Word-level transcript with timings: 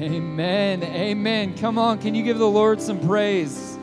Amen. 0.00 0.82
Amen. 0.82 1.54
Come 1.58 1.76
on, 1.76 1.98
can 1.98 2.14
you 2.14 2.22
give 2.22 2.38
the 2.38 2.48
Lord 2.48 2.80
some 2.80 2.98
praise? 3.06 3.76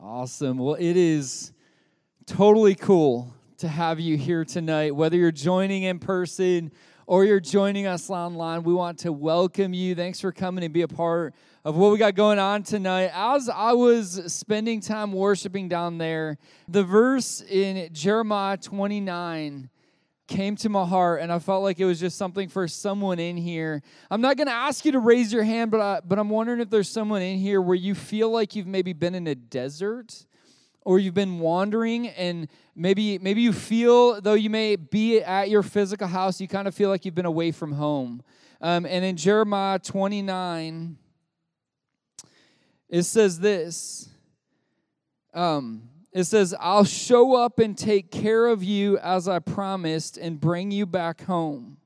Awesome. 0.00 0.58
Well, 0.58 0.76
it 0.76 0.96
is 0.96 1.52
totally 2.24 2.76
cool 2.76 3.34
to 3.58 3.66
have 3.66 3.98
you 3.98 4.16
here 4.16 4.44
tonight. 4.44 4.94
Whether 4.94 5.16
you're 5.16 5.32
joining 5.32 5.82
in 5.82 5.98
person 5.98 6.70
or 7.08 7.24
you're 7.24 7.40
joining 7.40 7.88
us 7.88 8.10
online, 8.10 8.62
we 8.62 8.72
want 8.72 9.00
to 9.00 9.10
welcome 9.10 9.74
you. 9.74 9.96
Thanks 9.96 10.20
for 10.20 10.30
coming 10.30 10.62
and 10.62 10.72
be 10.72 10.82
a 10.82 10.88
part 10.88 11.34
of 11.64 11.76
what 11.76 11.90
we 11.90 11.98
got 11.98 12.14
going 12.14 12.38
on 12.38 12.62
tonight. 12.62 13.10
As 13.12 13.48
I 13.48 13.72
was 13.72 14.32
spending 14.32 14.80
time 14.80 15.12
worshiping 15.12 15.68
down 15.68 15.98
there, 15.98 16.38
the 16.68 16.84
verse 16.84 17.40
in 17.40 17.92
Jeremiah 17.92 18.56
29 18.56 19.68
came 20.26 20.56
to 20.56 20.68
my 20.68 20.84
heart 20.84 21.20
and 21.20 21.32
I 21.32 21.38
felt 21.38 21.62
like 21.62 21.78
it 21.78 21.84
was 21.84 22.00
just 22.00 22.18
something 22.18 22.48
for 22.48 22.66
someone 22.66 23.18
in 23.18 23.36
here. 23.36 23.82
I'm 24.10 24.20
not 24.20 24.36
going 24.36 24.48
to 24.48 24.52
ask 24.52 24.84
you 24.84 24.92
to 24.92 24.98
raise 24.98 25.32
your 25.32 25.44
hand, 25.44 25.70
but 25.70 25.80
I, 25.80 26.00
but 26.04 26.18
I'm 26.18 26.30
wondering 26.30 26.60
if 26.60 26.70
there's 26.70 26.88
someone 26.88 27.22
in 27.22 27.38
here 27.38 27.60
where 27.60 27.76
you 27.76 27.94
feel 27.94 28.30
like 28.30 28.56
you've 28.56 28.66
maybe 28.66 28.92
been 28.92 29.14
in 29.14 29.26
a 29.26 29.34
desert 29.34 30.26
or 30.86 31.00
you've 31.00 31.14
been 31.14 31.40
wandering 31.40 32.08
and 32.08 32.48
maybe 32.76 33.18
maybe 33.18 33.42
you 33.42 33.52
feel 33.52 34.20
though 34.20 34.34
you 34.34 34.48
may 34.48 34.76
be 34.76 35.20
at 35.20 35.50
your 35.50 35.62
physical 35.62 36.06
house 36.06 36.40
you 36.40 36.46
kind 36.46 36.68
of 36.68 36.74
feel 36.74 36.88
like 36.88 37.04
you've 37.04 37.14
been 37.14 37.26
away 37.26 37.50
from 37.50 37.72
home 37.72 38.22
um, 38.60 38.86
and 38.86 39.04
in 39.04 39.16
jeremiah 39.16 39.80
29 39.80 40.96
it 42.88 43.02
says 43.02 43.40
this 43.40 44.08
um, 45.34 45.88
it 46.16 46.24
says 46.24 46.54
i'll 46.60 46.84
show 46.84 47.34
up 47.34 47.58
and 47.58 47.76
take 47.76 48.10
care 48.10 48.46
of 48.46 48.64
you 48.64 48.96
as 48.98 49.28
i 49.28 49.38
promised 49.38 50.16
and 50.16 50.40
bring 50.40 50.70
you 50.70 50.86
back 50.86 51.22
home. 51.24 51.76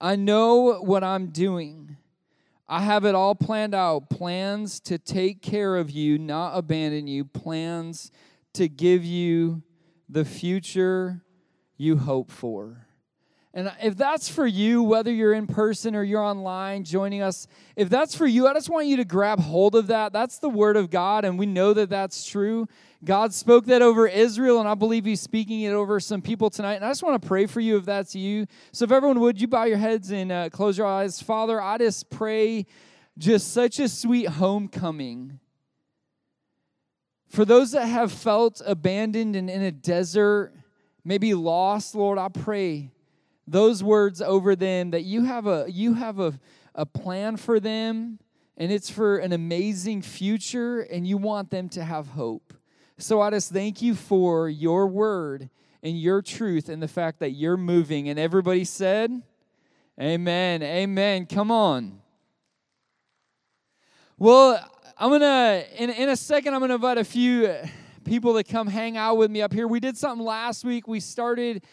I 0.00 0.16
know 0.16 0.80
what 0.80 1.04
i'm 1.04 1.28
doing. 1.28 1.96
I 2.68 2.82
have 2.82 3.04
it 3.04 3.14
all 3.14 3.34
planned 3.34 3.74
out. 3.74 4.10
Plans 4.10 4.78
to 4.80 4.96
take 4.96 5.42
care 5.42 5.76
of 5.76 5.90
you, 5.90 6.18
not 6.18 6.56
abandon 6.56 7.08
you, 7.08 7.24
plans 7.24 8.12
to 8.54 8.68
give 8.68 9.04
you 9.04 9.62
the 10.08 10.24
future 10.24 11.22
you 11.76 11.96
hope 11.96 12.30
for. 12.30 12.86
And 13.52 13.72
if 13.82 13.96
that's 13.96 14.28
for 14.28 14.46
you, 14.46 14.82
whether 14.82 15.12
you're 15.12 15.32
in 15.32 15.48
person 15.48 15.96
or 15.96 16.04
you're 16.04 16.22
online 16.22 16.84
joining 16.84 17.20
us, 17.20 17.48
if 17.74 17.88
that's 17.88 18.14
for 18.14 18.26
you, 18.26 18.46
I 18.46 18.54
just 18.54 18.70
want 18.70 18.86
you 18.86 18.96
to 18.98 19.04
grab 19.04 19.40
hold 19.40 19.74
of 19.74 19.88
that. 19.88 20.12
That's 20.12 20.38
the 20.38 20.48
word 20.48 20.76
of 20.76 20.88
God, 20.88 21.24
and 21.24 21.36
we 21.36 21.46
know 21.46 21.74
that 21.74 21.90
that's 21.90 22.24
true. 22.24 22.68
God 23.04 23.34
spoke 23.34 23.66
that 23.66 23.82
over 23.82 24.06
Israel, 24.06 24.60
and 24.60 24.68
I 24.68 24.74
believe 24.74 25.04
He's 25.04 25.20
speaking 25.20 25.62
it 25.62 25.72
over 25.72 25.98
some 25.98 26.22
people 26.22 26.48
tonight. 26.48 26.74
And 26.74 26.84
I 26.84 26.90
just 26.90 27.02
want 27.02 27.20
to 27.20 27.26
pray 27.26 27.46
for 27.46 27.60
you 27.60 27.76
if 27.76 27.84
that's 27.84 28.14
you. 28.14 28.46
So, 28.70 28.84
if 28.84 28.92
everyone 28.92 29.18
would, 29.20 29.40
you 29.40 29.48
bow 29.48 29.64
your 29.64 29.78
heads 29.78 30.12
and 30.12 30.30
uh, 30.30 30.48
close 30.50 30.78
your 30.78 30.86
eyes. 30.86 31.20
Father, 31.20 31.60
I 31.60 31.78
just 31.78 32.08
pray 32.08 32.66
just 33.18 33.52
such 33.52 33.80
a 33.80 33.88
sweet 33.88 34.28
homecoming 34.28 35.40
for 37.30 37.44
those 37.44 37.72
that 37.72 37.86
have 37.86 38.12
felt 38.12 38.60
abandoned 38.66 39.36
and 39.36 39.48
in 39.48 39.62
a 39.62 39.70
desert, 39.70 40.52
maybe 41.04 41.32
lost, 41.32 41.94
Lord, 41.94 42.18
I 42.18 42.28
pray 42.28 42.90
those 43.50 43.82
words 43.82 44.22
over 44.22 44.54
them 44.54 44.92
that 44.92 45.02
you 45.02 45.24
have 45.24 45.46
a 45.46 45.66
you 45.68 45.94
have 45.94 46.20
a, 46.20 46.38
a 46.74 46.86
plan 46.86 47.36
for 47.36 47.58
them 47.58 48.18
and 48.56 48.70
it's 48.70 48.88
for 48.88 49.18
an 49.18 49.32
amazing 49.32 50.02
future 50.02 50.80
and 50.80 51.06
you 51.06 51.16
want 51.16 51.50
them 51.50 51.68
to 51.70 51.82
have 51.82 52.08
hope. 52.08 52.54
So 52.98 53.20
I 53.20 53.30
just 53.30 53.52
thank 53.52 53.82
you 53.82 53.94
for 53.94 54.48
your 54.48 54.86
word 54.86 55.50
and 55.82 55.98
your 55.98 56.22
truth 56.22 56.68
and 56.68 56.82
the 56.82 56.88
fact 56.88 57.18
that 57.20 57.30
you're 57.30 57.56
moving. 57.56 58.08
And 58.08 58.18
everybody 58.18 58.64
said, 58.64 59.22
Amen. 60.00 60.62
Amen. 60.62 61.26
Come 61.26 61.50
on. 61.50 62.00
Well, 64.16 64.64
I'm 64.96 65.10
gonna 65.10 65.64
in 65.76 65.90
in 65.90 66.08
a 66.08 66.16
second. 66.16 66.54
I'm 66.54 66.60
gonna 66.60 66.74
invite 66.74 66.98
a 66.98 67.04
few 67.04 67.52
people 68.04 68.34
to 68.34 68.44
come 68.44 68.68
hang 68.68 68.96
out 68.96 69.16
with 69.16 69.30
me 69.30 69.42
up 69.42 69.52
here. 69.52 69.66
We 69.66 69.80
did 69.80 69.96
something 69.96 70.24
last 70.24 70.64
week. 70.64 70.86
We 70.86 71.00
started. 71.00 71.64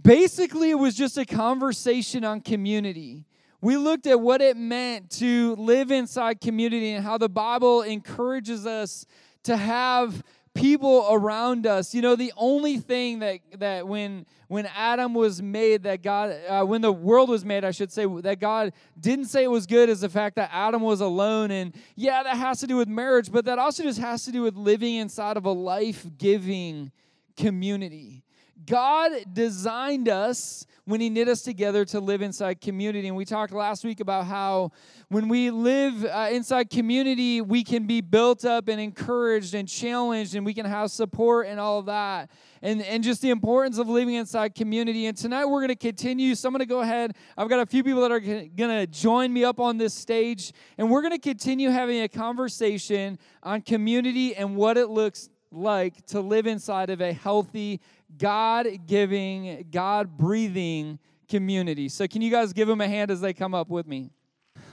Basically, 0.00 0.70
it 0.70 0.78
was 0.78 0.94
just 0.94 1.16
a 1.18 1.24
conversation 1.24 2.24
on 2.24 2.40
community. 2.40 3.24
We 3.60 3.76
looked 3.76 4.06
at 4.06 4.20
what 4.20 4.40
it 4.42 4.56
meant 4.56 5.10
to 5.12 5.56
live 5.56 5.90
inside 5.90 6.40
community 6.40 6.92
and 6.92 7.04
how 7.04 7.18
the 7.18 7.28
Bible 7.28 7.82
encourages 7.82 8.66
us 8.66 9.06
to 9.44 9.56
have 9.56 10.22
people 10.54 11.06
around 11.10 11.66
us. 11.66 11.94
You 11.94 12.02
know, 12.02 12.16
the 12.16 12.32
only 12.36 12.78
thing 12.78 13.20
that 13.20 13.40
that 13.58 13.86
when 13.86 14.26
when 14.48 14.66
Adam 14.66 15.14
was 15.14 15.42
made, 15.42 15.82
that 15.84 16.02
God, 16.02 16.36
uh, 16.48 16.64
when 16.64 16.80
the 16.80 16.92
world 16.92 17.28
was 17.28 17.44
made, 17.44 17.64
I 17.64 17.72
should 17.72 17.90
say, 17.90 18.06
that 18.20 18.38
God 18.38 18.72
didn't 18.98 19.24
say 19.26 19.42
it 19.42 19.50
was 19.50 19.66
good 19.66 19.88
is 19.88 20.00
the 20.00 20.08
fact 20.08 20.36
that 20.36 20.50
Adam 20.52 20.82
was 20.82 21.00
alone. 21.00 21.50
And 21.50 21.74
yeah, 21.96 22.22
that 22.22 22.36
has 22.36 22.60
to 22.60 22.66
do 22.66 22.76
with 22.76 22.88
marriage, 22.88 23.32
but 23.32 23.44
that 23.46 23.58
also 23.58 23.82
just 23.82 23.98
has 23.98 24.24
to 24.26 24.32
do 24.32 24.42
with 24.42 24.54
living 24.54 24.96
inside 24.96 25.36
of 25.36 25.46
a 25.46 25.50
life 25.50 26.06
giving 26.16 26.92
community. 27.36 28.22
God 28.64 29.12
designed 29.32 30.08
us 30.08 30.66
when 30.86 31.00
He 31.00 31.10
knit 31.10 31.28
us 31.28 31.42
together 31.42 31.84
to 31.86 32.00
live 32.00 32.22
inside 32.22 32.60
community. 32.60 33.08
And 33.08 33.16
we 33.16 33.24
talked 33.24 33.52
last 33.52 33.84
week 33.84 34.00
about 34.00 34.26
how 34.26 34.70
when 35.08 35.28
we 35.28 35.50
live 35.50 36.04
uh, 36.04 36.28
inside 36.30 36.70
community, 36.70 37.40
we 37.40 37.62
can 37.62 37.86
be 37.86 38.00
built 38.00 38.44
up 38.44 38.68
and 38.68 38.80
encouraged 38.80 39.54
and 39.54 39.68
challenged, 39.68 40.34
and 40.34 40.46
we 40.46 40.54
can 40.54 40.64
have 40.64 40.90
support 40.90 41.48
and 41.48 41.60
all 41.60 41.80
of 41.80 41.86
that. 41.86 42.30
And, 42.62 42.82
and 42.82 43.04
just 43.04 43.20
the 43.20 43.30
importance 43.30 43.78
of 43.78 43.88
living 43.88 44.14
inside 44.14 44.54
community. 44.54 45.06
And 45.06 45.16
tonight 45.16 45.44
we're 45.44 45.60
going 45.60 45.68
to 45.68 45.76
continue. 45.76 46.34
So 46.34 46.48
I'm 46.48 46.52
going 46.52 46.60
to 46.60 46.66
go 46.66 46.80
ahead. 46.80 47.14
I've 47.36 47.48
got 47.48 47.60
a 47.60 47.66
few 47.66 47.84
people 47.84 48.00
that 48.00 48.10
are 48.10 48.20
going 48.20 48.50
to 48.56 48.86
join 48.86 49.32
me 49.32 49.44
up 49.44 49.60
on 49.60 49.76
this 49.76 49.92
stage, 49.92 50.52
and 50.78 50.90
we're 50.90 51.02
going 51.02 51.12
to 51.12 51.18
continue 51.18 51.70
having 51.70 52.00
a 52.00 52.08
conversation 52.08 53.18
on 53.42 53.60
community 53.60 54.34
and 54.34 54.56
what 54.56 54.78
it 54.78 54.88
looks 54.88 55.28
like 55.52 56.04
to 56.06 56.20
live 56.20 56.46
inside 56.46 56.90
of 56.90 57.00
a 57.00 57.12
healthy, 57.12 57.80
God 58.18 58.66
giving, 58.86 59.66
God 59.70 60.16
breathing 60.16 60.98
community. 61.28 61.88
So, 61.88 62.06
can 62.06 62.22
you 62.22 62.30
guys 62.30 62.52
give 62.52 62.68
them 62.68 62.80
a 62.80 62.88
hand 62.88 63.10
as 63.10 63.20
they 63.20 63.32
come 63.32 63.54
up 63.54 63.68
with 63.68 63.86
me? 63.86 64.10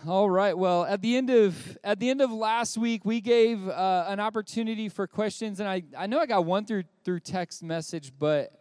All 0.07 0.29
right. 0.29 0.57
Well, 0.57 0.83
at 0.85 1.01
the 1.01 1.15
end 1.15 1.29
of 1.29 1.77
at 1.83 1.99
the 1.99 2.09
end 2.09 2.21
of 2.21 2.31
last 2.31 2.77
week, 2.77 3.05
we 3.05 3.21
gave 3.21 3.67
uh, 3.67 4.05
an 4.07 4.19
opportunity 4.19 4.89
for 4.89 5.07
questions, 5.07 5.59
and 5.59 5.69
I, 5.69 5.83
I 5.97 6.07
know 6.07 6.19
I 6.19 6.25
got 6.25 6.45
one 6.45 6.65
through 6.65 6.83
through 7.05 7.21
text 7.21 7.63
message, 7.63 8.11
but 8.17 8.51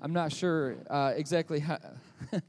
I'm 0.00 0.12
not 0.12 0.32
sure 0.32 0.76
uh, 0.88 1.12
exactly 1.16 1.60
how. 1.60 1.78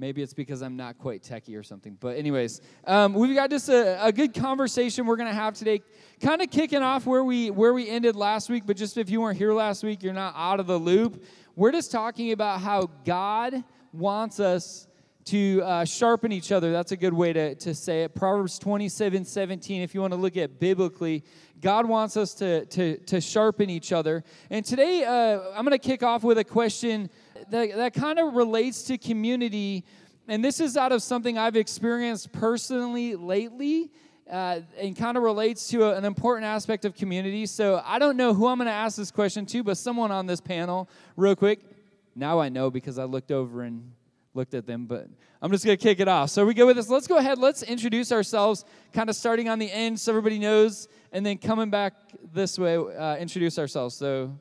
Maybe 0.00 0.22
it's 0.22 0.32
because 0.32 0.62
I'm 0.62 0.76
not 0.76 0.96
quite 0.96 1.24
techie 1.24 1.58
or 1.58 1.64
something. 1.64 1.96
But, 1.98 2.16
anyways, 2.16 2.60
um, 2.86 3.14
we've 3.14 3.34
got 3.34 3.50
just 3.50 3.68
a, 3.68 4.06
a 4.06 4.12
good 4.12 4.32
conversation 4.32 5.06
we're 5.06 5.16
going 5.16 5.28
to 5.28 5.34
have 5.34 5.54
today. 5.54 5.82
Kind 6.20 6.40
of 6.40 6.50
kicking 6.50 6.82
off 6.82 7.04
where 7.04 7.24
we 7.24 7.50
where 7.50 7.74
we 7.74 7.88
ended 7.88 8.14
last 8.14 8.48
week. 8.48 8.62
But 8.64 8.76
just 8.76 8.96
if 8.96 9.10
you 9.10 9.20
weren't 9.20 9.36
here 9.36 9.52
last 9.52 9.82
week, 9.82 10.04
you're 10.04 10.12
not 10.12 10.34
out 10.36 10.60
of 10.60 10.68
the 10.68 10.78
loop. 10.78 11.24
We're 11.56 11.72
just 11.72 11.90
talking 11.90 12.30
about 12.30 12.60
how 12.60 12.88
God 13.04 13.64
wants 13.92 14.38
us 14.38 14.86
to 15.28 15.60
uh, 15.62 15.84
sharpen 15.84 16.32
each 16.32 16.52
other. 16.52 16.72
That's 16.72 16.92
a 16.92 16.96
good 16.96 17.12
way 17.12 17.34
to, 17.34 17.54
to 17.56 17.74
say 17.74 18.04
it. 18.04 18.14
Proverbs 18.14 18.58
27 18.58 19.26
17, 19.26 19.82
if 19.82 19.94
you 19.94 20.00
want 20.00 20.14
to 20.14 20.18
look 20.18 20.38
at 20.38 20.58
biblically, 20.58 21.22
God 21.60 21.86
wants 21.86 22.16
us 22.16 22.32
to, 22.34 22.64
to, 22.66 22.96
to 22.96 23.20
sharpen 23.20 23.68
each 23.68 23.92
other. 23.92 24.24
And 24.48 24.64
today, 24.64 25.04
uh, 25.04 25.40
I'm 25.54 25.66
going 25.66 25.78
to 25.78 25.78
kick 25.78 26.02
off 26.02 26.24
with 26.24 26.38
a 26.38 26.44
question 26.44 27.10
that, 27.50 27.76
that 27.76 27.94
kind 27.94 28.18
of 28.18 28.34
relates 28.34 28.82
to 28.84 28.98
community. 28.98 29.84
And 30.26 30.44
this 30.44 30.60
is 30.60 30.76
out 30.76 30.92
of 30.92 31.02
something 31.02 31.38
I've 31.38 31.56
experienced 31.56 32.32
personally 32.32 33.16
lately. 33.16 33.90
Uh, 34.30 34.60
and 34.78 34.94
kind 34.94 35.16
of 35.16 35.22
relates 35.22 35.68
to 35.68 35.84
a, 35.84 35.96
an 35.96 36.04
important 36.04 36.44
aspect 36.44 36.84
of 36.84 36.94
community. 36.94 37.46
So 37.46 37.82
I 37.82 37.98
don't 37.98 38.18
know 38.18 38.34
who 38.34 38.46
I'm 38.46 38.58
going 38.58 38.66
to 38.66 38.72
ask 38.72 38.98
this 38.98 39.10
question 39.10 39.46
to, 39.46 39.62
but 39.62 39.78
someone 39.78 40.10
on 40.10 40.26
this 40.26 40.38
panel, 40.38 40.86
real 41.16 41.34
quick. 41.34 41.60
Now 42.14 42.38
I 42.38 42.50
know 42.50 42.70
because 42.70 42.98
I 42.98 43.04
looked 43.04 43.32
over 43.32 43.62
and 43.62 43.90
looked 44.34 44.52
at 44.52 44.66
them, 44.66 44.84
but 44.84 45.08
I'm 45.40 45.50
just 45.50 45.64
going 45.64 45.78
to 45.78 45.82
kick 45.82 45.98
it 45.98 46.08
off. 46.08 46.28
So 46.28 46.44
we 46.44 46.52
go 46.52 46.66
with 46.66 46.76
this. 46.76 46.90
Let's 46.90 47.06
go 47.06 47.16
ahead. 47.16 47.38
Let's 47.38 47.62
introduce 47.62 48.12
ourselves, 48.12 48.66
kind 48.92 49.08
of 49.08 49.16
starting 49.16 49.48
on 49.48 49.58
the 49.58 49.72
end 49.72 49.98
so 49.98 50.12
everybody 50.12 50.38
knows, 50.38 50.88
and 51.10 51.24
then 51.24 51.38
coming 51.38 51.70
back 51.70 51.94
this 52.30 52.58
way, 52.58 52.76
uh, 52.76 53.16
introduce 53.16 53.58
ourselves. 53.58 53.94
So. 53.94 54.38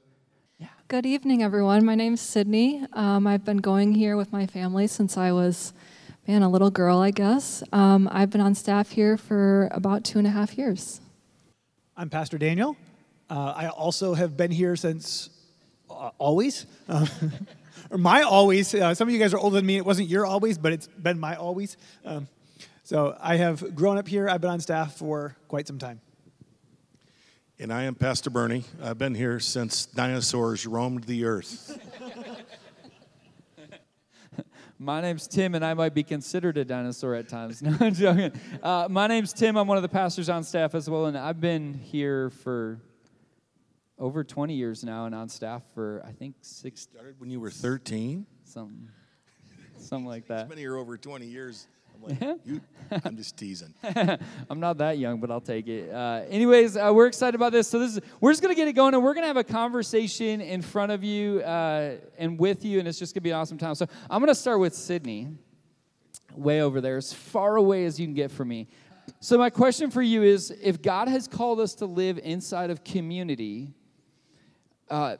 Good 0.89 1.05
evening, 1.05 1.43
everyone. 1.43 1.83
My 1.83 1.95
name's 1.95 2.21
Sydney. 2.21 2.81
Um, 2.93 3.27
I've 3.27 3.43
been 3.43 3.57
going 3.57 3.93
here 3.93 4.15
with 4.15 4.31
my 4.31 4.47
family 4.47 4.87
since 4.87 5.17
I 5.17 5.33
was, 5.33 5.73
man, 6.25 6.43
a 6.43 6.49
little 6.49 6.71
girl, 6.71 6.99
I 6.99 7.11
guess. 7.11 7.61
Um, 7.73 8.07
I've 8.09 8.29
been 8.29 8.39
on 8.39 8.55
staff 8.55 8.91
here 8.91 9.17
for 9.17 9.67
about 9.73 10.05
two 10.05 10.17
and 10.17 10.25
a 10.25 10.29
half 10.29 10.57
years. 10.57 11.01
I'm 11.97 12.09
Pastor 12.09 12.37
Daniel. 12.37 12.77
Uh, 13.29 13.53
I 13.53 13.67
also 13.67 14.13
have 14.13 14.37
been 14.37 14.49
here 14.49 14.77
since 14.77 15.29
uh, 15.89 16.11
always. 16.17 16.65
or 17.91 17.97
my 17.97 18.21
always. 18.21 18.73
Uh, 18.73 18.95
some 18.95 19.09
of 19.09 19.13
you 19.13 19.19
guys 19.19 19.33
are 19.33 19.39
older 19.39 19.57
than 19.57 19.65
me. 19.65 19.75
It 19.75 19.85
wasn't 19.85 20.07
your 20.07 20.25
always, 20.25 20.57
but 20.57 20.71
it's 20.71 20.87
been 20.87 21.19
my 21.19 21.35
always. 21.35 21.75
Um, 22.05 22.29
so 22.83 23.13
I 23.19 23.35
have 23.35 23.75
grown 23.75 23.97
up 23.97 24.07
here. 24.07 24.29
I've 24.29 24.39
been 24.39 24.51
on 24.51 24.61
staff 24.61 24.95
for 24.95 25.35
quite 25.49 25.67
some 25.67 25.79
time. 25.79 25.99
And 27.59 27.73
I 27.73 27.83
am 27.83 27.95
Pastor 27.95 28.29
Bernie. 28.29 28.63
I've 28.83 28.99
been 28.99 29.15
here 29.15 29.39
since 29.39 29.87
dinosaurs 29.87 30.67
roamed 30.67 31.05
the 31.05 31.25
earth. 31.25 31.79
My 34.79 35.01
name's 35.01 35.27
Tim, 35.27 35.55
and 35.55 35.65
I 35.65 35.73
might 35.73 35.95
be 35.95 36.03
considered 36.03 36.55
a 36.59 36.63
dinosaur 36.65 37.15
at 37.15 37.27
times. 37.27 37.61
No, 37.63 37.75
I'm 37.79 37.95
joking. 37.95 38.31
Uh, 38.61 38.87
my 38.91 39.07
name's 39.07 39.33
Tim. 39.33 39.57
I'm 39.57 39.65
one 39.67 39.75
of 39.77 39.81
the 39.81 39.89
pastors 39.89 40.29
on 40.29 40.43
staff 40.43 40.75
as 40.75 40.87
well, 40.87 41.07
and 41.07 41.17
I've 41.17 41.41
been 41.41 41.73
here 41.73 42.29
for 42.29 42.79
over 43.97 44.23
20 44.23 44.53
years 44.53 44.83
now, 44.83 45.07
and 45.07 45.15
on 45.15 45.29
staff 45.29 45.63
for 45.73 46.03
I 46.05 46.11
think 46.11 46.35
six 46.41 46.81
Started 46.81 47.19
when 47.19 47.31
you 47.31 47.39
were 47.39 47.49
13. 47.49 48.27
something, 48.43 48.87
something 49.79 50.05
like 50.05 50.27
that. 50.27 50.47
been 50.47 50.59
here 50.59 50.77
over 50.77 50.95
20 50.95 51.25
years. 51.25 51.65
I'm 51.97 52.17
like, 52.19 52.39
you, 52.45 52.61
I'm 53.03 53.17
just 53.17 53.37
teasing. 53.37 53.73
I'm 54.49 54.59
not 54.59 54.77
that 54.79 54.97
young, 54.97 55.19
but 55.19 55.31
I'll 55.31 55.41
take 55.41 55.67
it. 55.67 55.91
Uh, 55.91 56.23
anyways, 56.29 56.77
uh, 56.77 56.91
we're 56.93 57.07
excited 57.07 57.35
about 57.35 57.51
this. 57.51 57.67
So 57.67 57.79
this 57.79 57.97
is 57.97 58.01
we're 58.19 58.31
just 58.31 58.41
gonna 58.41 58.55
get 58.55 58.67
it 58.67 58.73
going, 58.73 58.93
and 58.93 59.03
we're 59.03 59.13
gonna 59.13 59.27
have 59.27 59.37
a 59.37 59.43
conversation 59.43 60.41
in 60.41 60.61
front 60.61 60.91
of 60.91 61.03
you 61.03 61.41
uh, 61.41 61.95
and 62.17 62.39
with 62.39 62.63
you, 62.63 62.79
and 62.79 62.87
it's 62.87 62.99
just 62.99 63.13
gonna 63.13 63.21
be 63.21 63.31
an 63.31 63.37
awesome 63.37 63.57
time. 63.57 63.75
So 63.75 63.87
I'm 64.09 64.21
gonna 64.21 64.35
start 64.35 64.59
with 64.59 64.73
Sydney, 64.73 65.29
way 66.35 66.61
over 66.61 66.81
there, 66.81 66.97
as 66.97 67.13
far 67.13 67.55
away 67.55 67.85
as 67.85 67.99
you 67.99 68.05
can 68.05 68.13
get 68.13 68.31
from 68.31 68.49
me. 68.49 68.67
So 69.19 69.37
my 69.37 69.49
question 69.49 69.89
for 69.91 70.01
you 70.01 70.23
is: 70.23 70.51
If 70.61 70.81
God 70.81 71.07
has 71.07 71.27
called 71.27 71.59
us 71.59 71.73
to 71.75 71.85
live 71.85 72.19
inside 72.19 72.69
of 72.69 72.83
community, 72.83 73.73
uh, 74.89 75.17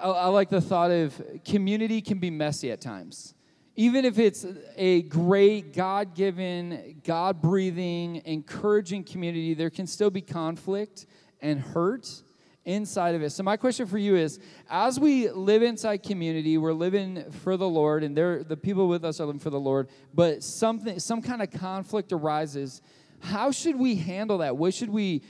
I, 0.00 0.08
I 0.08 0.26
like 0.28 0.50
the 0.50 0.60
thought 0.60 0.90
of 0.90 1.20
community 1.44 2.00
can 2.00 2.18
be 2.18 2.30
messy 2.30 2.70
at 2.70 2.80
times. 2.80 3.34
Even 3.78 4.06
if 4.06 4.18
it's 4.18 4.46
a 4.76 5.02
great, 5.02 5.74
God 5.74 6.14
given, 6.14 7.00
God 7.04 7.42
breathing, 7.42 8.22
encouraging 8.24 9.04
community, 9.04 9.52
there 9.52 9.68
can 9.68 9.86
still 9.86 10.10
be 10.10 10.22
conflict 10.22 11.06
and 11.42 11.60
hurt 11.60 12.22
inside 12.64 13.14
of 13.14 13.22
it. 13.22 13.30
So, 13.30 13.42
my 13.42 13.58
question 13.58 13.86
for 13.86 13.98
you 13.98 14.16
is 14.16 14.40
as 14.70 14.98
we 14.98 15.30
live 15.30 15.62
inside 15.62 16.02
community, 16.02 16.56
we're 16.56 16.72
living 16.72 17.30
for 17.30 17.58
the 17.58 17.68
Lord, 17.68 18.02
and 18.02 18.16
the 18.16 18.58
people 18.60 18.88
with 18.88 19.04
us 19.04 19.20
are 19.20 19.26
living 19.26 19.40
for 19.40 19.50
the 19.50 19.60
Lord, 19.60 19.88
but 20.14 20.42
something, 20.42 20.98
some 20.98 21.20
kind 21.20 21.42
of 21.42 21.50
conflict 21.50 22.12
arises. 22.12 22.80
How 23.20 23.50
should 23.50 23.78
we 23.78 23.96
handle 23.96 24.38
that? 24.38 24.56
What 24.56 24.74
should 24.74 24.90
we 24.90 25.22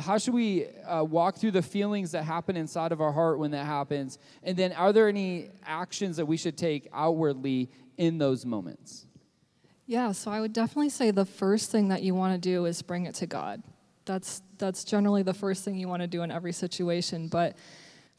how 0.00 0.18
should 0.18 0.34
we 0.34 0.66
uh, 0.86 1.04
walk 1.04 1.36
through 1.36 1.52
the 1.52 1.62
feelings 1.62 2.12
that 2.12 2.24
happen 2.24 2.56
inside 2.56 2.92
of 2.92 3.00
our 3.00 3.12
heart 3.12 3.38
when 3.38 3.50
that 3.52 3.66
happens? 3.66 4.18
And 4.42 4.56
then, 4.56 4.72
are 4.72 4.92
there 4.92 5.08
any 5.08 5.50
actions 5.64 6.16
that 6.16 6.26
we 6.26 6.36
should 6.36 6.56
take 6.56 6.88
outwardly 6.92 7.70
in 7.96 8.18
those 8.18 8.44
moments? 8.44 9.06
Yeah, 9.86 10.12
so 10.12 10.30
I 10.30 10.40
would 10.40 10.52
definitely 10.52 10.90
say 10.90 11.10
the 11.10 11.24
first 11.24 11.70
thing 11.70 11.88
that 11.88 12.02
you 12.02 12.14
want 12.14 12.34
to 12.34 12.38
do 12.38 12.66
is 12.66 12.82
bring 12.82 13.06
it 13.06 13.14
to 13.16 13.26
God. 13.26 13.62
That's 14.04 14.42
that's 14.58 14.84
generally 14.84 15.22
the 15.22 15.34
first 15.34 15.64
thing 15.64 15.76
you 15.76 15.88
want 15.88 16.02
to 16.02 16.08
do 16.08 16.22
in 16.22 16.30
every 16.30 16.52
situation, 16.52 17.28
but 17.28 17.56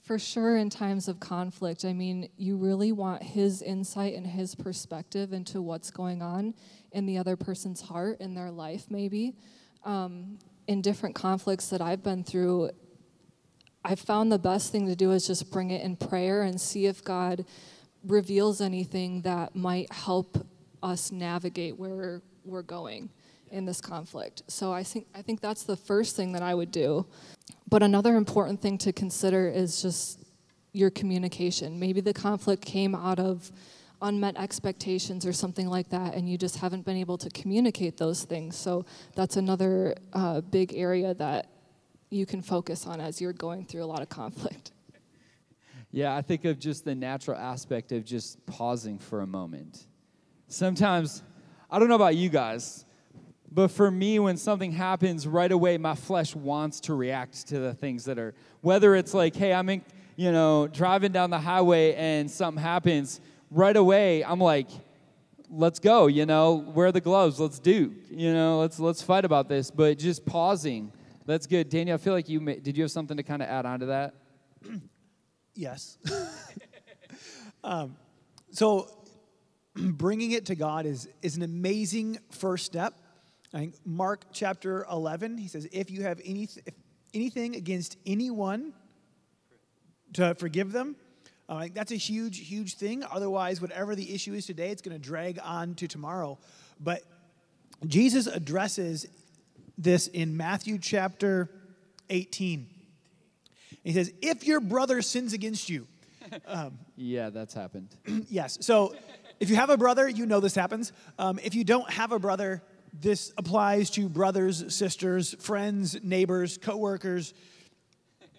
for 0.01 0.17
sure 0.17 0.57
in 0.57 0.71
times 0.71 1.07
of 1.07 1.19
conflict, 1.19 1.85
I 1.85 1.93
mean, 1.93 2.29
you 2.37 2.57
really 2.57 2.91
want 2.91 3.21
his 3.21 3.61
insight 3.61 4.15
and 4.15 4.25
his 4.25 4.55
perspective 4.55 5.33
into 5.33 5.61
what's 5.61 5.91
going 5.91 6.23
on 6.23 6.55
in 6.91 7.05
the 7.05 7.19
other 7.19 7.35
person's 7.35 7.81
heart 7.81 8.19
in 8.19 8.33
their 8.33 8.49
life 8.49 8.85
maybe. 8.89 9.35
Um, 9.83 10.39
in 10.69 10.81
different 10.83 11.15
conflicts 11.15 11.69
that 11.69 11.81
I've 11.81 12.03
been 12.03 12.23
through, 12.23 12.69
I 13.83 13.95
found 13.95 14.31
the 14.31 14.37
best 14.37 14.71
thing 14.71 14.85
to 14.85 14.95
do 14.95 15.09
is 15.09 15.25
just 15.25 15.51
bring 15.51 15.71
it 15.71 15.81
in 15.81 15.95
prayer 15.95 16.43
and 16.43 16.61
see 16.61 16.85
if 16.85 17.03
God 17.03 17.43
reveals 18.03 18.61
anything 18.61 19.23
that 19.23 19.55
might 19.55 19.91
help 19.91 20.45
us 20.83 21.11
navigate 21.11 21.75
where 21.75 22.21
we're 22.45 22.61
going 22.61 23.09
in 23.49 23.65
this 23.65 23.81
conflict. 23.81 24.43
So 24.47 24.71
I 24.71 24.83
think 24.83 25.07
I 25.15 25.23
think 25.23 25.41
that's 25.41 25.63
the 25.63 25.75
first 25.75 26.15
thing 26.15 26.33
that 26.33 26.43
I 26.43 26.53
would 26.53 26.69
do. 26.69 27.07
But 27.67 27.81
another 27.81 28.15
important 28.15 28.61
thing 28.61 28.77
to 28.77 28.93
consider 28.93 29.49
is 29.49 29.81
just 29.81 30.19
your 30.71 30.91
communication. 30.91 31.79
Maybe 31.79 31.99
the 31.99 32.13
conflict 32.13 32.63
came 32.63 32.93
out 32.93 33.19
of 33.19 33.51
unmet 34.01 34.37
expectations 34.37 35.25
or 35.25 35.33
something 35.33 35.67
like 35.67 35.89
that, 35.89 36.13
and 36.15 36.29
you 36.29 36.37
just 36.37 36.57
haven't 36.57 36.85
been 36.85 36.97
able 36.97 37.17
to 37.17 37.29
communicate 37.29 37.97
those 37.97 38.23
things. 38.23 38.55
So 38.55 38.85
that's 39.15 39.37
another 39.37 39.95
uh, 40.13 40.41
big 40.41 40.73
area 40.73 41.13
that 41.15 41.47
you 42.09 42.25
can 42.25 42.41
focus 42.41 42.87
on 42.87 43.01
as 43.01 43.21
you're 43.21 43.33
going 43.33 43.65
through 43.65 43.83
a 43.83 43.85
lot 43.85 44.01
of 44.01 44.09
conflict. 44.09 44.71
Yeah, 45.91 46.15
I 46.15 46.21
think 46.21 46.45
of 46.45 46.59
just 46.59 46.85
the 46.85 46.93
natural 46.93 47.37
aspect 47.37 47.91
of 47.91 48.05
just 48.05 48.45
pausing 48.45 48.99
for 48.99 49.21
a 49.21 49.27
moment. 49.27 49.87
Sometimes, 50.47 51.23
I 51.69 51.79
don't 51.79 51.89
know 51.89 51.95
about 51.95 52.15
you 52.15 52.29
guys, 52.29 52.85
but 53.51 53.69
for 53.69 53.89
me, 53.89 54.19
when 54.19 54.37
something 54.37 54.71
happens 54.71 55.27
right 55.27 55.51
away, 55.51 55.77
my 55.77 55.95
flesh 55.95 56.35
wants 56.35 56.79
to 56.81 56.93
react 56.93 57.47
to 57.47 57.59
the 57.59 57.73
things 57.73 58.05
that 58.05 58.19
are, 58.19 58.35
whether 58.61 58.95
it's 58.95 59.13
like, 59.13 59.35
hey, 59.35 59.51
I'm 59.51 59.69
in, 59.69 59.81
you 60.15 60.31
know, 60.31 60.67
driving 60.67 61.11
down 61.11 61.31
the 61.31 61.39
highway 61.39 61.95
and 61.95 62.29
something 62.29 62.61
happens, 62.61 63.19
right 63.51 63.75
away, 63.75 64.23
I'm 64.23 64.39
like, 64.39 64.69
let's 65.49 65.79
go, 65.79 66.07
you 66.07 66.25
know, 66.25 66.55
wear 66.55 66.91
the 66.91 67.01
gloves, 67.01 67.39
let's 67.39 67.59
do, 67.59 67.95
you 68.09 68.33
know, 68.33 68.59
let's 68.59 68.79
let's 68.79 69.01
fight 69.01 69.25
about 69.25 69.49
this. 69.49 69.71
But 69.71 69.97
just 69.97 70.25
pausing, 70.25 70.91
that's 71.25 71.47
good. 71.47 71.69
Daniel, 71.69 71.95
I 71.95 71.97
feel 71.97 72.13
like 72.13 72.29
you 72.29 72.39
ma- 72.39 72.53
did 72.61 72.77
you 72.77 72.83
have 72.83 72.91
something 72.91 73.17
to 73.17 73.23
kind 73.23 73.41
of 73.41 73.49
add 73.49 73.65
on 73.65 73.79
to 73.81 73.85
that? 73.87 74.13
Yes. 75.55 75.97
um, 77.65 77.97
so, 78.49 78.87
bringing 79.75 80.31
it 80.31 80.45
to 80.45 80.55
God 80.55 80.85
is, 80.85 81.09
is 81.21 81.35
an 81.35 81.43
amazing 81.43 82.17
first 82.31 82.65
step. 82.65 82.93
I 83.53 83.57
think 83.57 83.75
Mark 83.83 84.25
chapter 84.31 84.85
11, 84.89 85.37
he 85.37 85.49
says, 85.49 85.67
If 85.73 85.91
you 85.91 86.03
have 86.03 86.21
any, 86.23 86.43
if 86.43 86.75
anything 87.13 87.57
against 87.57 87.97
anyone, 88.05 88.71
to 90.13 90.33
forgive 90.35 90.71
them. 90.71 90.95
Uh, 91.49 91.67
that's 91.73 91.91
a 91.91 91.97
huge, 91.97 92.47
huge 92.47 92.75
thing. 92.75 93.03
Otherwise, 93.11 93.59
whatever 93.59 93.95
the 93.95 94.13
issue 94.13 94.33
is 94.33 94.45
today, 94.45 94.69
it's 94.69 94.81
going 94.81 94.95
to 94.95 95.03
drag 95.03 95.39
on 95.43 95.75
to 95.75 95.87
tomorrow. 95.87 96.37
But 96.79 97.03
Jesus 97.85 98.27
addresses 98.27 99.07
this 99.77 100.07
in 100.07 100.37
Matthew 100.37 100.77
chapter 100.77 101.49
18. 102.09 102.67
He 103.83 103.93
says, 103.93 104.13
If 104.21 104.45
your 104.45 104.61
brother 104.61 105.01
sins 105.01 105.33
against 105.33 105.69
you, 105.69 105.87
Yeah, 106.95 107.29
that's 107.29 107.53
happened. 107.53 107.95
yes. 108.29 108.57
So 108.61 108.95
if 109.39 109.49
you 109.49 109.55
have 109.55 109.69
a 109.69 109.77
brother, 109.77 110.07
you 110.07 110.25
know 110.25 110.39
this 110.39 110.55
happens. 110.55 110.91
Um, 111.17 111.39
if 111.41 111.55
you 111.55 111.63
don't 111.63 111.89
have 111.89 112.11
a 112.11 112.19
brother, 112.19 112.61
this 112.99 113.31
applies 113.37 113.89
to 113.91 114.09
brothers, 114.09 114.75
sisters, 114.75 115.35
friends, 115.39 115.97
neighbors, 116.03 116.57
coworkers, 116.57 117.33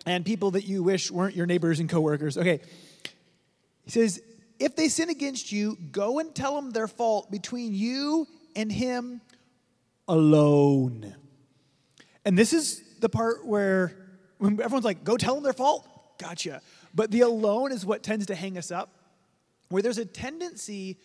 and 0.06 0.24
people 0.24 0.52
that 0.52 0.64
you 0.64 0.82
wish 0.82 1.10
weren't 1.10 1.34
your 1.34 1.46
neighbors 1.46 1.80
and 1.80 1.88
coworkers. 1.88 2.36
Okay. 2.36 2.60
He 3.90 3.94
says, 3.94 4.22
if 4.60 4.76
they 4.76 4.86
sin 4.86 5.10
against 5.10 5.50
you, 5.50 5.76
go 5.90 6.20
and 6.20 6.32
tell 6.32 6.54
them 6.54 6.70
their 6.70 6.86
fault 6.86 7.28
between 7.28 7.74
you 7.74 8.28
and 8.54 8.70
him 8.70 9.20
alone. 10.06 11.12
And 12.24 12.38
this 12.38 12.52
is 12.52 12.84
the 13.00 13.08
part 13.08 13.44
where 13.44 13.96
when 14.38 14.52
everyone's 14.60 14.84
like, 14.84 15.02
go 15.02 15.16
tell 15.16 15.34
them 15.34 15.42
their 15.42 15.52
fault. 15.52 15.88
Gotcha. 16.20 16.62
But 16.94 17.10
the 17.10 17.22
alone 17.22 17.72
is 17.72 17.84
what 17.84 18.04
tends 18.04 18.26
to 18.26 18.36
hang 18.36 18.56
us 18.56 18.70
up, 18.70 18.94
where 19.70 19.82
there's 19.82 19.98
a 19.98 20.04
tendency 20.04 20.96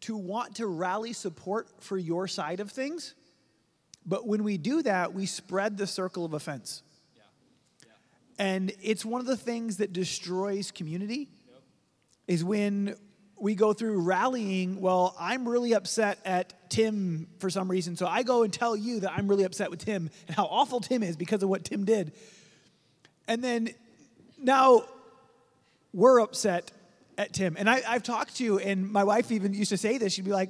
to 0.00 0.16
want 0.16 0.56
to 0.56 0.66
rally 0.66 1.12
support 1.12 1.68
for 1.80 1.98
your 1.98 2.26
side 2.26 2.60
of 2.60 2.70
things. 2.70 3.14
But 4.06 4.26
when 4.26 4.42
we 4.42 4.56
do 4.56 4.80
that, 4.84 5.12
we 5.12 5.26
spread 5.26 5.76
the 5.76 5.86
circle 5.86 6.24
of 6.24 6.32
offense. 6.32 6.82
And 8.38 8.72
it's 8.80 9.04
one 9.04 9.20
of 9.20 9.26
the 9.26 9.36
things 9.36 9.76
that 9.76 9.92
destroys 9.92 10.70
community 10.70 11.28
is 12.32 12.42
when 12.42 12.96
we 13.38 13.54
go 13.54 13.74
through 13.74 14.00
rallying, 14.00 14.80
well, 14.80 15.14
I'm 15.20 15.46
really 15.46 15.74
upset 15.74 16.18
at 16.24 16.70
Tim 16.70 17.26
for 17.40 17.50
some 17.50 17.70
reason, 17.70 17.94
so 17.94 18.06
I 18.06 18.22
go 18.22 18.42
and 18.42 18.50
tell 18.50 18.74
you 18.74 19.00
that 19.00 19.12
I'm 19.12 19.28
really 19.28 19.44
upset 19.44 19.70
with 19.70 19.84
Tim 19.84 20.08
and 20.26 20.34
how 20.34 20.46
awful 20.46 20.80
Tim 20.80 21.02
is 21.02 21.14
because 21.14 21.42
of 21.42 21.50
what 21.50 21.62
Tim 21.62 21.84
did. 21.84 22.12
And 23.28 23.44
then 23.44 23.68
now 24.38 24.84
we're 25.92 26.20
upset 26.20 26.72
at 27.18 27.34
Tim. 27.34 27.56
And 27.58 27.68
I, 27.68 27.82
I've 27.86 28.02
talked 28.02 28.36
to, 28.36 28.58
and 28.58 28.90
my 28.90 29.04
wife 29.04 29.30
even 29.30 29.52
used 29.52 29.70
to 29.70 29.76
say 29.76 29.98
this. 29.98 30.14
She'd 30.14 30.24
be 30.24 30.32
like, 30.32 30.48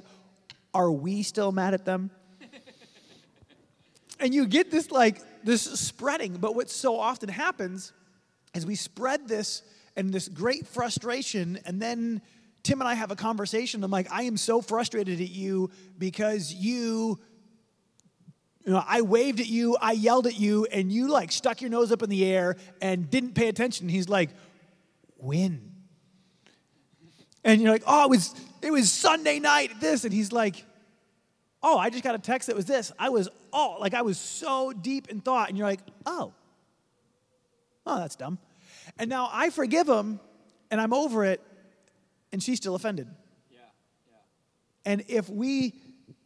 Are 0.73 0.93
we 0.93 1.25
still 1.25 1.51
mad 1.51 1.75
at 1.75 1.85
them? 1.85 2.13
and 4.21 4.33
you 4.33 4.47
get 4.47 4.71
this 4.71 4.93
like 4.93 5.21
this 5.43 5.63
spreading. 5.63 6.37
But 6.37 6.55
what 6.55 6.71
so 6.71 6.97
often 7.01 7.29
happens 7.29 7.93
is 8.55 8.65
we 8.65 8.77
spread 8.77 9.27
this 9.27 9.65
and 9.97 10.13
this 10.13 10.29
great 10.29 10.67
frustration, 10.67 11.59
and 11.65 11.81
then 11.81 12.23
Tim 12.63 12.81
and 12.81 12.89
I 12.89 12.95
have 12.95 13.11
a 13.11 13.17
conversation. 13.17 13.83
I'm 13.83 13.91
like, 13.91 14.11
I 14.11 14.23
am 14.23 14.37
so 14.37 14.63
frustrated 14.63 15.21
at 15.21 15.31
you 15.31 15.71
because 15.99 16.53
you 16.53 17.19
you 18.65 18.73
know, 18.73 18.85
I 18.87 19.01
waved 19.01 19.41
at 19.41 19.49
you, 19.49 19.77
I 19.81 19.93
yelled 19.93 20.27
at 20.29 20.39
you, 20.39 20.67
and 20.67 20.93
you 20.93 21.09
like 21.09 21.33
stuck 21.33 21.61
your 21.61 21.71
nose 21.71 21.91
up 21.91 22.03
in 22.03 22.11
the 22.11 22.25
air 22.25 22.57
and 22.81 23.11
didn't 23.11 23.35
pay 23.35 23.49
attention. 23.49 23.89
He's 23.89 24.09
like, 24.09 24.31
when? 25.17 25.73
And 27.45 27.61
you're 27.61 27.73
like, 27.73 27.83
oh, 27.87 28.05
it 28.05 28.11
was 28.11 28.35
it 28.63 28.71
was 28.71 28.91
Sunday 28.93 29.41
night, 29.41 29.81
this, 29.81 30.05
and 30.05 30.13
he's 30.13 30.31
like, 30.31 30.65
oh, 31.61 31.77
I 31.77 31.91
just 31.91 32.05
got 32.05 32.15
a 32.15 32.19
text 32.19 32.47
that 32.47 32.55
was 32.55 32.67
this. 32.67 32.93
I 32.99 33.09
was 33.09 33.29
oh, 33.53 33.79
like 33.81 33.95
I 33.95 34.03
was 34.03 34.17
so 34.17 34.73
deep 34.73 35.09
in 35.09 35.21
thought, 35.21 35.49
and 35.49 35.59
you're 35.59 35.67
like, 35.67 35.81
oh, 36.07 36.33
oh, 37.85 37.99
that's 37.99 38.15
dumb. 38.15 38.39
And 38.99 39.09
now 39.09 39.29
I 39.33 39.51
forgive 39.51 39.89
him, 39.89 40.21
and 40.71 40.81
I'm 40.81 40.93
over 40.93 41.25
it, 41.25 41.41
and 42.33 42.43
she's 42.43 42.59
still 42.59 42.75
offended. 42.75 43.09
And 44.85 45.05
if 45.09 45.29
we 45.29 45.75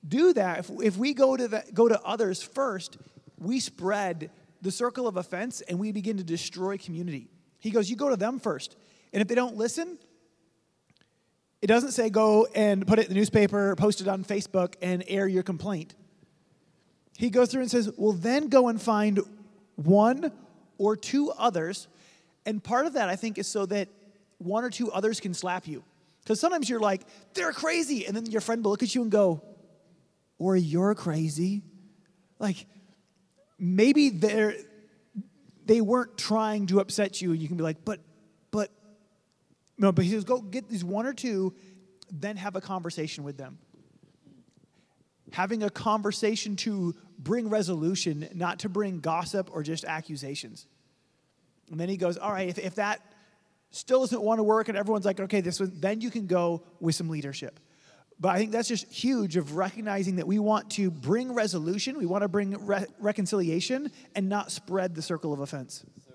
do 0.06 0.32
that, 0.32 0.60
if, 0.60 0.70
if 0.82 0.96
we 0.96 1.14
go 1.14 1.36
to, 1.36 1.48
the, 1.48 1.64
go 1.74 1.88
to 1.88 2.00
others 2.02 2.42
first, 2.42 2.96
we 3.38 3.60
spread 3.60 4.30
the 4.62 4.70
circle 4.70 5.06
of 5.06 5.16
offense 5.16 5.60
and 5.62 5.78
we 5.78 5.92
begin 5.92 6.16
to 6.16 6.24
destroy 6.24 6.78
community. 6.78 7.28
He 7.58 7.70
goes, 7.70 7.90
You 7.90 7.96
go 7.96 8.08
to 8.08 8.16
them 8.16 8.38
first. 8.38 8.76
And 9.12 9.20
if 9.20 9.28
they 9.28 9.34
don't 9.34 9.56
listen, 9.56 9.98
it 11.62 11.66
doesn't 11.66 11.92
say 11.92 12.10
go 12.10 12.46
and 12.54 12.86
put 12.86 12.98
it 12.98 13.02
in 13.02 13.08
the 13.08 13.14
newspaper, 13.14 13.74
post 13.76 14.00
it 14.00 14.08
on 14.08 14.24
Facebook, 14.24 14.74
and 14.82 15.04
air 15.08 15.26
your 15.26 15.42
complaint. 15.42 15.94
He 17.16 17.30
goes 17.30 17.50
through 17.50 17.62
and 17.62 17.70
says, 17.70 17.90
Well, 17.96 18.12
then 18.12 18.48
go 18.48 18.68
and 18.68 18.80
find 18.80 19.20
one 19.76 20.32
or 20.78 20.96
two 20.96 21.30
others. 21.32 21.88
And 22.46 22.62
part 22.62 22.86
of 22.86 22.94
that, 22.94 23.08
I 23.08 23.16
think, 23.16 23.36
is 23.36 23.46
so 23.46 23.66
that 23.66 23.88
one 24.38 24.64
or 24.64 24.70
two 24.70 24.90
others 24.90 25.20
can 25.20 25.34
slap 25.34 25.66
you. 25.66 25.84
Because 26.22 26.40
sometimes 26.40 26.70
you're 26.70 26.80
like, 26.80 27.02
They're 27.34 27.52
crazy. 27.52 28.06
And 28.06 28.16
then 28.16 28.26
your 28.26 28.40
friend 28.40 28.64
will 28.64 28.70
look 28.70 28.82
at 28.82 28.94
you 28.94 29.02
and 29.02 29.10
go, 29.10 29.42
Or 30.38 30.56
you're 30.56 30.94
crazy. 30.94 31.62
Like, 32.38 32.66
maybe 33.58 34.10
they're, 34.10 34.54
they 35.66 35.80
weren't 35.80 36.16
trying 36.16 36.66
to 36.68 36.80
upset 36.80 37.20
you. 37.20 37.32
And 37.32 37.42
you 37.42 37.48
can 37.48 37.56
be 37.56 37.62
like, 37.62 37.84
But, 37.84 38.00
but, 38.50 38.70
no, 39.76 39.92
but 39.92 40.04
he 40.04 40.12
says, 40.12 40.24
Go 40.24 40.40
get 40.40 40.68
these 40.68 40.84
one 40.84 41.06
or 41.06 41.12
two, 41.12 41.54
then 42.10 42.36
have 42.36 42.56
a 42.56 42.60
conversation 42.60 43.24
with 43.24 43.36
them 43.36 43.58
having 45.32 45.62
a 45.62 45.70
conversation 45.70 46.56
to 46.56 46.94
bring 47.18 47.48
resolution, 47.48 48.28
not 48.34 48.60
to 48.60 48.68
bring 48.68 49.00
gossip 49.00 49.50
or 49.52 49.62
just 49.62 49.84
accusations. 49.84 50.66
And 51.70 51.80
then 51.80 51.88
he 51.88 51.96
goes, 51.96 52.16
All 52.16 52.32
right, 52.32 52.48
if, 52.48 52.58
if 52.58 52.74
that 52.76 53.00
still 53.70 54.00
doesn't 54.00 54.22
want 54.22 54.38
to 54.38 54.42
work 54.42 54.68
and 54.68 54.76
everyone's 54.76 55.04
like, 55.04 55.20
Okay, 55.20 55.40
this 55.40 55.60
one, 55.60 55.72
then 55.74 56.00
you 56.00 56.10
can 56.10 56.26
go 56.26 56.62
with 56.80 56.94
some 56.94 57.08
leadership. 57.08 57.60
But 58.18 58.30
I 58.30 58.38
think 58.38 58.52
that's 58.52 58.68
just 58.68 58.90
huge 58.90 59.36
of 59.36 59.56
recognizing 59.56 60.16
that 60.16 60.26
we 60.26 60.38
want 60.38 60.70
to 60.72 60.90
bring 60.90 61.34
resolution, 61.34 61.98
we 61.98 62.06
want 62.06 62.22
to 62.22 62.28
bring 62.28 62.64
re- 62.66 62.86
reconciliation, 62.98 63.90
and 64.14 64.28
not 64.28 64.50
spread 64.50 64.94
the 64.94 65.02
circle 65.02 65.34
of 65.34 65.40
offense. 65.40 65.84
So 66.04 66.12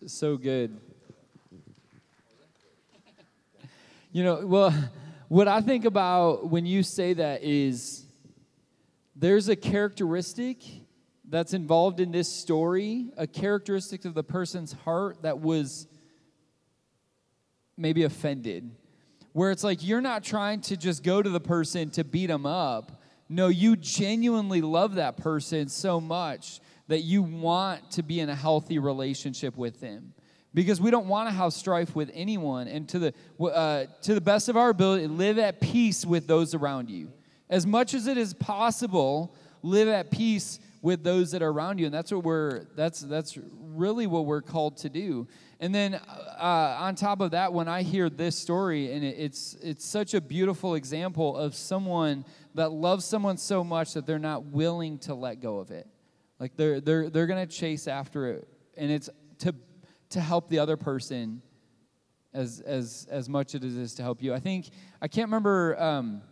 good. 0.00 0.10
So 0.10 0.36
good. 0.36 0.80
You 4.10 4.24
know, 4.24 4.46
well, 4.46 4.74
what 5.28 5.46
I 5.46 5.60
think 5.60 5.84
about 5.84 6.48
when 6.48 6.64
you 6.66 6.82
say 6.82 7.12
that 7.12 7.44
is 7.44 8.06
there's 9.14 9.48
a 9.48 9.56
characteristic 9.56 10.62
that's 11.28 11.52
involved 11.52 12.00
in 12.00 12.12
this 12.12 12.32
story, 12.32 13.06
a 13.16 13.26
characteristic 13.26 14.04
of 14.04 14.14
the 14.14 14.22
person's 14.22 14.72
heart 14.72 15.22
that 15.22 15.40
was 15.40 15.86
maybe 17.76 18.04
offended. 18.04 18.70
Where 19.32 19.50
it's 19.50 19.64
like 19.64 19.84
you're 19.84 20.00
not 20.00 20.24
trying 20.24 20.60
to 20.62 20.76
just 20.76 21.02
go 21.02 21.22
to 21.22 21.28
the 21.28 21.40
person 21.40 21.90
to 21.90 22.04
beat 22.04 22.26
them 22.26 22.46
up. 22.46 23.02
No, 23.28 23.48
you 23.48 23.76
genuinely 23.76 24.62
love 24.62 24.94
that 24.94 25.16
person 25.16 25.68
so 25.68 26.00
much 26.00 26.60
that 26.88 27.00
you 27.00 27.22
want 27.22 27.90
to 27.92 28.02
be 28.02 28.20
in 28.20 28.28
a 28.28 28.34
healthy 28.34 28.78
relationship 28.78 29.56
with 29.56 29.80
them 29.80 30.14
because 30.54 30.80
we 30.80 30.90
don't 30.90 31.08
want 31.08 31.28
to 31.28 31.34
have 31.34 31.52
strife 31.52 31.94
with 31.94 32.10
anyone 32.14 32.68
and 32.68 32.88
to 32.88 32.98
the 32.98 33.14
uh, 33.44 33.84
to 34.02 34.14
the 34.14 34.20
best 34.20 34.48
of 34.48 34.56
our 34.56 34.70
ability 34.70 35.06
live 35.06 35.38
at 35.38 35.60
peace 35.60 36.06
with 36.06 36.26
those 36.26 36.54
around 36.54 36.88
you 36.88 37.12
as 37.50 37.66
much 37.66 37.92
as 37.94 38.06
it 38.06 38.16
is 38.16 38.32
possible 38.34 39.34
live 39.62 39.88
at 39.88 40.10
peace 40.10 40.60
with 40.86 41.02
those 41.02 41.32
that 41.32 41.42
are 41.42 41.50
around 41.50 41.78
you 41.78 41.86
and 41.86 41.94
that's 41.94 42.12
what 42.12 42.22
we're 42.22 42.64
that's 42.76 43.00
that's 43.00 43.36
really 43.60 44.06
what 44.06 44.24
we're 44.24 44.40
called 44.40 44.76
to 44.76 44.88
do 44.88 45.26
and 45.58 45.74
then 45.74 45.94
uh, 45.94 46.76
on 46.78 46.94
top 46.94 47.20
of 47.20 47.32
that 47.32 47.52
when 47.52 47.66
i 47.66 47.82
hear 47.82 48.08
this 48.08 48.36
story 48.36 48.92
and 48.92 49.04
it, 49.04 49.16
it's 49.18 49.56
it's 49.62 49.84
such 49.84 50.14
a 50.14 50.20
beautiful 50.20 50.76
example 50.76 51.36
of 51.36 51.54
someone 51.54 52.24
that 52.54 52.70
loves 52.70 53.04
someone 53.04 53.36
so 53.36 53.64
much 53.64 53.94
that 53.94 54.06
they're 54.06 54.18
not 54.18 54.44
willing 54.44 54.96
to 54.96 55.12
let 55.12 55.40
go 55.40 55.58
of 55.58 55.72
it 55.72 55.88
like 56.38 56.56
they're 56.56 56.80
they're 56.80 57.10
they're 57.10 57.26
going 57.26 57.44
to 57.44 57.52
chase 57.52 57.88
after 57.88 58.28
it 58.28 58.48
and 58.76 58.90
it's 58.92 59.10
to 59.38 59.52
to 60.10 60.20
help 60.20 60.48
the 60.48 60.58
other 60.58 60.76
person 60.76 61.42
as 62.32 62.60
as 62.60 63.06
as 63.10 63.28
much 63.28 63.54
as 63.54 63.64
it 63.64 63.76
is 63.76 63.94
to 63.94 64.02
help 64.02 64.22
you. 64.22 64.32
I 64.34 64.38
think 64.38 64.68
I 65.00 65.08
can't 65.08 65.28
remember. 65.28 65.80
Um, 65.82 66.22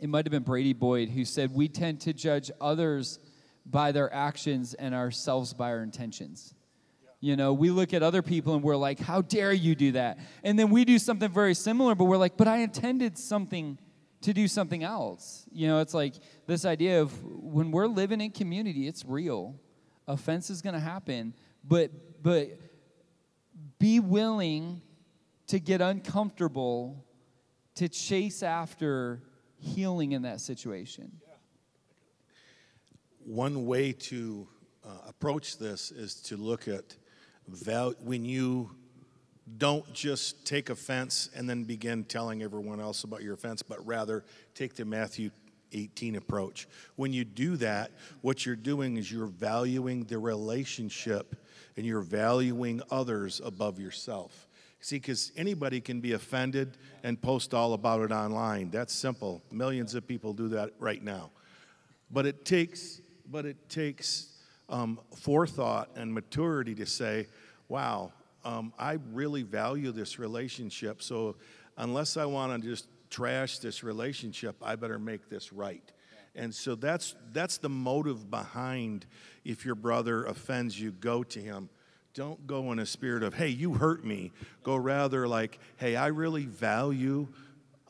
it 0.00 0.08
might 0.08 0.24
have 0.24 0.32
been 0.32 0.42
Brady 0.42 0.72
Boyd 0.72 1.10
who 1.10 1.24
said 1.24 1.54
we 1.54 1.68
tend 1.68 2.00
to 2.02 2.12
judge 2.12 2.50
others 2.60 3.18
by 3.70 3.92
their 3.92 4.12
actions 4.12 4.74
and 4.74 4.94
ourselves 4.94 5.52
by 5.52 5.70
our 5.70 5.82
intentions. 5.82 6.54
You 7.20 7.36
know, 7.36 7.52
we 7.52 7.70
look 7.70 7.92
at 7.92 8.02
other 8.02 8.22
people 8.22 8.54
and 8.54 8.62
we're 8.62 8.76
like, 8.76 8.98
how 8.98 9.20
dare 9.20 9.52
you 9.52 9.74
do 9.74 9.92
that? 9.92 10.18
And 10.42 10.58
then 10.58 10.70
we 10.70 10.86
do 10.86 10.98
something 10.98 11.30
very 11.30 11.54
similar, 11.54 11.94
but 11.94 12.04
we're 12.04 12.16
like, 12.16 12.36
but 12.36 12.48
I 12.48 12.58
intended 12.58 13.18
something 13.18 13.78
to 14.22 14.32
do 14.32 14.48
something 14.48 14.82
else. 14.82 15.46
You 15.52 15.68
know, 15.68 15.80
it's 15.80 15.94
like 15.94 16.14
this 16.46 16.64
idea 16.64 17.02
of 17.02 17.24
when 17.24 17.70
we're 17.70 17.86
living 17.86 18.20
in 18.20 18.30
community, 18.30 18.86
it's 18.86 19.04
real. 19.04 19.60
Offense 20.08 20.50
is 20.50 20.62
going 20.62 20.74
to 20.74 20.80
happen, 20.80 21.34
but 21.62 21.90
but 22.22 22.58
be 23.78 24.00
willing 24.00 24.82
to 25.46 25.58
get 25.58 25.80
uncomfortable 25.80 27.04
to 27.74 27.88
chase 27.88 28.42
after 28.42 29.22
healing 29.58 30.12
in 30.12 30.22
that 30.22 30.40
situation. 30.40 31.12
One 33.30 33.64
way 33.64 33.92
to 33.92 34.48
uh, 34.84 34.88
approach 35.06 35.56
this 35.56 35.92
is 35.92 36.16
to 36.22 36.36
look 36.36 36.66
at 36.66 36.96
when 38.02 38.24
you 38.24 38.72
don't 39.56 39.90
just 39.94 40.44
take 40.44 40.68
offense 40.68 41.30
and 41.36 41.48
then 41.48 41.62
begin 41.62 42.02
telling 42.02 42.42
everyone 42.42 42.80
else 42.80 43.04
about 43.04 43.22
your 43.22 43.34
offense, 43.34 43.62
but 43.62 43.86
rather 43.86 44.24
take 44.56 44.74
the 44.74 44.84
Matthew 44.84 45.30
18 45.70 46.16
approach. 46.16 46.66
When 46.96 47.12
you 47.12 47.24
do 47.24 47.56
that, 47.58 47.92
what 48.20 48.44
you're 48.44 48.56
doing 48.56 48.96
is 48.96 49.12
you're 49.12 49.26
valuing 49.26 50.06
the 50.06 50.18
relationship 50.18 51.36
and 51.76 51.86
you're 51.86 52.00
valuing 52.00 52.82
others 52.90 53.40
above 53.44 53.78
yourself. 53.78 54.48
See, 54.80 54.96
because 54.96 55.30
anybody 55.36 55.80
can 55.80 56.00
be 56.00 56.14
offended 56.14 56.78
and 57.04 57.22
post 57.22 57.54
all 57.54 57.74
about 57.74 58.00
it 58.00 58.10
online. 58.10 58.70
That's 58.70 58.92
simple. 58.92 59.40
Millions 59.52 59.94
of 59.94 60.04
people 60.04 60.32
do 60.32 60.48
that 60.48 60.70
right 60.80 61.00
now. 61.00 61.30
But 62.10 62.26
it 62.26 62.44
takes, 62.44 63.00
but 63.30 63.46
it 63.46 63.68
takes 63.68 64.28
um, 64.68 65.00
forethought 65.16 65.90
and 65.96 66.12
maturity 66.12 66.74
to 66.76 66.86
say, 66.86 67.26
"Wow, 67.68 68.12
um, 68.44 68.72
I 68.78 68.98
really 69.12 69.42
value 69.42 69.92
this 69.92 70.18
relationship. 70.18 71.02
So 71.02 71.36
unless 71.76 72.16
I 72.16 72.24
want 72.24 72.62
to 72.62 72.68
just 72.68 72.88
trash 73.10 73.58
this 73.58 73.82
relationship, 73.82 74.56
I 74.62 74.76
better 74.76 74.98
make 74.98 75.28
this 75.28 75.52
right." 75.52 75.92
And 76.34 76.54
so 76.54 76.74
that's 76.74 77.14
that's 77.32 77.58
the 77.58 77.68
motive 77.68 78.30
behind 78.30 79.06
if 79.44 79.64
your 79.64 79.74
brother 79.74 80.24
offends 80.24 80.80
you, 80.80 80.92
go 80.92 81.22
to 81.24 81.40
him. 81.40 81.68
Don't 82.14 82.44
go 82.46 82.72
in 82.72 82.80
a 82.80 82.86
spirit 82.86 83.22
of, 83.22 83.34
hey, 83.34 83.48
you 83.48 83.74
hurt 83.74 84.04
me. 84.04 84.32
Go 84.64 84.74
rather 84.76 85.28
like, 85.28 85.60
hey, 85.76 85.94
I 85.94 86.08
really 86.08 86.44
value 86.44 87.28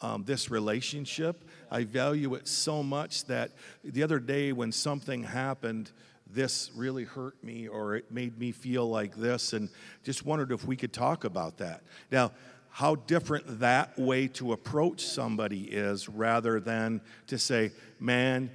um, 0.02 0.24
this 0.24 0.50
relationship. 0.50 1.44
I 1.70 1.84
value 1.84 2.34
it 2.34 2.48
so 2.48 2.82
much 2.82 3.24
that 3.26 3.52
the 3.84 4.02
other 4.02 4.18
day 4.18 4.52
when 4.52 4.72
something 4.72 5.22
happened, 5.22 5.90
this 6.26 6.70
really 6.74 7.04
hurt 7.04 7.42
me 7.42 7.68
or 7.68 7.96
it 7.96 8.10
made 8.10 8.38
me 8.38 8.52
feel 8.52 8.88
like 8.88 9.16
this, 9.16 9.52
and 9.52 9.68
just 10.04 10.24
wondered 10.24 10.52
if 10.52 10.64
we 10.64 10.76
could 10.76 10.92
talk 10.92 11.24
about 11.24 11.58
that. 11.58 11.82
Now, 12.10 12.32
how 12.70 12.94
different 12.94 13.60
that 13.60 13.98
way 13.98 14.28
to 14.28 14.52
approach 14.52 15.04
somebody 15.04 15.62
is 15.62 16.08
rather 16.08 16.60
than 16.60 17.00
to 17.26 17.38
say, 17.38 17.72
man, 17.98 18.50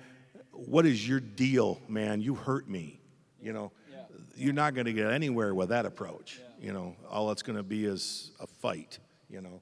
what 0.51 0.85
is 0.85 1.07
your 1.07 1.19
deal, 1.19 1.81
man? 1.87 2.21
You 2.21 2.35
hurt 2.35 2.69
me. 2.69 2.99
You 3.41 3.53
know, 3.53 3.71
yeah. 3.91 4.03
you're 4.37 4.53
not 4.53 4.73
going 4.73 4.85
to 4.85 4.93
get 4.93 5.11
anywhere 5.11 5.53
with 5.53 5.69
that 5.69 5.85
approach. 5.85 6.39
Yeah. 6.39 6.67
You 6.67 6.73
know, 6.73 6.95
all 7.09 7.31
it's 7.31 7.43
going 7.43 7.57
to 7.57 7.63
be 7.63 7.85
is 7.85 8.31
a 8.39 8.47
fight, 8.47 8.99
you 9.29 9.41
know. 9.41 9.61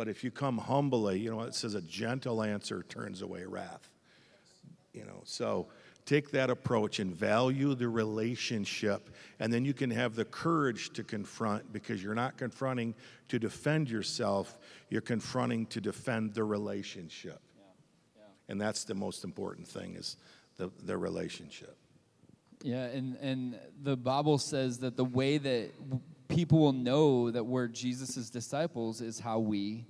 But 0.00 0.08
if 0.08 0.24
you 0.24 0.30
come 0.30 0.56
humbly, 0.56 1.20
you 1.20 1.30
know, 1.30 1.42
it 1.42 1.54
says 1.54 1.74
a 1.74 1.82
gentle 1.82 2.42
answer 2.42 2.82
turns 2.88 3.20
away 3.20 3.44
wrath. 3.44 3.90
You 4.94 5.04
know, 5.04 5.20
so 5.24 5.66
take 6.06 6.30
that 6.30 6.48
approach 6.48 7.00
and 7.00 7.14
value 7.14 7.74
the 7.74 7.86
relationship, 7.86 9.10
and 9.40 9.52
then 9.52 9.66
you 9.66 9.74
can 9.74 9.90
have 9.90 10.14
the 10.14 10.24
courage 10.24 10.94
to 10.94 11.04
confront 11.04 11.70
because 11.70 12.02
you're 12.02 12.14
not 12.14 12.38
confronting 12.38 12.94
to 13.28 13.38
defend 13.38 13.90
yourself, 13.90 14.56
you're 14.88 15.02
confronting 15.02 15.66
to 15.66 15.82
defend 15.82 16.32
the 16.32 16.44
relationship. 16.44 17.38
Yeah. 17.58 17.64
Yeah. 18.16 18.22
And 18.48 18.58
that's 18.58 18.84
the 18.84 18.94
most 18.94 19.22
important 19.22 19.68
thing 19.68 19.96
is 19.96 20.16
the, 20.56 20.70
the 20.82 20.96
relationship. 20.96 21.76
Yeah, 22.62 22.84
and, 22.84 23.16
and 23.16 23.58
the 23.82 23.98
Bible 23.98 24.38
says 24.38 24.78
that 24.78 24.96
the 24.96 25.04
way 25.04 25.36
that 25.36 25.72
people 26.40 26.60
will 26.60 26.72
know 26.72 27.30
that 27.30 27.44
we're 27.44 27.68
Jesus' 27.68 28.30
disciples 28.30 29.02
is 29.02 29.20
how 29.20 29.38
we 29.38 29.84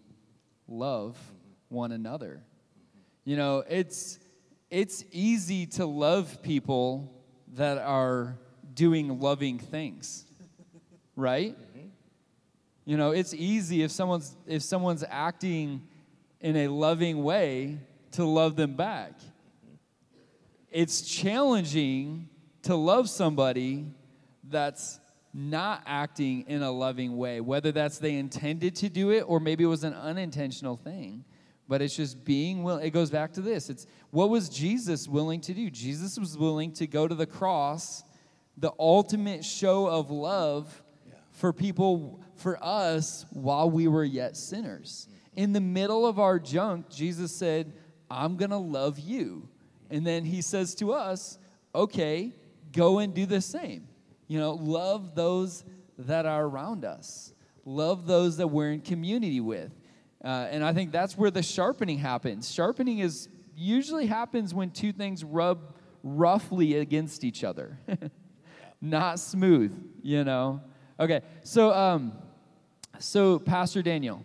love 0.66 1.16
one 1.68 1.92
another. 1.92 2.42
You 3.24 3.36
know, 3.36 3.62
it's 3.68 4.18
it's 4.68 5.04
easy 5.12 5.66
to 5.66 5.86
love 5.86 6.42
people 6.42 7.14
that 7.54 7.78
are 7.78 8.36
doing 8.74 9.20
loving 9.20 9.60
things. 9.60 10.24
Right? 11.14 11.56
You 12.84 12.96
know, 12.96 13.12
it's 13.12 13.32
easy 13.32 13.84
if 13.84 13.92
someone's 13.92 14.36
if 14.44 14.62
someone's 14.62 15.04
acting 15.08 15.86
in 16.40 16.56
a 16.56 16.66
loving 16.66 17.22
way 17.22 17.78
to 18.12 18.24
love 18.24 18.56
them 18.56 18.74
back. 18.74 19.12
It's 20.68 21.02
challenging 21.02 22.28
to 22.62 22.74
love 22.74 23.08
somebody 23.08 23.86
that's 24.42 24.98
not 25.32 25.82
acting 25.86 26.44
in 26.48 26.62
a 26.62 26.70
loving 26.70 27.16
way, 27.16 27.40
whether 27.40 27.72
that's 27.72 27.98
they 27.98 28.16
intended 28.16 28.74
to 28.76 28.88
do 28.88 29.10
it 29.10 29.22
or 29.22 29.40
maybe 29.40 29.64
it 29.64 29.68
was 29.68 29.84
an 29.84 29.94
unintentional 29.94 30.76
thing. 30.76 31.24
But 31.68 31.80
it's 31.80 31.94
just 31.94 32.24
being 32.24 32.64
willing. 32.64 32.84
It 32.84 32.90
goes 32.90 33.10
back 33.10 33.32
to 33.34 33.40
this. 33.40 33.70
It's 33.70 33.86
what 34.10 34.28
was 34.28 34.48
Jesus 34.48 35.06
willing 35.06 35.40
to 35.42 35.54
do? 35.54 35.70
Jesus 35.70 36.18
was 36.18 36.36
willing 36.36 36.72
to 36.72 36.86
go 36.88 37.06
to 37.06 37.14
the 37.14 37.26
cross, 37.26 38.02
the 38.56 38.72
ultimate 38.76 39.44
show 39.44 39.86
of 39.86 40.10
love 40.10 40.82
for 41.30 41.52
people, 41.52 42.20
for 42.34 42.58
us, 42.62 43.24
while 43.30 43.70
we 43.70 43.86
were 43.86 44.04
yet 44.04 44.36
sinners. 44.36 45.06
In 45.36 45.52
the 45.52 45.60
middle 45.60 46.04
of 46.06 46.18
our 46.18 46.40
junk, 46.40 46.90
Jesus 46.90 47.30
said, 47.34 47.72
I'm 48.10 48.36
going 48.36 48.50
to 48.50 48.56
love 48.56 48.98
you. 48.98 49.48
And 49.90 50.04
then 50.04 50.24
he 50.24 50.42
says 50.42 50.74
to 50.76 50.92
us, 50.92 51.38
okay, 51.74 52.32
go 52.72 52.98
and 52.98 53.14
do 53.14 53.26
the 53.26 53.40
same. 53.40 53.86
You 54.30 54.38
know, 54.38 54.52
love 54.52 55.16
those 55.16 55.64
that 55.98 56.24
are 56.24 56.46
around 56.46 56.84
us, 56.84 57.34
love 57.64 58.06
those 58.06 58.36
that 58.36 58.46
we're 58.46 58.70
in 58.70 58.80
community 58.80 59.40
with. 59.40 59.72
Uh, 60.24 60.46
and 60.52 60.62
I 60.62 60.72
think 60.72 60.92
that's 60.92 61.18
where 61.18 61.32
the 61.32 61.42
sharpening 61.42 61.98
happens. 61.98 62.48
Sharpening 62.48 63.00
is 63.00 63.28
usually 63.56 64.06
happens 64.06 64.54
when 64.54 64.70
two 64.70 64.92
things 64.92 65.24
rub 65.24 65.74
roughly 66.04 66.76
against 66.76 67.24
each 67.24 67.42
other, 67.42 67.76
not 68.80 69.18
smooth, 69.18 69.76
you 70.00 70.22
know. 70.22 70.60
Okay, 71.00 71.22
so 71.42 71.72
um, 71.72 72.12
so 73.00 73.40
Pastor 73.40 73.82
Daniel, 73.82 74.22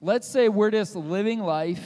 let's 0.00 0.26
say 0.26 0.48
we're 0.48 0.70
just 0.70 0.96
living 0.96 1.40
life, 1.40 1.84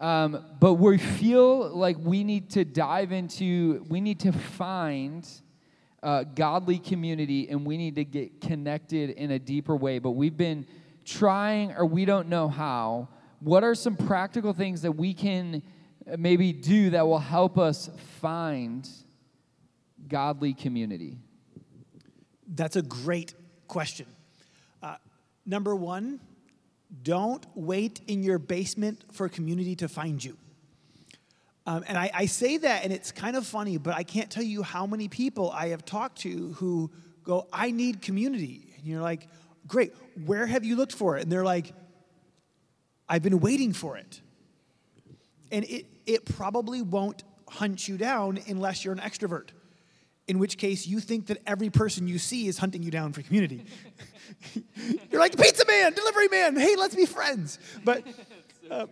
um, 0.00 0.44
but 0.58 0.74
we 0.74 0.98
feel 0.98 1.68
like 1.68 1.96
we 1.96 2.24
need 2.24 2.50
to 2.50 2.64
dive 2.64 3.12
into, 3.12 3.86
we 3.88 4.00
need 4.00 4.18
to 4.18 4.32
find 4.32 5.24
uh, 6.04 6.22
godly 6.22 6.78
community, 6.78 7.48
and 7.48 7.64
we 7.64 7.76
need 7.76 7.94
to 7.94 8.04
get 8.04 8.40
connected 8.40 9.10
in 9.10 9.30
a 9.30 9.38
deeper 9.38 9.74
way. 9.74 9.98
But 9.98 10.10
we've 10.10 10.36
been 10.36 10.66
trying, 11.04 11.72
or 11.72 11.86
we 11.86 12.04
don't 12.04 12.28
know 12.28 12.46
how. 12.46 13.08
What 13.40 13.64
are 13.64 13.74
some 13.74 13.96
practical 13.96 14.52
things 14.52 14.82
that 14.82 14.92
we 14.92 15.14
can 15.14 15.62
maybe 16.18 16.52
do 16.52 16.90
that 16.90 17.06
will 17.06 17.18
help 17.18 17.58
us 17.58 17.90
find 18.20 18.88
godly 20.06 20.52
community? 20.52 21.18
That's 22.46 22.76
a 22.76 22.82
great 22.82 23.34
question. 23.66 24.06
Uh, 24.82 24.96
number 25.46 25.74
one, 25.74 26.20
don't 27.02 27.46
wait 27.54 28.02
in 28.06 28.22
your 28.22 28.38
basement 28.38 29.04
for 29.12 29.28
community 29.28 29.74
to 29.76 29.88
find 29.88 30.22
you. 30.22 30.36
Um, 31.66 31.84
and 31.88 31.96
I, 31.96 32.10
I, 32.12 32.26
say 32.26 32.58
that, 32.58 32.84
and 32.84 32.92
it's 32.92 33.10
kind 33.10 33.36
of 33.36 33.46
funny, 33.46 33.78
but 33.78 33.94
I 33.94 34.02
can't 34.02 34.30
tell 34.30 34.42
you 34.42 34.62
how 34.62 34.86
many 34.86 35.08
people 35.08 35.50
I 35.50 35.68
have 35.68 35.84
talked 35.84 36.18
to 36.18 36.52
who 36.58 36.90
go, 37.22 37.46
I 37.52 37.70
need 37.70 38.02
community. 38.02 38.74
And 38.76 38.86
you're 38.86 39.00
like, 39.00 39.28
great, 39.66 39.94
where 40.26 40.46
have 40.46 40.64
you 40.64 40.76
looked 40.76 40.92
for 40.92 41.16
it? 41.16 41.22
And 41.22 41.32
they're 41.32 41.44
like, 41.44 41.72
I've 43.08 43.22
been 43.22 43.40
waiting 43.40 43.72
for 43.72 43.96
it. 43.96 44.20
And 45.50 45.64
it, 45.64 45.86
it 46.04 46.26
probably 46.26 46.82
won't 46.82 47.24
hunt 47.48 47.88
you 47.88 47.96
down 47.96 48.40
unless 48.46 48.84
you're 48.84 48.94
an 48.94 49.00
extrovert 49.00 49.50
in 50.26 50.38
which 50.38 50.56
case 50.56 50.86
you 50.86 51.00
think 51.00 51.26
that 51.26 51.38
every 51.46 51.70
person 51.70 52.08
you 52.08 52.18
see 52.18 52.46
is 52.46 52.58
hunting 52.58 52.82
you 52.82 52.90
down 52.90 53.12
for 53.12 53.22
community. 53.22 53.64
You're 55.10 55.20
like, 55.20 55.36
pizza 55.36 55.64
man, 55.66 55.92
delivery 55.92 56.28
man, 56.28 56.56
hey, 56.56 56.76
let's 56.76 56.94
be 56.94 57.04
friends. 57.04 57.58
But 57.84 58.06
uh, 58.70 58.86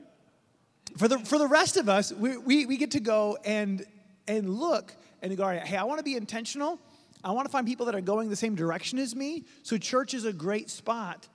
for, 0.96 1.08
the, 1.08 1.18
for 1.18 1.38
the 1.38 1.46
rest 1.46 1.76
of 1.76 1.88
us, 1.88 2.12
we, 2.12 2.36
we, 2.36 2.66
we 2.66 2.76
get 2.76 2.92
to 2.92 3.00
go 3.00 3.38
and, 3.44 3.84
and 4.26 4.48
look 4.48 4.94
and 5.20 5.36
go, 5.36 5.44
all 5.44 5.50
right, 5.50 5.66
hey, 5.66 5.76
I 5.76 5.84
want 5.84 5.98
to 5.98 6.04
be 6.04 6.16
intentional. 6.16 6.78
I 7.24 7.30
want 7.30 7.46
to 7.46 7.52
find 7.52 7.66
people 7.66 7.86
that 7.86 7.94
are 7.94 8.00
going 8.00 8.28
the 8.28 8.36
same 8.36 8.54
direction 8.54 8.98
as 8.98 9.14
me. 9.14 9.44
So 9.62 9.78
church 9.78 10.14
is 10.14 10.24
a 10.24 10.32
great 10.32 10.70
spot 10.70 11.28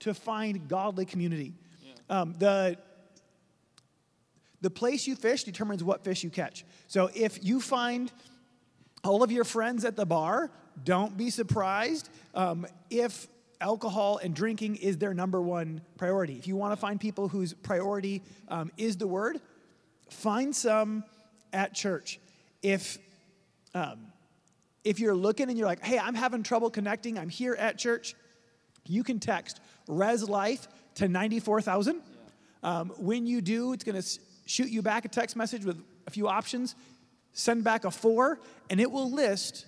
to 0.00 0.14
find 0.14 0.68
godly 0.68 1.04
community. 1.04 1.52
Yeah. 1.82 1.92
Um, 2.20 2.34
the, 2.38 2.78
the 4.60 4.70
place 4.70 5.06
you 5.06 5.16
fish 5.16 5.44
determines 5.44 5.84
what 5.84 6.04
fish 6.04 6.24
you 6.24 6.30
catch. 6.30 6.64
So 6.88 7.10
if 7.14 7.44
you 7.44 7.60
find 7.60 8.10
all 9.02 9.22
of 9.22 9.30
your 9.30 9.44
friends 9.44 9.84
at 9.84 9.96
the 9.96 10.06
bar, 10.06 10.50
don't 10.82 11.16
be 11.16 11.30
surprised 11.30 12.08
um, 12.34 12.66
if 12.90 13.28
alcohol 13.60 14.18
and 14.22 14.34
drinking 14.34 14.76
is 14.76 14.98
their 14.98 15.14
number 15.14 15.40
one 15.40 15.80
priority. 15.96 16.36
If 16.36 16.46
you 16.46 16.56
want 16.56 16.72
to 16.72 16.76
find 16.76 17.00
people 17.00 17.28
whose 17.28 17.54
priority 17.54 18.22
um, 18.48 18.70
is 18.76 18.96
the 18.96 19.06
word, 19.06 19.40
find 20.10 20.54
some 20.54 21.04
at 21.52 21.74
church. 21.74 22.20
If 22.62 22.98
um, 23.74 24.06
if 24.84 25.00
you're 25.00 25.14
looking 25.14 25.48
and 25.48 25.58
you're 25.58 25.66
like, 25.66 25.82
hey, 25.82 25.98
I'm 25.98 26.14
having 26.14 26.42
trouble 26.42 26.70
connecting, 26.70 27.18
I'm 27.18 27.30
here 27.30 27.54
at 27.54 27.78
church, 27.78 28.14
you 28.86 29.02
can 29.02 29.18
text 29.18 29.60
Res 29.88 30.28
Life 30.28 30.68
to 30.96 31.08
94,000. 31.08 31.96
Yeah. 31.96 32.00
Um, 32.62 32.92
when 32.98 33.26
you 33.26 33.40
do, 33.40 33.72
it's 33.72 33.82
going 33.82 34.00
to 34.00 34.20
shoot 34.46 34.68
you 34.68 34.82
back 34.82 35.06
a 35.06 35.08
text 35.08 35.36
message 35.36 35.64
with 35.64 35.82
a 36.06 36.10
few 36.10 36.28
options 36.28 36.74
send 37.34 37.64
back 37.64 37.84
a 37.84 37.90
four, 37.90 38.40
and 38.70 38.80
it 38.80 38.90
will 38.90 39.10
list 39.10 39.66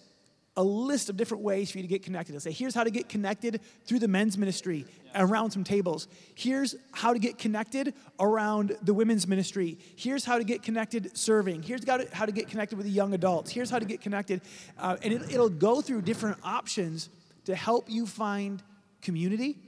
a 0.57 0.63
list 0.63 1.11
of 1.11 1.17
different 1.17 1.43
ways 1.45 1.71
for 1.71 1.79
you 1.79 1.83
to 1.83 1.89
get 1.89 2.03
connected. 2.03 2.33
It'll 2.33 2.41
say, 2.41 2.53
here's 2.53 2.75
how 2.75 2.85
to 2.85 2.91
get 2.91 3.09
connected 3.09 3.61
through 3.85 3.99
the 3.99 4.09
men's 4.09 4.39
ministry 4.39 4.87
around 5.15 5.51
some 5.51 5.65
tables. 5.65 6.09
Here's 6.35 6.75
how 6.93 7.13
to 7.13 7.19
get 7.19 7.39
connected 7.39 7.95
around 8.19 8.77
the 8.83 8.95
women's 8.95 9.27
ministry. 9.27 9.79
Here's 9.97 10.25
how 10.25 10.39
to 10.39 10.45
get 10.45 10.63
connected 10.63 11.17
serving. 11.17 11.63
Here's 11.63 11.87
how 12.13 12.27
to 12.27 12.33
get 12.33 12.49
connected 12.49 12.77
with 12.77 12.87
the 12.87 12.93
young 12.93 13.13
adults. 13.13 13.51
Here's 13.51 13.71
how 13.71 13.79
to 13.79 13.85
get 13.85 14.01
connected. 14.01 14.41
Uh, 14.79 14.97
and 15.03 15.13
it, 15.13 15.31
it'll 15.31 15.51
go 15.51 15.83
through 15.83 16.03
different 16.03 16.39
options 16.43 17.11
to 17.45 17.55
help 17.55 17.91
you 17.91 18.07
find 18.07 18.63
community. 19.03 19.59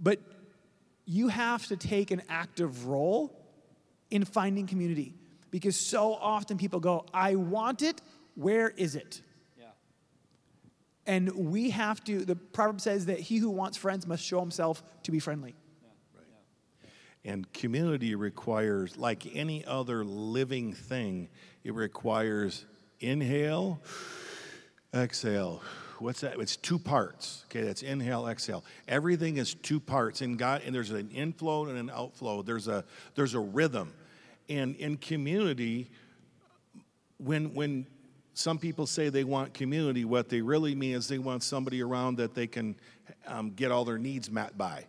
But 0.00 0.20
you 1.04 1.28
have 1.28 1.66
to 1.66 1.76
take 1.76 2.10
an 2.10 2.22
active 2.28 2.86
role 2.86 3.34
in 4.10 4.24
finding 4.24 4.66
community. 4.66 5.14
Because 5.50 5.76
so 5.76 6.14
often 6.14 6.58
people 6.58 6.80
go, 6.80 7.06
I 7.12 7.34
want 7.34 7.82
it, 7.82 8.00
where 8.34 8.70
is 8.70 8.94
it? 8.94 9.22
And 11.08 11.32
we 11.34 11.70
have 11.70 12.04
to, 12.04 12.24
the 12.24 12.36
proverb 12.36 12.82
says 12.82 13.06
that 13.06 13.18
he 13.18 13.38
who 13.38 13.48
wants 13.48 13.78
friends 13.78 14.06
must 14.06 14.22
show 14.22 14.40
himself 14.40 14.82
to 15.04 15.10
be 15.10 15.18
friendly. 15.18 15.56
And 17.24 17.50
community 17.54 18.14
requires, 18.14 18.96
like 18.96 19.34
any 19.34 19.64
other 19.64 20.04
living 20.04 20.74
thing, 20.74 21.30
it 21.64 21.74
requires 21.74 22.66
inhale, 23.00 23.80
exhale. 24.94 25.62
What's 25.98 26.20
that? 26.20 26.38
It's 26.38 26.56
two 26.56 26.78
parts. 26.78 27.44
Okay, 27.46 27.62
that's 27.62 27.82
inhale, 27.82 28.28
exhale. 28.28 28.62
Everything 28.86 29.38
is 29.38 29.54
two 29.54 29.80
parts 29.80 30.20
in 30.20 30.36
God, 30.36 30.62
and 30.64 30.74
there's 30.74 30.90
an 30.90 31.10
inflow 31.10 31.66
and 31.66 31.78
an 31.78 31.90
outflow. 31.90 32.42
There's 32.42 32.68
a 32.68 32.84
there's 33.14 33.34
a 33.34 33.40
rhythm. 33.40 33.92
And 34.48 34.76
in 34.76 34.96
community, 34.98 35.90
when, 37.18 37.52
when 37.54 37.86
some 38.38 38.56
people 38.56 38.86
say 38.86 39.08
they 39.08 39.24
want 39.24 39.52
community, 39.52 40.04
what 40.04 40.28
they 40.28 40.40
really 40.40 40.72
mean 40.72 40.94
is 40.94 41.08
they 41.08 41.18
want 41.18 41.42
somebody 41.42 41.82
around 41.82 42.18
that 42.18 42.36
they 42.36 42.46
can 42.46 42.76
um, 43.26 43.50
get 43.50 43.72
all 43.72 43.84
their 43.84 43.98
needs 43.98 44.30
met 44.30 44.56
by. 44.56 44.84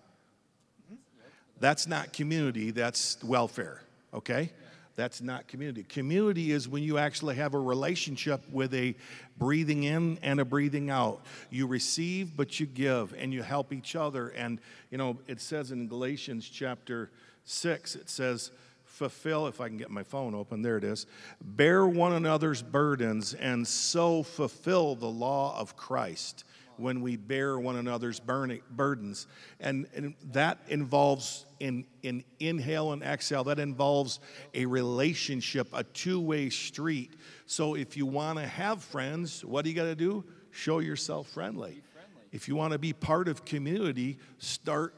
That's 1.59 1.87
not 1.87 2.13
community, 2.13 2.69
that's 2.69 3.17
welfare, 3.23 3.81
okay? 4.13 4.51
That's 4.95 5.19
not 5.19 5.47
community. 5.47 5.81
Community 5.81 6.51
is 6.51 6.69
when 6.69 6.83
you 6.83 6.99
actually 6.99 7.37
have 7.37 7.55
a 7.55 7.59
relationship 7.59 8.47
with 8.51 8.71
a 8.75 8.93
breathing 9.39 9.81
in 9.81 10.19
and 10.21 10.39
a 10.39 10.45
breathing 10.45 10.91
out. 10.91 11.21
You 11.49 11.65
receive, 11.65 12.37
but 12.37 12.59
you 12.59 12.67
give, 12.67 13.15
and 13.17 13.33
you 13.33 13.41
help 13.41 13.73
each 13.73 13.95
other. 13.95 14.27
And, 14.29 14.59
you 14.91 14.99
know, 14.99 15.17
it 15.25 15.41
says 15.41 15.71
in 15.71 15.87
Galatians 15.87 16.47
chapter 16.47 17.09
6, 17.45 17.95
it 17.95 18.11
says, 18.11 18.51
fulfill, 18.99 19.47
if 19.47 19.61
I 19.61 19.69
can 19.69 19.77
get 19.77 19.89
my 19.89 20.03
phone 20.03 20.35
open, 20.35 20.61
there 20.61 20.75
it 20.75 20.83
is, 20.83 21.05
bear 21.41 21.87
one 21.87 22.11
another's 22.11 22.61
burdens 22.61 23.33
and 23.33 23.65
so 23.65 24.23
fulfill 24.23 24.93
the 24.95 25.07
law 25.07 25.57
of 25.57 25.77
Christ 25.77 26.43
when 26.75 27.01
we 27.01 27.15
bear 27.15 27.57
one 27.57 27.77
another's 27.77 28.19
burdens. 28.19 29.27
And, 29.61 29.87
and 29.95 30.15
that 30.31 30.59
involves 30.67 31.45
in, 31.61 31.85
in 32.03 32.25
inhale 32.41 32.91
and 32.91 33.01
exhale, 33.01 33.45
that 33.45 33.57
involves 33.57 34.19
a 34.53 34.65
relationship, 34.65 35.69
a 35.71 35.85
two 35.85 36.19
way 36.19 36.49
street. 36.49 37.13
So 37.45 37.75
if 37.75 37.95
you 37.95 38.05
want 38.05 38.37
to 38.39 38.47
have 38.47 38.83
friends, 38.83 39.45
what 39.45 39.63
do 39.63 39.71
you 39.71 39.77
got 39.77 39.85
to 39.85 39.95
do? 39.95 40.25
Show 40.51 40.79
yourself 40.79 41.29
friendly. 41.29 41.81
friendly. 41.93 42.27
If 42.33 42.49
you 42.49 42.57
want 42.57 42.73
to 42.73 42.79
be 42.79 42.91
part 42.91 43.29
of 43.29 43.45
community, 43.45 44.17
start 44.39 44.93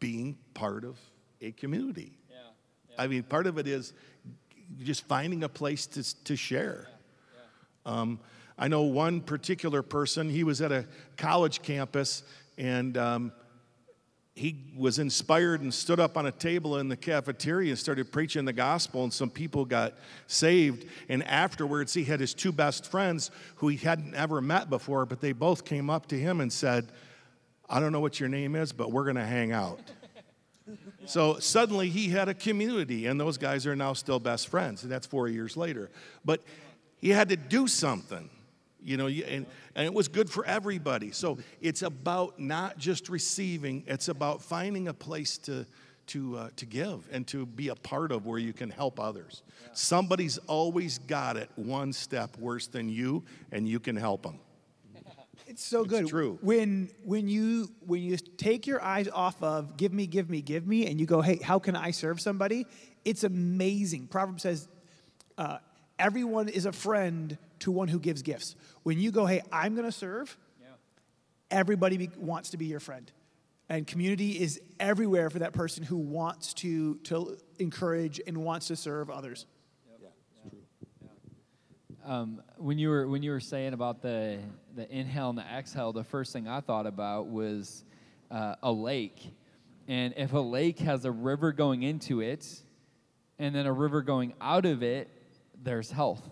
being 0.00 0.38
part 0.54 0.84
of 0.84 0.98
a 1.40 1.52
community. 1.52 2.17
I 2.98 3.06
mean, 3.06 3.22
part 3.22 3.46
of 3.46 3.58
it 3.58 3.66
is 3.66 3.92
just 4.80 5.06
finding 5.06 5.44
a 5.44 5.48
place 5.48 5.86
to, 5.86 6.24
to 6.24 6.36
share. 6.36 6.88
Um, 7.86 8.20
I 8.58 8.68
know 8.68 8.82
one 8.82 9.20
particular 9.20 9.82
person, 9.82 10.28
he 10.28 10.44
was 10.44 10.60
at 10.60 10.72
a 10.72 10.84
college 11.16 11.62
campus 11.62 12.24
and 12.58 12.96
um, 12.98 13.32
he 14.34 14.72
was 14.76 14.98
inspired 14.98 15.62
and 15.62 15.72
stood 15.72 15.98
up 16.00 16.16
on 16.16 16.26
a 16.26 16.32
table 16.32 16.78
in 16.78 16.88
the 16.88 16.96
cafeteria 16.96 17.70
and 17.70 17.78
started 17.78 18.12
preaching 18.12 18.44
the 18.44 18.52
gospel, 18.52 19.02
and 19.02 19.12
some 19.12 19.30
people 19.30 19.64
got 19.64 19.94
saved. 20.28 20.86
And 21.08 21.24
afterwards, 21.24 21.92
he 21.92 22.04
had 22.04 22.20
his 22.20 22.34
two 22.34 22.52
best 22.52 22.88
friends 22.88 23.30
who 23.56 23.68
he 23.68 23.76
hadn't 23.76 24.14
ever 24.14 24.40
met 24.40 24.70
before, 24.70 25.06
but 25.06 25.20
they 25.20 25.32
both 25.32 25.64
came 25.64 25.90
up 25.90 26.06
to 26.06 26.18
him 26.18 26.40
and 26.40 26.52
said, 26.52 26.86
I 27.68 27.80
don't 27.80 27.92
know 27.92 28.00
what 28.00 28.20
your 28.20 28.28
name 28.28 28.54
is, 28.54 28.72
but 28.72 28.92
we're 28.92 29.04
going 29.04 29.16
to 29.16 29.26
hang 29.26 29.52
out. 29.52 29.80
so 31.06 31.38
suddenly 31.38 31.88
he 31.88 32.08
had 32.08 32.28
a 32.28 32.34
community, 32.34 33.06
and 33.06 33.20
those 33.20 33.38
guys 33.38 33.66
are 33.66 33.76
now 33.76 33.92
still 33.92 34.20
best 34.20 34.48
friends. 34.48 34.82
And 34.82 34.92
that's 34.92 35.06
four 35.06 35.28
years 35.28 35.56
later. 35.56 35.90
But 36.24 36.42
he 37.00 37.10
had 37.10 37.28
to 37.28 37.36
do 37.36 37.66
something 37.66 38.30
you 38.82 38.96
know 38.96 39.06
and, 39.08 39.46
and 39.74 39.86
it 39.86 39.92
was 39.92 40.08
good 40.08 40.30
for 40.30 40.44
everybody 40.46 41.10
so 41.10 41.38
it's 41.60 41.82
about 41.82 42.38
not 42.38 42.78
just 42.78 43.08
receiving 43.08 43.82
it's 43.86 44.08
about 44.08 44.42
finding 44.42 44.88
a 44.88 44.94
place 44.94 45.38
to 45.38 45.66
to 46.06 46.36
uh, 46.38 46.48
to 46.56 46.64
give 46.64 47.06
and 47.12 47.26
to 47.26 47.44
be 47.44 47.68
a 47.68 47.74
part 47.74 48.12
of 48.12 48.26
where 48.26 48.38
you 48.38 48.52
can 48.52 48.70
help 48.70 49.00
others 49.00 49.42
somebody's 49.72 50.38
always 50.46 50.98
got 50.98 51.36
it 51.36 51.50
one 51.56 51.92
step 51.92 52.36
worse 52.38 52.66
than 52.66 52.88
you 52.88 53.22
and 53.52 53.68
you 53.68 53.80
can 53.80 53.96
help 53.96 54.22
them 54.22 54.38
it's 55.48 55.64
so 55.64 55.84
good 55.84 56.06
true 56.06 56.38
when 56.42 56.88
when 57.04 57.26
you 57.26 57.68
when 57.86 58.02
you 58.02 58.16
take 58.16 58.66
your 58.66 58.82
eyes 58.82 59.08
off 59.08 59.42
of 59.42 59.76
give 59.76 59.92
me 59.92 60.06
give 60.06 60.30
me 60.30 60.40
give 60.42 60.66
me 60.66 60.86
and 60.86 61.00
you 61.00 61.06
go 61.06 61.20
hey 61.20 61.38
how 61.42 61.58
can 61.58 61.74
i 61.74 61.90
serve 61.90 62.20
somebody 62.20 62.66
it's 63.04 63.24
amazing 63.24 64.06
proverbs 64.06 64.42
says 64.42 64.68
uh, 65.38 65.58
everyone 65.98 66.48
is 66.48 66.66
a 66.66 66.72
friend 66.72 67.38
to 67.60 67.70
one 67.70 67.88
who 67.88 67.98
gives 67.98 68.22
gifts. 68.22 68.56
When 68.82 68.98
you 68.98 69.10
go, 69.10 69.26
hey, 69.26 69.42
I'm 69.52 69.74
going 69.74 69.86
to 69.86 69.92
serve, 69.92 70.36
yeah. 70.60 70.68
everybody 71.50 71.96
be, 71.96 72.10
wants 72.16 72.50
to 72.50 72.56
be 72.56 72.66
your 72.66 72.80
friend. 72.80 73.10
And 73.68 73.86
community 73.86 74.40
is 74.40 74.60
everywhere 74.80 75.28
for 75.28 75.40
that 75.40 75.52
person 75.52 75.84
who 75.84 75.96
wants 75.96 76.54
to, 76.54 76.96
to 77.04 77.36
encourage 77.58 78.20
and 78.26 78.38
wants 78.38 78.68
to 78.68 78.76
serve 78.76 79.10
others. 79.10 79.46
Um, 82.08 82.40
when 82.56 82.78
you 82.78 82.88
were 82.88 83.06
when 83.06 83.22
you 83.22 83.32
were 83.32 83.40
saying 83.40 83.74
about 83.74 84.00
the 84.00 84.38
the 84.74 84.90
inhale 84.90 85.28
and 85.28 85.36
the 85.36 85.44
exhale, 85.44 85.92
the 85.92 86.02
first 86.02 86.32
thing 86.32 86.48
I 86.48 86.60
thought 86.60 86.86
about 86.86 87.26
was 87.26 87.84
uh, 88.30 88.54
a 88.62 88.72
lake, 88.72 89.34
and 89.88 90.14
if 90.16 90.32
a 90.32 90.38
lake 90.38 90.78
has 90.78 91.04
a 91.04 91.10
river 91.10 91.52
going 91.52 91.82
into 91.82 92.22
it, 92.22 92.62
and 93.38 93.54
then 93.54 93.66
a 93.66 93.72
river 93.74 94.00
going 94.00 94.32
out 94.40 94.64
of 94.64 94.82
it, 94.82 95.10
there's 95.62 95.90
health. 95.90 96.26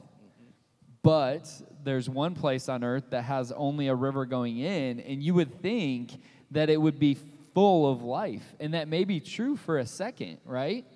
But 1.02 1.46
there's 1.84 2.08
one 2.08 2.34
place 2.34 2.70
on 2.70 2.82
earth 2.82 3.10
that 3.10 3.24
has 3.24 3.52
only 3.52 3.88
a 3.88 3.94
river 3.94 4.24
going 4.24 4.56
in, 4.56 5.00
and 5.00 5.22
you 5.22 5.34
would 5.34 5.60
think 5.60 6.12
that 6.52 6.70
it 6.70 6.80
would 6.80 6.98
be 6.98 7.18
full 7.52 7.92
of 7.92 8.02
life. 8.02 8.54
And 8.60 8.72
that 8.72 8.88
may 8.88 9.04
be 9.04 9.20
true 9.20 9.56
for 9.56 9.76
a 9.76 9.84
second, 9.84 10.38
right? 10.46 10.86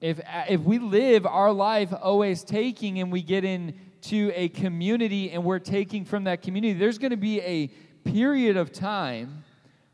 If, 0.00 0.20
if 0.48 0.60
we 0.60 0.78
live 0.78 1.26
our 1.26 1.52
life 1.52 1.92
always 2.00 2.44
taking 2.44 3.00
and 3.00 3.10
we 3.10 3.22
get 3.22 3.44
into 3.44 4.30
a 4.34 4.48
community 4.48 5.30
and 5.30 5.44
we're 5.44 5.58
taking 5.58 6.04
from 6.04 6.24
that 6.24 6.42
community, 6.42 6.78
there's 6.78 6.98
going 6.98 7.10
to 7.10 7.16
be 7.16 7.40
a 7.40 7.66
period 8.04 8.56
of 8.56 8.72
time 8.72 9.44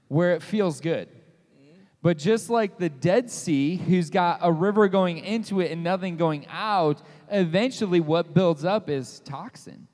where 0.09 0.35
it 0.35 0.43
feels 0.43 0.81
good. 0.81 1.09
But 2.03 2.19
just 2.19 2.51
like 2.51 2.77
the 2.77 2.91
Dead 2.91 3.31
Sea, 3.31 3.77
who's 3.77 4.11
got 4.11 4.41
a 4.43 4.53
river 4.53 4.89
going 4.89 5.19
into 5.19 5.61
it 5.61 5.71
and 5.73 5.83
nothing 5.83 6.19
going 6.19 6.47
out, 6.51 7.01
eventually 7.31 8.01
what 8.01 8.35
builds 8.35 8.63
up 8.63 8.91
is 8.91 9.21
toxin. 9.21 9.89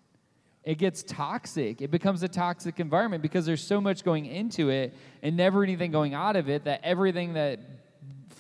It 0.65 0.79
gets 0.79 1.05
toxic. 1.05 1.81
It 1.81 1.93
becomes 1.93 2.25
a 2.25 2.29
toxic 2.29 2.81
environment 2.81 3.23
because 3.23 3.47
there's 3.47 3.63
so 3.63 3.81
much 3.81 4.03
going 4.03 4.27
into 4.27 4.71
it 4.71 4.93
and 5.23 5.37
never 5.37 5.63
anything 5.63 5.93
going 5.93 6.13
out 6.13 6.35
of 6.35 6.49
it 6.51 6.65
that 6.65 6.81
everything 6.83 7.35
that 7.35 7.61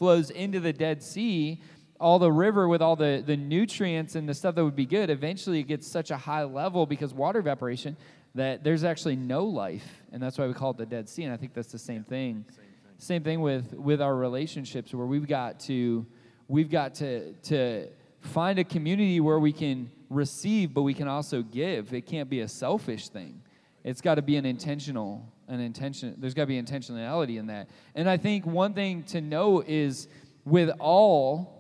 flows 0.00 0.30
into 0.30 0.60
the 0.60 0.72
Dead 0.72 1.02
Sea, 1.02 1.60
all 2.00 2.18
the 2.18 2.32
river 2.32 2.66
with 2.66 2.80
all 2.80 2.96
the, 2.96 3.22
the 3.24 3.36
nutrients 3.36 4.14
and 4.14 4.26
the 4.26 4.32
stuff 4.32 4.54
that 4.54 4.64
would 4.64 4.74
be 4.74 4.86
good, 4.86 5.10
eventually 5.10 5.60
it 5.60 5.64
gets 5.64 5.86
such 5.86 6.10
a 6.10 6.16
high 6.16 6.42
level 6.42 6.86
because 6.86 7.12
water 7.12 7.38
evaporation 7.38 7.98
that 8.34 8.64
there's 8.64 8.82
actually 8.82 9.14
no 9.14 9.44
life. 9.44 10.02
And 10.10 10.22
that's 10.22 10.38
why 10.38 10.46
we 10.46 10.54
call 10.54 10.70
it 10.70 10.78
the 10.78 10.86
Dead 10.86 11.06
Sea. 11.06 11.24
And 11.24 11.34
I 11.34 11.36
think 11.36 11.52
that's 11.52 11.70
the 11.70 11.78
same 11.78 12.02
thing. 12.02 12.46
Same 12.48 12.64
same 12.96 13.22
thing 13.22 13.42
with 13.42 13.74
with 13.74 14.00
our 14.00 14.16
relationships 14.16 14.94
where 14.94 15.06
we've 15.06 15.28
got 15.28 15.60
to 15.60 16.06
we've 16.48 16.70
got 16.70 16.94
to 16.94 17.34
to 17.42 17.86
find 18.20 18.58
a 18.58 18.64
community 18.64 19.20
where 19.20 19.38
we 19.38 19.52
can 19.52 19.90
receive 20.08 20.72
but 20.72 20.80
we 20.80 20.94
can 20.94 21.08
also 21.08 21.42
give. 21.42 21.92
It 21.92 22.06
can't 22.06 22.30
be 22.30 22.40
a 22.40 22.48
selfish 22.48 23.10
thing. 23.10 23.42
It's 23.84 24.00
got 24.00 24.14
to 24.14 24.22
be 24.22 24.36
an 24.36 24.46
intentional 24.46 25.30
an 25.50 25.60
intention 25.60 26.14
there's 26.18 26.34
got 26.34 26.42
to 26.42 26.46
be 26.46 26.60
intentionality 26.60 27.38
in 27.38 27.48
that. 27.48 27.68
And 27.94 28.08
I 28.08 28.16
think 28.16 28.46
one 28.46 28.72
thing 28.72 29.02
to 29.04 29.20
know 29.20 29.62
is 29.66 30.08
with 30.44 30.70
all 30.78 31.58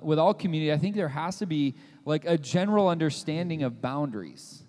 with 0.00 0.18
all 0.18 0.34
community, 0.34 0.72
I 0.72 0.78
think 0.78 0.96
there 0.96 1.08
has 1.08 1.38
to 1.38 1.46
be 1.46 1.74
like 2.04 2.24
a 2.24 2.36
general 2.36 2.88
understanding 2.88 3.62
of 3.62 3.80
boundaries. 3.80 4.64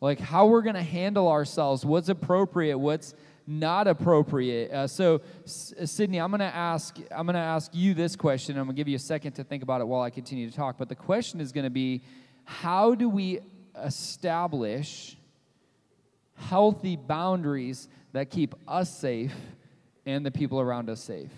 Like 0.00 0.18
how 0.20 0.46
we're 0.46 0.62
going 0.62 0.74
to 0.74 0.82
handle 0.82 1.28
ourselves, 1.28 1.84
what's 1.84 2.08
appropriate, 2.08 2.76
what's 2.76 3.14
not 3.46 3.86
appropriate. 3.86 4.72
Uh, 4.72 4.86
so, 4.86 5.22
S- 5.44 5.72
uh, 5.80 5.86
Sydney, 5.86 6.18
I'm 6.18 6.30
going 6.30 6.40
to 6.40 6.44
ask. 6.44 6.98
I'm 7.10 7.26
going 7.26 7.34
to 7.34 7.40
ask 7.40 7.70
you 7.74 7.94
this 7.94 8.16
question. 8.16 8.58
I'm 8.58 8.64
going 8.64 8.76
to 8.76 8.80
give 8.80 8.88
you 8.88 8.96
a 8.96 9.00
second 9.00 9.32
to 9.32 9.44
think 9.44 9.62
about 9.62 9.80
it 9.80 9.86
while 9.86 10.02
I 10.02 10.10
continue 10.10 10.50
to 10.50 10.56
talk. 10.56 10.76
But 10.76 10.88
the 10.88 10.96
question 10.96 11.40
is 11.40 11.52
going 11.52 11.64
to 11.64 11.70
be, 11.70 12.02
how 12.44 12.94
do 12.94 13.08
we 13.08 13.40
establish 13.82 15.16
healthy 16.36 16.96
boundaries 16.96 17.88
that 18.12 18.30
keep 18.30 18.54
us 18.68 18.96
safe 18.96 19.34
and 20.04 20.24
the 20.24 20.30
people 20.30 20.60
around 20.60 20.88
us 20.88 21.00
safe? 21.00 21.32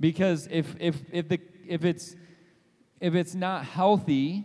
Because 0.00 0.48
if 0.50 0.74
if 0.78 0.96
if 1.12 1.28
the 1.28 1.40
if 1.66 1.84
it's 1.84 2.16
if 3.00 3.14
it's 3.14 3.34
not 3.34 3.64
healthy 3.64 4.44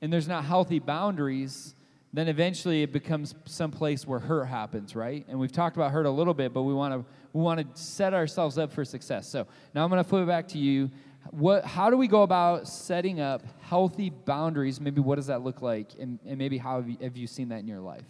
and 0.00 0.12
there's 0.12 0.28
not 0.28 0.44
healthy 0.44 0.78
boundaries 0.78 1.74
then 2.12 2.28
eventually 2.28 2.82
it 2.82 2.92
becomes 2.92 3.34
some 3.44 3.70
place 3.70 4.06
where 4.06 4.18
hurt 4.18 4.46
happens, 4.46 4.96
right? 4.96 5.24
And 5.28 5.38
we've 5.38 5.52
talked 5.52 5.76
about 5.76 5.92
hurt 5.92 6.06
a 6.06 6.10
little 6.10 6.34
bit, 6.34 6.52
but 6.52 6.62
we 6.62 6.74
want 6.74 6.92
to 6.94 7.04
we 7.32 7.40
want 7.40 7.60
to 7.60 7.80
set 7.80 8.12
ourselves 8.12 8.58
up 8.58 8.72
for 8.72 8.84
success. 8.84 9.28
So 9.28 9.46
now 9.74 9.84
I'm 9.84 9.90
going 9.90 10.02
to 10.02 10.08
flip 10.08 10.24
it 10.24 10.26
back 10.26 10.48
to 10.48 10.58
you. 10.58 10.90
What, 11.30 11.64
how 11.64 11.90
do 11.90 11.96
we 11.96 12.08
go 12.08 12.22
about 12.22 12.66
setting 12.66 13.20
up 13.20 13.42
healthy 13.60 14.10
boundaries? 14.10 14.80
Maybe 14.80 15.00
what 15.00 15.16
does 15.16 15.26
that 15.26 15.42
look 15.42 15.62
like, 15.62 15.90
and, 16.00 16.18
and 16.26 16.38
maybe 16.38 16.58
how 16.58 16.76
have 16.76 16.88
you, 16.88 16.96
have 17.00 17.16
you 17.16 17.28
seen 17.28 17.50
that 17.50 17.60
in 17.60 17.68
your 17.68 17.78
life? 17.78 18.02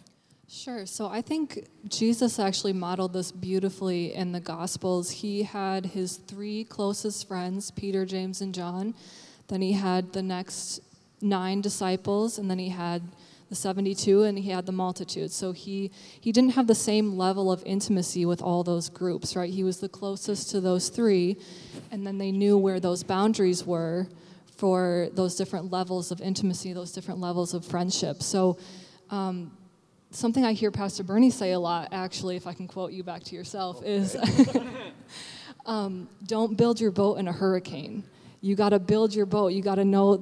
Sure. 0.53 0.85
So 0.85 1.07
I 1.07 1.21
think 1.21 1.65
Jesus 1.87 2.37
actually 2.37 2.73
modeled 2.73 3.13
this 3.13 3.31
beautifully 3.31 4.13
in 4.13 4.33
the 4.33 4.41
Gospels. 4.41 5.09
He 5.09 5.43
had 5.43 5.85
his 5.85 6.17
three 6.17 6.65
closest 6.65 7.25
friends, 7.25 7.71
Peter, 7.71 8.05
James, 8.05 8.41
and 8.41 8.53
John. 8.53 8.93
Then 9.47 9.61
he 9.61 9.71
had 9.71 10.11
the 10.11 10.21
next 10.21 10.81
nine 11.21 11.61
disciples, 11.61 12.37
and 12.37 12.51
then 12.51 12.59
he 12.59 12.67
had 12.67 13.01
the 13.47 13.55
72 13.55 14.23
and 14.23 14.37
he 14.37 14.49
had 14.49 14.65
the 14.65 14.73
multitude. 14.73 15.31
So 15.31 15.53
he, 15.53 15.89
he 16.19 16.33
didn't 16.33 16.51
have 16.51 16.67
the 16.67 16.75
same 16.75 17.17
level 17.17 17.49
of 17.49 17.63
intimacy 17.65 18.25
with 18.25 18.41
all 18.41 18.61
those 18.63 18.89
groups, 18.89 19.37
right? 19.37 19.49
He 19.49 19.63
was 19.63 19.79
the 19.79 19.89
closest 19.89 20.51
to 20.51 20.59
those 20.59 20.89
three, 20.89 21.37
and 21.91 22.05
then 22.05 22.17
they 22.17 22.33
knew 22.33 22.57
where 22.57 22.81
those 22.81 23.03
boundaries 23.03 23.65
were 23.65 24.05
for 24.57 25.07
those 25.13 25.35
different 25.35 25.71
levels 25.71 26.11
of 26.11 26.19
intimacy, 26.19 26.73
those 26.73 26.91
different 26.91 27.21
levels 27.21 27.53
of 27.53 27.65
friendship. 27.65 28.21
So, 28.21 28.57
um, 29.09 29.51
something 30.11 30.45
I 30.45 30.53
hear 30.53 30.71
Pastor 30.71 31.03
Bernie 31.03 31.29
say 31.29 31.53
a 31.53 31.59
lot, 31.59 31.89
actually, 31.91 32.35
if 32.35 32.47
I 32.47 32.53
can 32.53 32.67
quote 32.67 32.91
you 32.91 33.03
back 33.03 33.23
to 33.25 33.35
yourself, 33.35 33.77
okay. 33.77 33.93
is 33.93 34.15
um, 35.65 36.07
don't 36.25 36.57
build 36.57 36.79
your 36.79 36.91
boat 36.91 37.15
in 37.15 37.27
a 37.27 37.33
hurricane. 37.33 38.03
You 38.41 38.55
got 38.55 38.69
to 38.69 38.79
build 38.79 39.13
your 39.13 39.27
boat. 39.27 39.49
You 39.49 39.61
got 39.61 39.75
to 39.75 39.85
know 39.85 40.17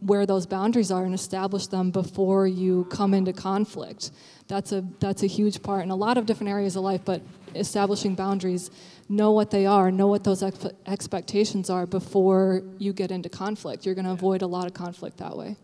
where 0.00 0.26
those 0.26 0.46
boundaries 0.46 0.90
are 0.92 1.04
and 1.04 1.14
establish 1.14 1.66
them 1.66 1.90
before 1.90 2.46
you 2.46 2.84
come 2.84 3.14
into 3.14 3.32
conflict. 3.32 4.12
That's 4.46 4.70
a 4.72 4.84
that's 5.00 5.22
a 5.22 5.26
huge 5.26 5.62
part 5.62 5.82
in 5.82 5.90
a 5.90 5.96
lot 5.96 6.16
of 6.16 6.26
different 6.26 6.50
areas 6.50 6.76
of 6.76 6.82
life, 6.82 7.00
but 7.04 7.20
establishing 7.54 8.14
boundaries, 8.14 8.70
know 9.08 9.32
what 9.32 9.50
they 9.50 9.66
are, 9.66 9.90
know 9.90 10.06
what 10.06 10.22
those 10.22 10.42
ex- 10.42 10.66
expectations 10.86 11.68
are 11.68 11.86
before 11.86 12.62
you 12.78 12.92
get 12.92 13.10
into 13.10 13.28
conflict. 13.28 13.84
You're 13.84 13.94
going 13.94 14.06
to 14.06 14.12
avoid 14.12 14.42
a 14.42 14.46
lot 14.46 14.66
of 14.66 14.74
conflict 14.74 15.18
that 15.18 15.36
way. 15.36 15.56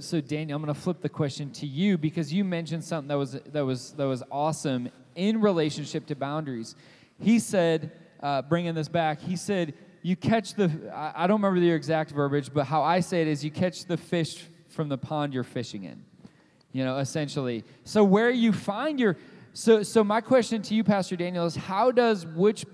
So 0.00 0.20
Daniel, 0.20 0.56
I'm 0.56 0.62
going 0.62 0.74
to 0.74 0.80
flip 0.80 1.00
the 1.00 1.08
question 1.08 1.50
to 1.52 1.66
you 1.66 1.98
because 1.98 2.32
you 2.32 2.44
mentioned 2.44 2.84
something 2.84 3.08
that 3.08 3.18
was 3.18 3.32
that 3.32 3.64
was 3.64 3.92
that 3.92 4.06
was 4.06 4.22
awesome 4.30 4.88
in 5.14 5.40
relationship 5.40 6.06
to 6.06 6.14
boundaries. 6.14 6.74
He 7.20 7.38
said, 7.38 7.92
uh, 8.22 8.42
bringing 8.42 8.74
this 8.74 8.88
back, 8.88 9.20
he 9.20 9.36
said 9.36 9.74
you 10.02 10.16
catch 10.16 10.54
the, 10.54 10.70
I 10.94 11.26
don't 11.26 11.42
remember 11.42 11.60
the 11.60 11.70
exact 11.70 12.10
verbiage, 12.10 12.52
but 12.52 12.64
how 12.64 12.82
I 12.82 13.00
say 13.00 13.20
it 13.20 13.28
is 13.28 13.44
you 13.44 13.50
catch 13.50 13.84
the 13.84 13.96
fish 13.96 14.46
from 14.68 14.88
the 14.88 14.96
pond 14.96 15.34
you're 15.34 15.44
fishing 15.44 15.84
in, 15.84 16.02
you 16.72 16.84
know, 16.84 16.98
essentially. 16.98 17.64
So 17.84 18.02
where 18.02 18.30
you 18.30 18.52
find 18.52 18.98
your, 18.98 19.16
so, 19.52 19.82
so 19.82 20.02
my 20.02 20.22
question 20.22 20.62
to 20.62 20.74
you, 20.74 20.84
Pastor 20.84 21.16
Daniel, 21.16 21.44
is 21.44 21.54
how 21.54 21.90
does 21.90 22.24
which, 22.24 22.64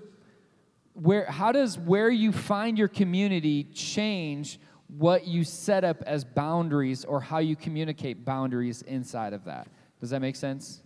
where, 0.93 1.25
how 1.25 1.51
does 1.51 1.77
where 1.77 2.09
you 2.09 2.31
find 2.31 2.77
your 2.77 2.87
community 2.87 3.65
change 3.65 4.59
what 4.87 5.27
you 5.27 5.43
set 5.43 5.83
up 5.83 6.01
as 6.03 6.23
boundaries 6.23 7.03
or 7.05 7.19
how 7.19 7.39
you 7.39 7.55
communicate 7.55 8.23
boundaries 8.23 8.81
inside 8.83 9.33
of 9.33 9.45
that? 9.45 9.67
Does 9.99 10.11
that 10.11 10.21
make 10.21 10.35
sense? 10.35 10.81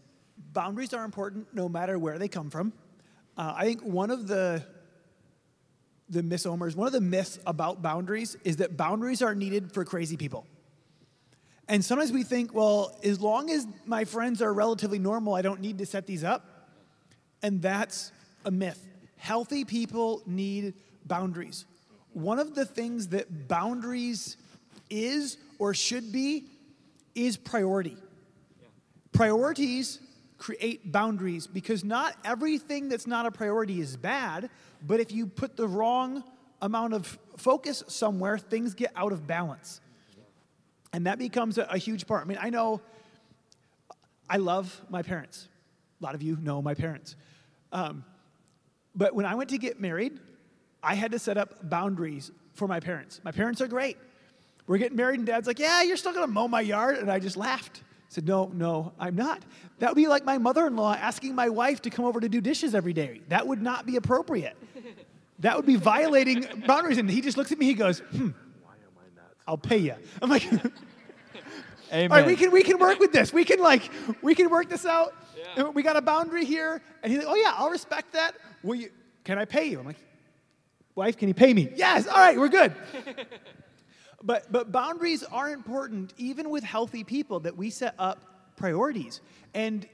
Boundaries 0.53 0.93
are 0.93 1.03
important 1.03 1.47
no 1.53 1.69
matter 1.69 1.99
where 1.99 2.17
they 2.17 2.27
come 2.27 2.49
from. 2.49 2.73
Uh, 3.37 3.53
I 3.55 3.65
think 3.65 3.81
one 3.83 4.11
of 4.11 4.27
the 4.27 4.63
the 6.09 6.21
misnomers, 6.21 6.75
one 6.75 6.87
of 6.87 6.93
the 6.93 6.99
myths 6.99 7.39
about 7.47 7.81
boundaries 7.81 8.35
is 8.43 8.57
that 8.57 8.75
boundaries 8.75 9.21
are 9.21 9.33
needed 9.33 9.71
for 9.71 9.85
crazy 9.85 10.17
people. 10.17 10.45
And 11.69 11.83
sometimes 11.85 12.11
we 12.11 12.23
think, 12.23 12.53
well, 12.53 12.99
as 13.01 13.21
long 13.21 13.49
as 13.49 13.65
my 13.85 14.03
friends 14.03 14.41
are 14.41 14.53
relatively 14.53 14.99
normal, 14.99 15.35
I 15.35 15.41
don't 15.41 15.61
need 15.61 15.77
to 15.77 15.85
set 15.85 16.05
these 16.05 16.21
up. 16.21 16.67
And 17.41 17.61
that's 17.61 18.11
a 18.43 18.51
myth. 18.51 18.85
Healthy 19.15 19.63
people 19.63 20.21
need 20.25 20.73
boundaries. 21.05 21.65
One 22.13 22.39
of 22.39 22.55
the 22.55 22.65
things 22.65 23.09
that 23.09 23.47
boundaries 23.47 24.37
is 24.89 25.37
or 25.59 25.73
should 25.73 26.11
be 26.11 26.45
is 27.15 27.37
priority. 27.37 27.97
Priorities 29.11 29.99
create 30.37 30.91
boundaries 30.91 31.47
because 31.47 31.83
not 31.83 32.15
everything 32.25 32.89
that's 32.89 33.05
not 33.05 33.25
a 33.25 33.31
priority 33.31 33.79
is 33.79 33.95
bad, 33.95 34.49
but 34.85 34.99
if 34.99 35.11
you 35.11 35.27
put 35.27 35.55
the 35.55 35.67
wrong 35.67 36.23
amount 36.61 36.93
of 36.93 37.19
focus 37.37 37.83
somewhere, 37.87 38.37
things 38.37 38.73
get 38.73 38.91
out 38.95 39.11
of 39.11 39.27
balance. 39.27 39.81
And 40.93 41.05
that 41.05 41.19
becomes 41.19 41.57
a, 41.57 41.63
a 41.63 41.77
huge 41.77 42.07
part. 42.07 42.23
I 42.23 42.27
mean, 42.27 42.39
I 42.41 42.49
know 42.49 42.81
I 44.29 44.37
love 44.37 44.81
my 44.89 45.01
parents. 45.01 45.47
A 46.01 46.03
lot 46.03 46.15
of 46.15 46.23
you 46.23 46.37
know 46.41 46.61
my 46.61 46.73
parents. 46.73 47.15
Um, 47.71 48.03
but 48.95 49.13
when 49.13 49.25
I 49.25 49.35
went 49.35 49.51
to 49.51 49.57
get 49.57 49.79
married, 49.79 50.19
I 50.83 50.95
had 50.95 51.11
to 51.11 51.19
set 51.19 51.37
up 51.37 51.69
boundaries 51.69 52.31
for 52.53 52.67
my 52.67 52.79
parents. 52.79 53.21
My 53.23 53.31
parents 53.31 53.61
are 53.61 53.67
great. 53.67 53.97
We're 54.67 54.77
getting 54.77 54.97
married, 54.97 55.19
and 55.19 55.27
dad's 55.27 55.47
like, 55.47 55.59
Yeah, 55.59 55.81
you're 55.83 55.97
still 55.97 56.13
gonna 56.13 56.27
mow 56.27 56.47
my 56.47 56.61
yard. 56.61 56.97
And 56.97 57.11
I 57.11 57.19
just 57.19 57.37
laughed. 57.37 57.81
I 57.83 58.09
said, 58.09 58.27
No, 58.27 58.51
no, 58.53 58.93
I'm 58.99 59.15
not. 59.15 59.43
That 59.79 59.89
would 59.89 59.95
be 59.95 60.07
like 60.07 60.23
my 60.25 60.37
mother 60.37 60.67
in 60.67 60.75
law 60.75 60.93
asking 60.93 61.35
my 61.35 61.49
wife 61.49 61.81
to 61.83 61.89
come 61.89 62.05
over 62.05 62.19
to 62.19 62.29
do 62.29 62.41
dishes 62.41 62.73
every 62.75 62.93
day. 62.93 63.21
That 63.29 63.47
would 63.47 63.61
not 63.61 63.85
be 63.85 63.95
appropriate. 63.95 64.55
That 65.39 65.55
would 65.55 65.65
be 65.65 65.75
violating 65.75 66.45
boundaries. 66.67 66.97
And 66.97 67.09
he 67.09 67.21
just 67.21 67.37
looks 67.37 67.51
at 67.51 67.57
me, 67.57 67.65
he 67.65 67.73
goes, 67.73 67.99
Hmm, 67.99 68.29
I'll 69.47 69.57
pay 69.57 69.77
you. 69.77 69.95
I'm 70.21 70.29
like, 70.29 70.45
Amen. 70.51 70.71
All 71.93 72.07
right, 72.17 72.25
we 72.25 72.35
can 72.37 72.51
we 72.51 72.63
can 72.63 72.79
work 72.79 72.99
with 72.99 73.11
this. 73.11 73.33
We 73.33 73.43
can 73.43 73.59
like 73.59 73.89
we 74.21 74.33
can 74.35 74.49
work 74.49 74.69
this 74.69 74.85
out. 74.85 75.13
And 75.57 75.75
We 75.75 75.83
got 75.83 75.97
a 75.97 76.01
boundary 76.01 76.45
here, 76.45 76.81
and 77.03 77.11
he's 77.11 77.19
like, 77.19 77.27
"Oh 77.29 77.35
yeah, 77.35 77.53
I'll 77.57 77.69
respect 77.69 78.13
that. 78.13 78.35
Will 78.63 78.75
you? 78.75 78.89
Can 79.25 79.37
I 79.37 79.43
pay 79.43 79.65
you?" 79.65 79.79
I'm 79.79 79.85
like, 79.85 79.97
"Wife, 80.95 81.17
can 81.17 81.27
you 81.27 81.33
pay 81.33 81.53
me?" 81.53 81.71
Yes. 81.75 82.07
All 82.07 82.17
right, 82.17 82.37
we're 82.37 82.49
good. 82.49 82.73
but 84.23 84.51
but 84.51 84.71
boundaries 84.71 85.23
are 85.23 85.49
important, 85.49 86.13
even 86.17 86.49
with 86.49 86.63
healthy 86.63 87.03
people, 87.03 87.39
that 87.41 87.57
we 87.57 87.69
set 87.69 87.95
up 87.97 88.53
priorities, 88.55 89.21
and 89.53 89.87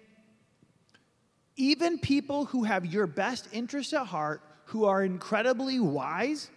even 1.57 1.97
people 1.97 2.45
who 2.45 2.63
have 2.63 2.85
your 2.85 3.07
best 3.07 3.47
interest 3.51 3.93
at 3.93 4.05
heart, 4.05 4.41
who 4.65 4.85
are 4.85 5.03
incredibly 5.03 5.79
wise, 5.79 6.49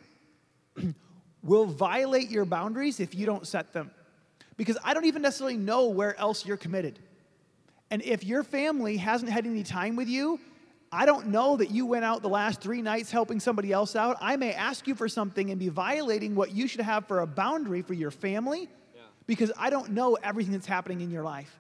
will 1.43 1.67
violate 1.67 2.31
your 2.31 2.45
boundaries 2.45 3.01
if 3.01 3.15
you 3.15 3.27
don't 3.27 3.47
set 3.47 3.73
them. 3.73 3.91
Because 4.57 4.77
I 4.85 4.93
don't 4.93 5.07
even 5.07 5.23
necessarily 5.23 5.57
know 5.57 5.89
where 5.89 6.19
else 6.19 6.45
you're 6.45 6.59
committed. 6.59 6.99
And 7.91 8.03
if 8.03 8.23
your 8.25 8.45
family 8.45 8.99
hasn't 8.99 9.33
had 9.33 9.47
any 9.47 9.63
time 9.63 9.97
with 9.97 10.09
you, 10.09 10.39
I 10.93 11.07
don't 11.07 11.29
know 11.29 11.57
that 11.57 11.71
you 11.71 11.87
went 11.87 12.05
out 12.05 12.21
the 12.23 12.29
last 12.29 12.61
three 12.61 12.83
nights 12.83 13.11
helping 13.13 13.39
somebody 13.39 13.73
else 13.73 13.95
out. 13.95 14.17
I 14.21 14.37
may 14.37 14.53
ask 14.53 14.89
you 14.89 14.95
for 14.97 15.09
something 15.09 15.51
and 15.51 15.59
be 15.59 15.69
violating 15.69 16.35
what 16.35 16.53
you 16.53 16.67
should 16.67 16.81
have 16.81 17.07
for 17.07 17.21
a 17.21 17.27
boundary 17.27 17.83
for 17.83 17.95
your 17.95 18.11
family 18.11 18.69
Yeah. 18.95 19.03
because 19.27 19.53
I 19.57 19.71
don't 19.71 19.91
know 19.91 20.15
everything 20.23 20.53
that's 20.53 20.67
happening 20.67 21.01
in 21.01 21.11
your 21.11 21.23
life. 21.23 21.57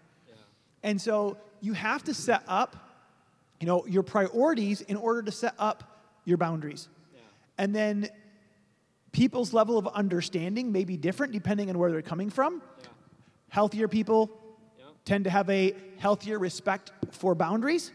And 0.82 1.00
so 1.00 1.36
you 1.60 1.74
have 1.74 2.02
to 2.04 2.14
set 2.14 2.42
up, 2.48 2.74
you 3.60 3.66
know, 3.66 3.86
your 3.86 4.02
priorities 4.02 4.80
in 4.80 4.96
order 4.96 5.22
to 5.22 5.30
set 5.30 5.54
up 5.58 5.84
your 6.24 6.38
boundaries. 6.38 6.88
And 7.58 7.74
then 7.74 8.08
people's 9.12 9.52
level 9.52 9.76
of 9.76 9.86
understanding 9.88 10.72
may 10.72 10.84
be 10.84 10.96
different 10.96 11.32
depending 11.32 11.68
on 11.68 11.78
where 11.78 11.92
they're 11.92 12.00
coming 12.02 12.30
from. 12.30 12.62
Healthier 13.50 13.86
people 13.86 14.30
tend 15.04 15.24
to 15.24 15.30
have 15.30 15.48
a 15.50 15.74
healthier 15.98 16.38
respect 16.38 16.92
for 17.10 17.34
boundaries. 17.34 17.92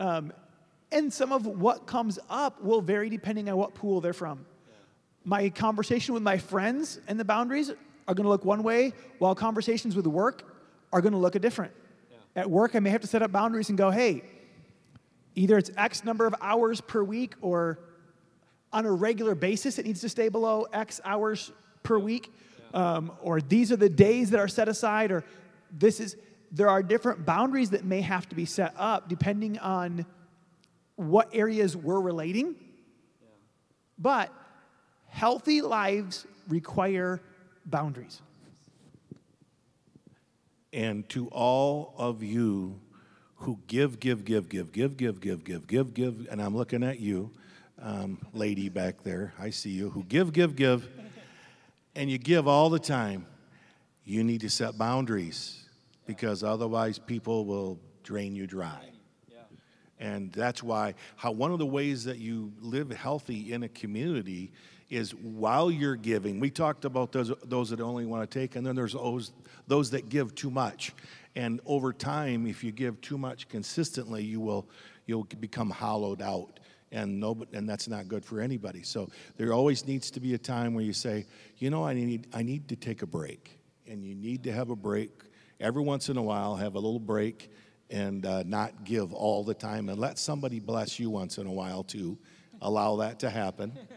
Um, 0.00 0.32
and 0.90 1.12
some 1.12 1.30
of 1.30 1.46
what 1.46 1.86
comes 1.86 2.18
up 2.28 2.60
will 2.62 2.80
vary 2.80 3.08
depending 3.08 3.48
on 3.48 3.56
what 3.56 3.74
pool 3.74 4.00
they're 4.00 4.12
from. 4.12 4.44
My 5.24 5.50
conversation 5.50 6.14
with 6.14 6.22
my 6.22 6.38
friends 6.38 6.98
and 7.06 7.20
the 7.20 7.24
boundaries 7.24 7.70
are 8.08 8.14
going 8.14 8.24
to 8.24 8.30
look 8.30 8.44
one 8.44 8.62
way, 8.64 8.92
while 9.18 9.34
conversations 9.34 9.94
with 9.94 10.06
work 10.06 10.42
are 10.92 11.00
going 11.00 11.12
to 11.12 11.18
look 11.18 11.36
a 11.36 11.38
different. 11.38 11.72
At 12.34 12.50
work, 12.50 12.74
I 12.74 12.80
may 12.80 12.90
have 12.90 13.02
to 13.02 13.06
set 13.06 13.22
up 13.22 13.30
boundaries 13.30 13.68
and 13.68 13.78
go, 13.78 13.90
hey, 13.90 14.24
either 15.34 15.58
it's 15.58 15.70
X 15.76 16.04
number 16.04 16.26
of 16.26 16.34
hours 16.40 16.80
per 16.80 17.04
week 17.04 17.34
or 17.40 17.78
on 18.72 18.86
a 18.86 18.90
regular 18.90 19.34
basis 19.34 19.78
it 19.78 19.86
needs 19.86 20.00
to 20.00 20.08
stay 20.08 20.28
below 20.28 20.66
X 20.72 21.00
hours 21.04 21.52
per 21.82 21.98
week, 21.98 22.32
um, 22.72 23.12
or 23.20 23.40
these 23.40 23.70
are 23.70 23.76
the 23.76 23.88
days 23.88 24.30
that 24.30 24.40
are 24.40 24.48
set 24.48 24.68
aside, 24.68 25.10
or 25.10 25.24
this 25.70 26.00
is, 26.00 26.16
there 26.52 26.68
are 26.68 26.82
different 26.82 27.24
boundaries 27.24 27.70
that 27.70 27.84
may 27.84 28.00
have 28.00 28.28
to 28.28 28.34
be 28.34 28.44
set 28.44 28.74
up 28.76 29.08
depending 29.08 29.58
on 29.58 30.04
what 30.96 31.28
areas 31.32 31.76
we're 31.76 32.00
relating. 32.00 32.54
But 33.98 34.32
healthy 35.08 35.62
lives 35.62 36.26
require 36.48 37.20
boundaries. 37.64 38.20
And 40.72 41.08
to 41.10 41.28
all 41.28 41.94
of 41.96 42.22
you 42.22 42.80
who 43.36 43.58
give, 43.66 43.98
give, 44.00 44.24
give, 44.24 44.48
give, 44.48 44.72
give, 44.72 44.96
give, 44.96 45.20
give, 45.20 45.44
give, 45.44 45.66
give, 45.66 45.94
give, 45.94 46.28
and 46.30 46.40
I'm 46.40 46.56
looking 46.56 46.82
at 46.82 47.00
you, 47.00 47.30
um, 47.80 48.18
lady 48.32 48.68
back 48.68 49.02
there, 49.02 49.32
I 49.38 49.50
see 49.50 49.70
you, 49.70 49.90
who 49.90 50.04
give, 50.04 50.32
give, 50.32 50.54
give, 50.54 50.86
and 51.94 52.10
you 52.10 52.18
give 52.18 52.46
all 52.46 52.70
the 52.70 52.78
time, 52.78 53.26
you 54.04 54.22
need 54.22 54.42
to 54.42 54.50
set 54.50 54.76
boundaries 54.76 55.59
because 56.10 56.42
otherwise 56.42 56.98
people 56.98 57.44
will 57.44 57.78
drain 58.02 58.34
you 58.34 58.44
dry. 58.44 58.90
And 60.00 60.32
that's 60.32 60.60
why 60.60 60.94
how 61.14 61.30
one 61.30 61.52
of 61.52 61.60
the 61.60 61.66
ways 61.66 62.02
that 62.02 62.18
you 62.18 62.52
live 62.60 62.90
healthy 62.90 63.52
in 63.52 63.62
a 63.62 63.68
community 63.68 64.50
is 64.88 65.14
while 65.14 65.70
you're 65.70 65.94
giving. 65.94 66.40
We 66.40 66.50
talked 66.50 66.84
about 66.84 67.12
those 67.12 67.32
those 67.44 67.70
that 67.70 67.80
only 67.80 68.06
want 68.06 68.28
to 68.28 68.38
take, 68.38 68.56
and 68.56 68.66
then 68.66 68.74
there's 68.74 68.94
those 68.94 69.30
those 69.68 69.90
that 69.90 70.08
give 70.08 70.34
too 70.34 70.50
much. 70.50 70.92
And 71.36 71.60
over 71.64 71.92
time, 71.92 72.48
if 72.48 72.64
you 72.64 72.72
give 72.72 73.00
too 73.00 73.16
much 73.16 73.48
consistently, 73.48 74.24
you 74.24 74.40
will 74.40 74.68
you'll 75.06 75.28
become 75.38 75.70
hollowed 75.70 76.22
out. 76.22 76.58
And 76.90 77.20
no, 77.20 77.46
and 77.52 77.68
that's 77.68 77.86
not 77.86 78.08
good 78.08 78.24
for 78.24 78.40
anybody. 78.40 78.82
So 78.82 79.10
there 79.36 79.52
always 79.52 79.86
needs 79.86 80.10
to 80.10 80.18
be 80.18 80.34
a 80.34 80.38
time 80.38 80.74
where 80.74 80.82
you 80.82 80.92
say, 80.92 81.26
you 81.58 81.70
know, 81.70 81.84
I 81.86 81.94
need 81.94 82.26
I 82.32 82.42
need 82.42 82.66
to 82.68 82.74
take 82.74 83.02
a 83.02 83.06
break, 83.06 83.60
and 83.86 84.04
you 84.04 84.16
need 84.16 84.42
to 84.42 84.52
have 84.52 84.70
a 84.70 84.76
break 84.76 85.29
every 85.60 85.82
once 85.82 86.08
in 86.08 86.16
a 86.16 86.22
while. 86.22 86.56
Have 86.56 86.74
a 86.74 86.80
little 86.80 86.98
break 86.98 87.50
and 87.90 88.24
uh, 88.24 88.42
not 88.44 88.84
give 88.84 89.12
all 89.12 89.44
the 89.44 89.54
time 89.54 89.88
and 89.88 89.98
let 89.98 90.18
somebody 90.18 90.60
bless 90.60 90.98
you 90.98 91.10
once 91.10 91.38
in 91.38 91.46
a 91.46 91.52
while 91.52 91.82
too 91.82 92.16
allow 92.62 92.96
that 92.96 93.18
to 93.20 93.30
happen. 93.30 93.72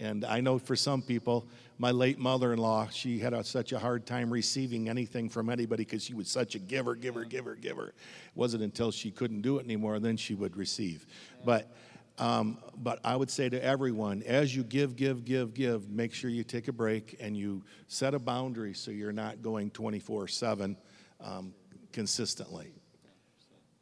And 0.00 0.24
i 0.24 0.40
know 0.40 0.58
for 0.58 0.76
some 0.76 1.02
people 1.02 1.48
my 1.76 1.90
late 1.90 2.18
mother-in-law 2.18 2.88
she 2.92 3.18
had 3.18 3.32
a, 3.32 3.42
such 3.42 3.72
a 3.72 3.78
hard 3.78 4.06
time 4.06 4.30
receiving 4.30 4.88
anything 4.88 5.28
from 5.28 5.50
anybody 5.50 5.84
because 5.84 6.04
she 6.04 6.14
was 6.14 6.28
such 6.28 6.54
a 6.54 6.58
giver 6.60 6.94
giver 6.94 7.24
giver 7.24 7.56
giver. 7.56 7.88
It 7.88 7.94
wasn't 8.36 8.62
until 8.62 8.92
she 8.92 9.10
couldn't 9.10 9.40
do 9.40 9.58
it 9.58 9.64
anymore 9.64 9.98
then 9.98 10.16
she 10.16 10.34
would 10.34 10.56
receive. 10.56 11.06
But 11.44 11.72
um, 12.18 12.58
but 12.76 12.98
I 13.04 13.14
would 13.14 13.30
say 13.30 13.48
to 13.48 13.64
everyone, 13.64 14.24
as 14.24 14.54
you 14.54 14.64
give, 14.64 14.96
give, 14.96 15.24
give, 15.24 15.54
give, 15.54 15.88
make 15.88 16.12
sure 16.12 16.30
you 16.30 16.42
take 16.42 16.66
a 16.66 16.72
break 16.72 17.16
and 17.20 17.36
you 17.36 17.62
set 17.86 18.12
a 18.12 18.18
boundary 18.18 18.74
so 18.74 18.90
you're 18.90 19.12
not 19.12 19.42
going 19.42 19.70
24 19.70 20.26
7 20.28 20.76
um, 21.20 21.54
consistently. 21.92 22.72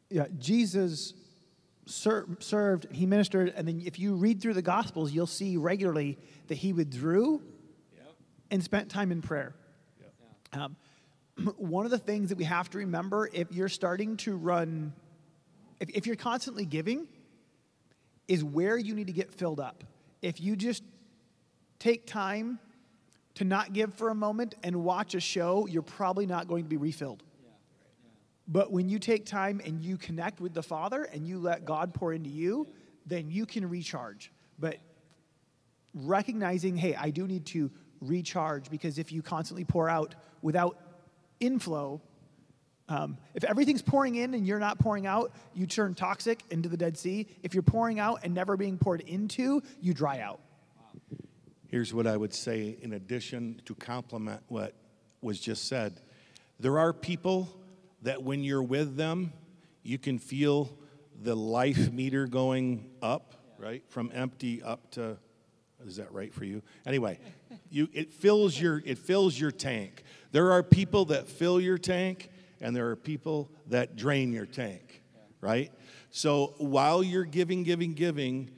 Yeah, 0.09 0.25
Jesus 0.37 1.13
ser- 1.85 2.27
served, 2.39 2.87
he 2.91 3.05
ministered, 3.05 3.53
and 3.55 3.67
then 3.67 3.81
if 3.85 3.99
you 3.99 4.15
read 4.15 4.41
through 4.41 4.53
the 4.53 4.61
Gospels, 4.61 5.11
you'll 5.11 5.27
see 5.27 5.57
regularly 5.57 6.17
that 6.47 6.55
he 6.55 6.73
withdrew 6.73 7.41
and 8.49 8.63
spent 8.63 8.89
time 8.89 9.11
in 9.11 9.21
prayer. 9.21 9.55
Um, 10.53 10.75
one 11.57 11.85
of 11.85 11.91
the 11.91 11.97
things 11.97 12.29
that 12.29 12.37
we 12.37 12.45
have 12.45 12.69
to 12.71 12.79
remember 12.79 13.29
if 13.33 13.51
you're 13.51 13.69
starting 13.69 14.17
to 14.17 14.35
run, 14.35 14.93
if, 15.79 15.89
if 15.89 16.07
you're 16.07 16.15
constantly 16.15 16.65
giving, 16.65 17.07
is 18.27 18.43
where 18.43 18.77
you 18.77 18.93
need 18.93 19.07
to 19.07 19.13
get 19.13 19.33
filled 19.33 19.59
up. 19.59 19.83
If 20.21 20.41
you 20.41 20.55
just 20.55 20.83
take 21.79 22.07
time 22.07 22.59
to 23.35 23.43
not 23.43 23.71
give 23.71 23.93
for 23.93 24.09
a 24.09 24.15
moment 24.15 24.55
and 24.63 24.83
watch 24.83 25.13
a 25.15 25.19
show, 25.19 25.67
you're 25.67 25.81
probably 25.81 26.25
not 26.25 26.47
going 26.47 26.63
to 26.63 26.69
be 26.69 26.77
refilled. 26.77 27.23
But 28.47 28.71
when 28.71 28.89
you 28.89 28.99
take 28.99 29.25
time 29.25 29.61
and 29.63 29.81
you 29.81 29.97
connect 29.97 30.39
with 30.39 30.53
the 30.53 30.63
Father 30.63 31.03
and 31.03 31.27
you 31.27 31.37
let 31.39 31.65
God 31.65 31.93
pour 31.93 32.13
into 32.13 32.29
you, 32.29 32.67
then 33.05 33.29
you 33.29 33.45
can 33.45 33.69
recharge. 33.69 34.31
But 34.57 34.77
recognizing, 35.93 36.77
hey, 36.77 36.95
I 36.95 37.09
do 37.09 37.27
need 37.27 37.45
to 37.47 37.71
recharge 38.01 38.69
because 38.69 38.97
if 38.97 39.11
you 39.11 39.21
constantly 39.21 39.65
pour 39.65 39.89
out 39.89 40.15
without 40.41 40.77
inflow, 41.39 42.01
Um, 42.89 43.17
if 43.33 43.43
everything's 43.43 43.81
pouring 43.81 44.15
in 44.15 44.33
and 44.33 44.47
you're 44.47 44.61
not 44.61 44.79
pouring 44.79 45.05
out, 45.05 45.33
you 45.53 45.67
turn 45.67 45.93
toxic 45.93 46.39
into 46.51 46.69
the 46.69 46.77
Dead 46.77 46.97
Sea. 46.97 47.27
If 47.43 47.53
you're 47.53 47.61
pouring 47.61 47.99
out 47.99 48.21
and 48.23 48.33
never 48.33 48.55
being 48.55 48.77
poured 48.77 49.01
into, 49.01 49.61
you 49.81 49.93
dry 49.93 50.21
out. 50.21 50.39
Here's 51.67 51.93
what 51.93 52.07
I 52.07 52.15
would 52.15 52.33
say 52.33 52.77
in 52.81 52.93
addition 52.93 53.61
to 53.65 53.75
complement 53.75 54.41
what 54.47 54.73
was 55.21 55.37
just 55.37 55.67
said. 55.67 55.99
There 56.61 56.79
are 56.79 56.93
people 56.93 57.49
that 58.01 58.23
when 58.23 58.43
you're 58.43 58.63
with 58.63 58.95
them, 58.95 59.33
you 59.83 59.97
can 59.97 60.19
feel 60.19 60.77
the 61.21 61.35
life 61.35 61.91
meter 61.91 62.27
going 62.27 62.89
up, 63.01 63.35
right? 63.57 63.83
From 63.89 64.11
empty 64.13 64.61
up 64.61 64.91
to 64.91 65.17
is 65.85 65.97
that 65.97 66.11
right 66.11 66.33
for 66.33 66.43
you? 66.43 66.61
Anyway, 66.85 67.19
you 67.69 67.87
it 67.93 68.13
fills 68.13 68.59
your 68.59 68.81
it 68.85 68.97
fills 68.97 69.39
your 69.39 69.51
tank. 69.51 70.03
There 70.31 70.51
are 70.51 70.63
people 70.63 71.05
that 71.05 71.27
fill 71.27 71.61
your 71.61 71.77
tank 71.77 72.29
and 72.59 72.75
there 72.75 72.89
are 72.89 72.95
people 72.95 73.51
that 73.67 73.95
drain 73.95 74.33
your 74.33 74.45
tank, 74.45 75.01
right? 75.39 75.71
So 76.09 76.55
while 76.57 77.03
you're 77.03 77.25
giving 77.25 77.63
giving 77.63 77.93
giving, 77.93 78.51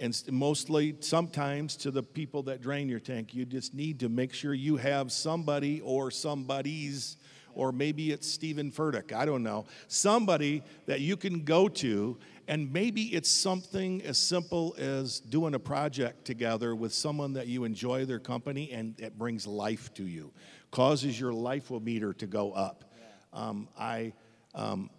and 0.00 0.18
mostly 0.30 0.96
sometimes 1.00 1.76
to 1.76 1.90
the 1.90 2.02
people 2.02 2.42
that 2.44 2.62
drain 2.62 2.88
your 2.88 3.00
tank. 3.00 3.34
You 3.34 3.44
just 3.44 3.74
need 3.74 4.00
to 4.00 4.08
make 4.08 4.32
sure 4.32 4.54
you 4.54 4.78
have 4.78 5.12
somebody 5.12 5.82
or 5.82 6.10
somebody's, 6.10 7.18
or 7.54 7.72
maybe 7.72 8.12
it's 8.12 8.30
Steven 8.30 8.70
Furtick, 8.70 9.12
I 9.12 9.24
don't 9.24 9.42
know, 9.42 9.66
somebody 9.88 10.62
that 10.86 11.00
you 11.00 11.16
can 11.16 11.44
go 11.44 11.68
to, 11.68 12.18
and 12.48 12.72
maybe 12.72 13.02
it's 13.14 13.28
something 13.28 14.02
as 14.02 14.18
simple 14.18 14.74
as 14.78 15.20
doing 15.20 15.54
a 15.54 15.58
project 15.58 16.24
together 16.24 16.74
with 16.74 16.92
someone 16.92 17.32
that 17.34 17.46
you 17.46 17.64
enjoy 17.64 18.04
their 18.04 18.18
company 18.18 18.70
and 18.72 18.98
it 18.98 19.18
brings 19.18 19.46
life 19.46 19.92
to 19.94 20.04
you, 20.04 20.32
causes 20.70 21.18
your 21.18 21.32
life 21.32 21.70
meter 21.70 22.12
to 22.14 22.26
go 22.26 22.52
up. 22.52 22.84
Um, 23.32 23.68
I, 23.78 24.12
um, 24.54 24.90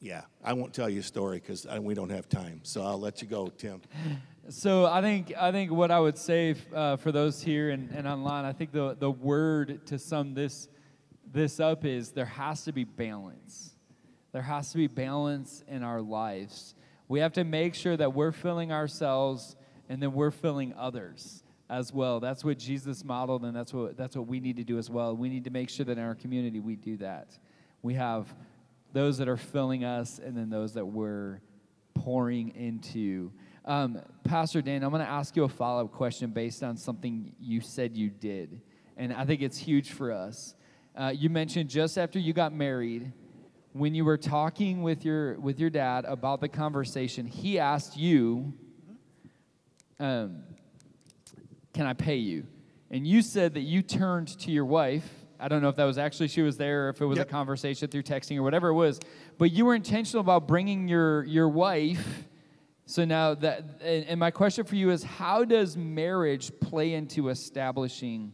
yeah, 0.00 0.22
I 0.44 0.52
won't 0.52 0.72
tell 0.72 0.88
you 0.88 1.00
a 1.00 1.02
story 1.02 1.38
because 1.38 1.66
we 1.80 1.94
don't 1.94 2.10
have 2.10 2.28
time. 2.28 2.60
So 2.62 2.82
I'll 2.82 3.00
let 3.00 3.22
you 3.22 3.28
go, 3.28 3.48
Tim. 3.48 3.80
So 4.48 4.86
I 4.86 5.00
think 5.00 5.34
I 5.36 5.50
think 5.50 5.72
what 5.72 5.90
I 5.90 5.98
would 5.98 6.16
say 6.16 6.54
uh, 6.72 6.96
for 6.96 7.10
those 7.10 7.42
here 7.42 7.70
and, 7.70 7.90
and 7.90 8.06
online, 8.06 8.44
I 8.44 8.52
think 8.52 8.70
the 8.70 8.96
the 8.96 9.10
word 9.10 9.84
to 9.86 9.98
sum 9.98 10.34
this 10.34 10.68
this 11.32 11.60
up 11.60 11.84
is 11.84 12.12
there 12.12 12.24
has 12.24 12.64
to 12.64 12.72
be 12.72 12.84
balance. 12.84 13.74
There 14.32 14.42
has 14.42 14.70
to 14.72 14.76
be 14.76 14.86
balance 14.86 15.64
in 15.68 15.82
our 15.82 16.00
lives. 16.00 16.74
We 17.08 17.20
have 17.20 17.32
to 17.34 17.44
make 17.44 17.74
sure 17.74 17.96
that 17.96 18.14
we're 18.14 18.32
filling 18.32 18.72
ourselves 18.72 19.56
and 19.88 20.02
then 20.02 20.12
we're 20.12 20.30
filling 20.30 20.74
others 20.74 21.42
as 21.68 21.92
well. 21.92 22.20
That's 22.20 22.44
what 22.44 22.58
Jesus 22.58 23.04
modeled, 23.04 23.44
and 23.44 23.54
that's 23.54 23.72
what 23.72 23.96
that's 23.96 24.16
what 24.16 24.26
we 24.26 24.40
need 24.40 24.56
to 24.56 24.64
do 24.64 24.78
as 24.78 24.88
well. 24.90 25.16
We 25.16 25.28
need 25.28 25.44
to 25.44 25.50
make 25.50 25.68
sure 25.68 25.84
that 25.86 25.98
in 25.98 26.04
our 26.04 26.14
community 26.14 26.60
we 26.60 26.76
do 26.76 26.96
that. 26.98 27.36
We 27.82 27.94
have 27.94 28.32
those 28.92 29.18
that 29.18 29.28
are 29.28 29.36
filling 29.36 29.84
us, 29.84 30.18
and 30.18 30.36
then 30.36 30.50
those 30.50 30.74
that 30.74 30.86
we're 30.86 31.40
pouring 31.94 32.54
into. 32.54 33.32
Um, 33.64 34.00
Pastor 34.22 34.62
Dan, 34.62 34.84
I'm 34.84 34.90
going 34.90 35.04
to 35.04 35.10
ask 35.10 35.34
you 35.34 35.44
a 35.44 35.48
follow 35.48 35.84
up 35.84 35.92
question 35.92 36.30
based 36.30 36.62
on 36.62 36.76
something 36.76 37.32
you 37.40 37.60
said 37.60 37.96
you 37.96 38.10
did, 38.10 38.60
and 38.96 39.12
I 39.12 39.24
think 39.24 39.42
it's 39.42 39.58
huge 39.58 39.90
for 39.90 40.12
us. 40.12 40.54
Uh, 40.96 41.12
you 41.14 41.28
mentioned 41.28 41.68
just 41.68 41.98
after 41.98 42.18
you 42.18 42.32
got 42.32 42.52
married, 42.52 43.12
when 43.72 43.94
you 43.94 44.04
were 44.04 44.16
talking 44.16 44.82
with 44.82 45.04
your 45.04 45.38
with 45.38 45.60
your 45.60 45.70
dad 45.70 46.04
about 46.06 46.40
the 46.40 46.48
conversation, 46.48 47.26
he 47.26 47.58
asked 47.58 47.96
you, 47.96 48.54
um, 50.00 50.42
"Can 51.74 51.86
I 51.86 51.92
pay 51.92 52.16
you?" 52.16 52.46
And 52.90 53.06
you 53.06 53.20
said 53.20 53.54
that 53.54 53.60
you 53.60 53.82
turned 53.82 54.28
to 54.40 54.50
your 54.50 54.64
wife 54.64 55.26
I 55.38 55.48
don't 55.48 55.62
know 55.62 55.68
if 55.68 55.76
that 55.76 55.84
was 55.84 55.98
actually 55.98 56.28
she 56.28 56.42
was 56.42 56.56
there 56.56 56.86
or 56.86 56.88
if 56.90 57.00
it 57.00 57.06
was 57.06 57.18
yep. 57.18 57.28
a 57.28 57.30
conversation 57.30 57.88
through 57.88 58.02
texting 58.02 58.36
or 58.38 58.42
whatever 58.42 58.68
it 58.68 58.74
was. 58.74 59.00
But 59.38 59.52
you 59.52 59.64
were 59.64 59.74
intentional 59.74 60.20
about 60.20 60.48
bringing 60.48 60.88
your 60.88 61.24
your 61.24 61.48
wife. 61.48 62.24
So 62.86 63.04
now 63.04 63.34
that 63.34 63.82
and 63.82 64.18
my 64.20 64.30
question 64.30 64.64
for 64.64 64.76
you 64.76 64.90
is 64.90 65.02
how 65.02 65.44
does 65.44 65.76
marriage 65.76 66.52
play 66.60 66.94
into 66.94 67.28
establishing 67.28 68.32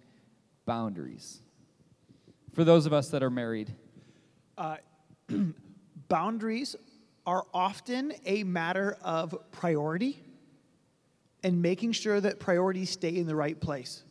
boundaries? 0.66 1.41
For 2.52 2.64
those 2.64 2.86
of 2.86 2.92
us 2.92 3.08
that 3.08 3.22
are 3.22 3.30
married. 3.30 3.72
Uh, 4.58 4.76
boundaries 6.08 6.76
are 7.26 7.46
often 7.54 8.12
a 8.26 8.44
matter 8.44 8.98
of 9.02 9.34
priority 9.52 10.22
and 11.42 11.62
making 11.62 11.92
sure 11.92 12.20
that 12.20 12.38
priorities 12.38 12.90
stay 12.90 13.16
in 13.16 13.26
the 13.26 13.34
right 13.34 13.58
place. 13.58 14.02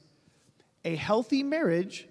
A 0.84 0.96
healthy 0.96 1.44
marriage 1.44 2.08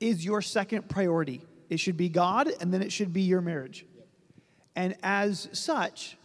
is 0.00 0.24
your 0.24 0.42
second 0.42 0.88
priority. 0.88 1.42
It 1.70 1.78
should 1.78 1.96
be 1.96 2.08
God, 2.08 2.50
and 2.60 2.72
then 2.72 2.82
it 2.82 2.92
should 2.92 3.12
be 3.12 3.22
your 3.22 3.40
marriage. 3.40 3.86
And 4.74 4.96
as 5.02 5.48
such, 5.52 6.16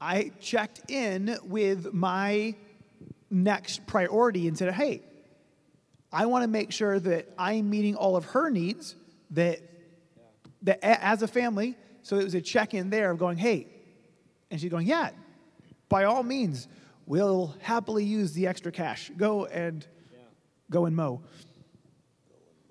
I 0.00 0.32
checked 0.40 0.90
in 0.90 1.36
with 1.42 1.92
my 1.92 2.54
next 3.30 3.86
priority 3.86 4.48
and 4.48 4.56
said, 4.56 4.72
hey, 4.72 5.02
I 6.12 6.26
want 6.26 6.42
to 6.42 6.48
make 6.48 6.72
sure 6.72 6.98
that 6.98 7.28
I'm 7.38 7.70
meeting 7.70 7.94
all 7.94 8.16
of 8.16 8.24
her 8.26 8.50
needs, 8.50 8.96
that, 9.30 9.60
that 10.62 10.82
as 10.82 11.22
a 11.22 11.28
family, 11.28 11.76
so 12.02 12.18
it 12.18 12.24
was 12.24 12.34
a 12.34 12.40
check 12.40 12.74
in 12.74 12.90
there 12.90 13.10
of 13.10 13.18
going, 13.18 13.36
hey, 13.36 13.66
and 14.50 14.60
she's 14.60 14.70
going, 14.70 14.86
yeah, 14.86 15.10
by 15.88 16.04
all 16.04 16.22
means, 16.22 16.66
we'll 17.06 17.54
happily 17.60 18.04
use 18.04 18.32
the 18.32 18.46
extra 18.46 18.72
cash. 18.72 19.10
Go 19.16 19.46
and 19.46 19.86
go 20.70 20.86
and 20.86 20.96
mow. 20.96 21.20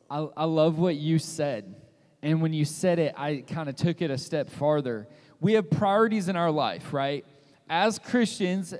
I, 0.10 0.28
I 0.36 0.43
love 0.45 0.80
what 0.80 0.95
you 0.95 1.19
said. 1.19 1.75
And 2.21 2.41
when 2.41 2.52
you 2.52 2.65
said 2.65 2.99
it, 2.99 3.13
I 3.15 3.43
kind 3.47 3.69
of 3.69 3.75
took 3.75 4.02
it 4.02 4.12
a 4.12 4.17
step 4.17 4.49
farther. 4.49 5.08
We 5.39 5.54
have 5.54 5.69
priorities 5.69 6.28
in 6.28 6.36
our 6.36 6.52
life, 6.52 6.91
right? 6.93 7.25
As 7.69 7.99
Christians, 7.99 8.73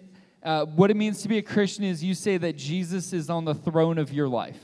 uh, 0.44 0.66
what 0.66 0.90
it 0.90 0.96
means 0.96 1.22
to 1.22 1.28
be 1.28 1.38
a 1.38 1.42
Christian 1.42 1.84
is 1.84 2.04
you 2.04 2.14
say 2.14 2.38
that 2.38 2.56
Jesus 2.56 3.14
is 3.14 3.30
on 3.30 3.46
the 3.46 3.54
throne 3.54 3.98
of 3.98 4.14
your 4.14 4.28
life. 4.28 4.60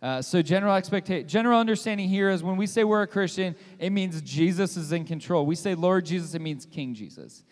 Uh, 0.00 0.22
so 0.22 0.40
general 0.42 0.76
expectation, 0.76 1.26
general 1.26 1.58
understanding 1.58 2.08
here 2.08 2.30
is 2.30 2.42
when 2.42 2.56
we 2.56 2.66
say 2.66 2.84
we're 2.84 3.02
a 3.02 3.06
Christian, 3.06 3.56
it 3.80 3.90
means 3.90 4.22
Jesus 4.22 4.76
is 4.76 4.92
in 4.92 5.04
control. 5.04 5.44
We 5.44 5.56
say 5.56 5.74
Lord 5.74 6.06
Jesus, 6.06 6.34
it 6.34 6.40
means 6.40 6.64
King 6.66 6.94
Jesus. 6.94 7.42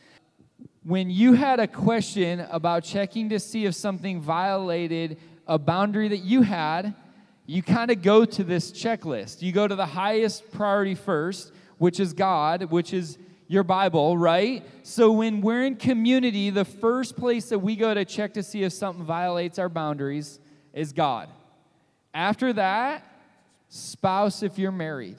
When 0.84 1.10
you 1.10 1.32
had 1.32 1.58
a 1.58 1.66
question 1.66 2.46
about 2.52 2.84
checking 2.84 3.28
to 3.30 3.40
see 3.40 3.64
if 3.64 3.74
something 3.74 4.20
violated 4.20 5.18
a 5.48 5.58
boundary 5.58 6.06
that 6.08 6.18
you 6.18 6.42
had, 6.42 6.94
you 7.46 7.64
kind 7.64 7.90
of 7.90 8.02
go 8.02 8.24
to 8.24 8.44
this 8.44 8.70
checklist. 8.70 9.42
You 9.42 9.50
go 9.50 9.66
to 9.66 9.74
the 9.74 9.86
highest 9.86 10.48
priority 10.52 10.94
first, 10.94 11.52
which 11.78 11.98
is 11.98 12.12
God, 12.12 12.70
which 12.70 12.92
is 12.92 13.18
your 13.48 13.62
Bible, 13.62 14.18
right? 14.18 14.64
So 14.82 15.12
when 15.12 15.40
we're 15.40 15.64
in 15.64 15.76
community, 15.76 16.50
the 16.50 16.64
first 16.64 17.16
place 17.16 17.48
that 17.50 17.58
we 17.58 17.76
go 17.76 17.94
to 17.94 18.04
check 18.04 18.34
to 18.34 18.42
see 18.42 18.64
if 18.64 18.72
something 18.72 19.04
violates 19.04 19.58
our 19.58 19.68
boundaries 19.68 20.40
is 20.72 20.92
God. 20.92 21.28
After 22.12 22.52
that, 22.54 23.04
spouse 23.68 24.42
if 24.42 24.58
you're 24.58 24.72
married. 24.72 25.16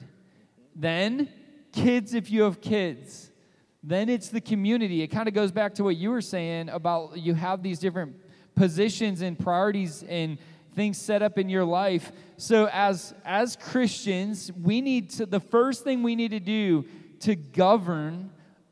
Then, 0.74 1.28
kids 1.72 2.14
if 2.14 2.30
you 2.30 2.42
have 2.42 2.60
kids. 2.60 3.30
Then 3.82 4.08
it's 4.08 4.28
the 4.28 4.40
community. 4.40 5.02
It 5.02 5.08
kind 5.08 5.28
of 5.28 5.34
goes 5.34 5.52
back 5.52 5.74
to 5.74 5.84
what 5.84 5.96
you 5.96 6.10
were 6.10 6.20
saying 6.20 6.68
about 6.68 7.18
you 7.18 7.34
have 7.34 7.62
these 7.62 7.78
different 7.78 8.16
positions 8.54 9.22
and 9.22 9.38
priorities 9.38 10.02
and 10.08 10.38
things 10.74 10.98
set 10.98 11.22
up 11.22 11.38
in 11.38 11.48
your 11.48 11.64
life. 11.64 12.12
So 12.36 12.68
as 12.72 13.14
as 13.24 13.56
Christians, 13.56 14.52
we 14.52 14.80
need 14.80 15.10
to 15.10 15.26
the 15.26 15.40
first 15.40 15.84
thing 15.84 16.02
we 16.02 16.16
need 16.16 16.32
to 16.32 16.40
do 16.40 16.84
to 17.20 17.34
govern 17.34 18.30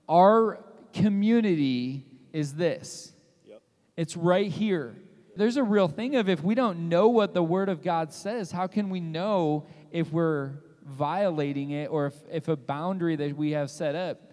our 0.08 0.64
community 0.92 2.06
is 2.32 2.54
this. 2.54 3.12
Yep. 3.46 3.62
It's 3.96 4.16
right 4.16 4.50
here. 4.50 4.94
There's 5.36 5.56
a 5.56 5.62
real 5.62 5.88
thing 5.88 6.16
of 6.16 6.28
if 6.28 6.42
we 6.42 6.54
don't 6.54 6.88
know 6.88 7.08
what 7.08 7.34
the 7.34 7.42
word 7.42 7.68
of 7.68 7.82
God 7.82 8.12
says, 8.12 8.50
how 8.50 8.66
can 8.66 8.88
we 8.88 9.00
know 9.00 9.66
if 9.90 10.10
we're 10.10 10.52
violating 10.84 11.70
it 11.70 11.90
or 11.90 12.06
if, 12.06 12.14
if 12.30 12.48
a 12.48 12.56
boundary 12.56 13.16
that 13.16 13.36
we 13.36 13.50
have 13.50 13.70
set 13.70 13.94
up 13.94 14.32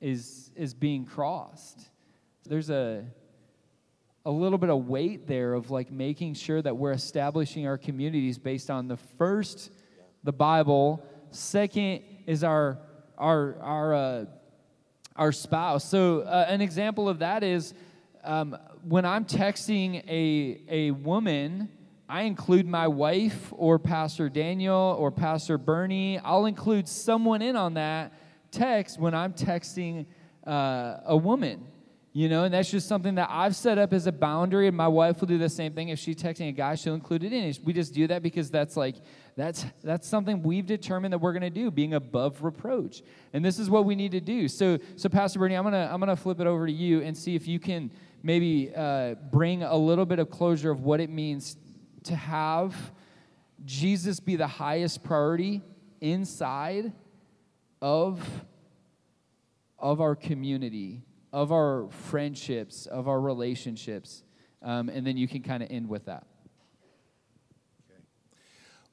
is 0.00 0.50
is 0.56 0.72
being 0.72 1.04
crossed? 1.04 1.90
There's 2.44 2.70
a 2.70 3.04
a 4.24 4.30
little 4.30 4.58
bit 4.58 4.70
of 4.70 4.86
weight 4.86 5.26
there 5.26 5.54
of 5.54 5.70
like 5.70 5.90
making 5.90 6.34
sure 6.34 6.60
that 6.60 6.76
we're 6.76 6.92
establishing 6.92 7.66
our 7.66 7.78
communities 7.78 8.38
based 8.38 8.70
on 8.70 8.86
the 8.86 8.96
first 9.16 9.70
the 10.22 10.32
bible 10.32 11.02
second 11.30 12.02
is 12.26 12.44
our 12.44 12.78
our 13.18 13.56
our 13.60 13.94
uh, 13.94 14.24
our 15.16 15.32
spouse 15.32 15.84
so 15.84 16.20
uh, 16.20 16.46
an 16.48 16.60
example 16.60 17.08
of 17.08 17.18
that 17.18 17.42
is 17.42 17.74
um, 18.24 18.56
when 18.82 19.04
i'm 19.04 19.24
texting 19.24 20.02
a 20.08 20.60
a 20.68 20.90
woman 20.92 21.68
i 22.08 22.22
include 22.22 22.66
my 22.66 22.86
wife 22.86 23.52
or 23.56 23.78
pastor 23.78 24.28
daniel 24.28 24.96
or 24.98 25.10
pastor 25.10 25.58
bernie 25.58 26.18
i'll 26.20 26.46
include 26.46 26.88
someone 26.88 27.42
in 27.42 27.56
on 27.56 27.74
that 27.74 28.12
text 28.50 28.98
when 28.98 29.14
i'm 29.14 29.32
texting 29.32 30.06
uh, 30.46 31.00
a 31.06 31.16
woman 31.16 31.66
You 32.18 32.28
know, 32.28 32.42
and 32.44 32.52
that's 32.52 32.70
just 32.70 32.88
something 32.88 33.14
that 33.14 33.28
I've 33.30 33.54
set 33.54 33.78
up 33.78 33.92
as 33.92 34.08
a 34.08 34.12
boundary, 34.12 34.66
and 34.66 34.76
my 34.76 34.88
wife 34.88 35.20
will 35.20 35.28
do 35.28 35.38
the 35.38 35.48
same 35.48 35.72
thing. 35.72 35.90
If 35.90 36.00
she's 36.00 36.16
texting 36.16 36.48
a 36.48 36.52
guy, 36.52 36.74
she'll 36.74 36.94
include 36.94 37.22
it 37.22 37.32
in. 37.32 37.54
We 37.62 37.72
just 37.72 37.94
do 37.94 38.08
that 38.08 38.22
because 38.22 38.50
that's 38.50 38.76
like 38.76 38.96
that's 39.38 39.64
that's 39.82 40.08
something 40.08 40.42
we've 40.42 40.66
determined 40.66 41.12
that 41.12 41.18
we're 41.18 41.32
going 41.32 41.42
to 41.42 41.50
do, 41.50 41.70
being 41.70 41.94
above 41.94 42.42
reproach, 42.42 43.02
and 43.32 43.44
this 43.44 43.58
is 43.58 43.70
what 43.70 43.84
we 43.84 43.94
need 43.94 44.12
to 44.12 44.20
do. 44.20 44.48
So, 44.48 44.78
so 44.96 45.08
Pastor 45.08 45.38
Bernie, 45.38 45.54
I'm 45.54 45.64
gonna 45.64 45.88
I'm 45.90 46.00
gonna 46.00 46.16
flip 46.16 46.40
it 46.40 46.46
over 46.46 46.66
to 46.66 46.72
you 46.72 47.02
and 47.02 47.16
see 47.16 47.34
if 47.34 47.46
you 47.46 47.58
can 47.58 47.90
maybe 48.22 48.72
uh, 48.74 49.14
bring 49.30 49.62
a 49.62 49.76
little 49.76 50.06
bit 50.06 50.18
of 50.18 50.30
closure 50.30 50.70
of 50.70 50.82
what 50.82 51.00
it 51.00 51.08
means 51.08 51.56
to 52.04 52.16
have 52.16 52.74
Jesus 53.64 54.18
be 54.18 54.36
the 54.36 54.46
highest 54.46 55.04
priority 55.04 55.62
inside 56.00 56.92
of 57.80 58.20
of 59.78 60.00
our 60.00 60.16
community 60.16 61.02
of 61.32 61.52
our 61.52 61.88
friendships, 61.90 62.86
of 62.86 63.08
our 63.08 63.20
relationships. 63.20 64.22
Um, 64.62 64.88
and 64.88 65.06
then 65.06 65.16
you 65.16 65.28
can 65.28 65.42
kind 65.42 65.62
of 65.62 65.70
end 65.70 65.88
with 65.88 66.06
that. 66.06 66.26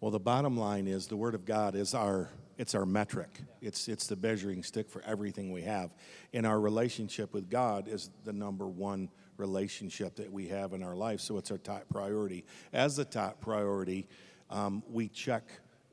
Well, 0.02 0.12
the 0.12 0.20
bottom 0.20 0.58
line 0.58 0.88
is 0.88 1.08
the 1.08 1.16
Word 1.16 1.36
of 1.36 1.46
God 1.46 1.76
is 1.76 1.94
our 1.94 2.30
it's 2.58 2.76
our 2.76 2.86
metric. 2.86 3.40
It's 3.62 3.88
it's 3.88 4.08
the 4.08 4.16
measuring 4.16 4.64
stick 4.64 4.90
for 4.90 5.02
everything 5.04 5.52
we 5.52 5.62
have. 5.64 5.92
And 6.34 6.46
our 6.46 6.60
relationship 6.60 7.34
with 7.34 7.50
God 7.50 7.88
is 7.88 8.10
the 8.24 8.34
number 8.34 8.68
one 8.68 9.10
relationship 9.38 10.16
that 10.16 10.32
we 10.32 10.48
have 10.48 10.74
in 10.74 10.84
our 10.84 10.96
life. 10.96 11.22
So 11.22 11.38
it's 11.38 11.52
our 11.52 11.58
top 11.58 11.86
priority. 11.90 12.46
As 12.74 12.96
the 12.96 13.06
top 13.06 13.42
priority, 13.42 14.08
um, 14.50 14.84
we 14.90 15.08
check 15.08 15.44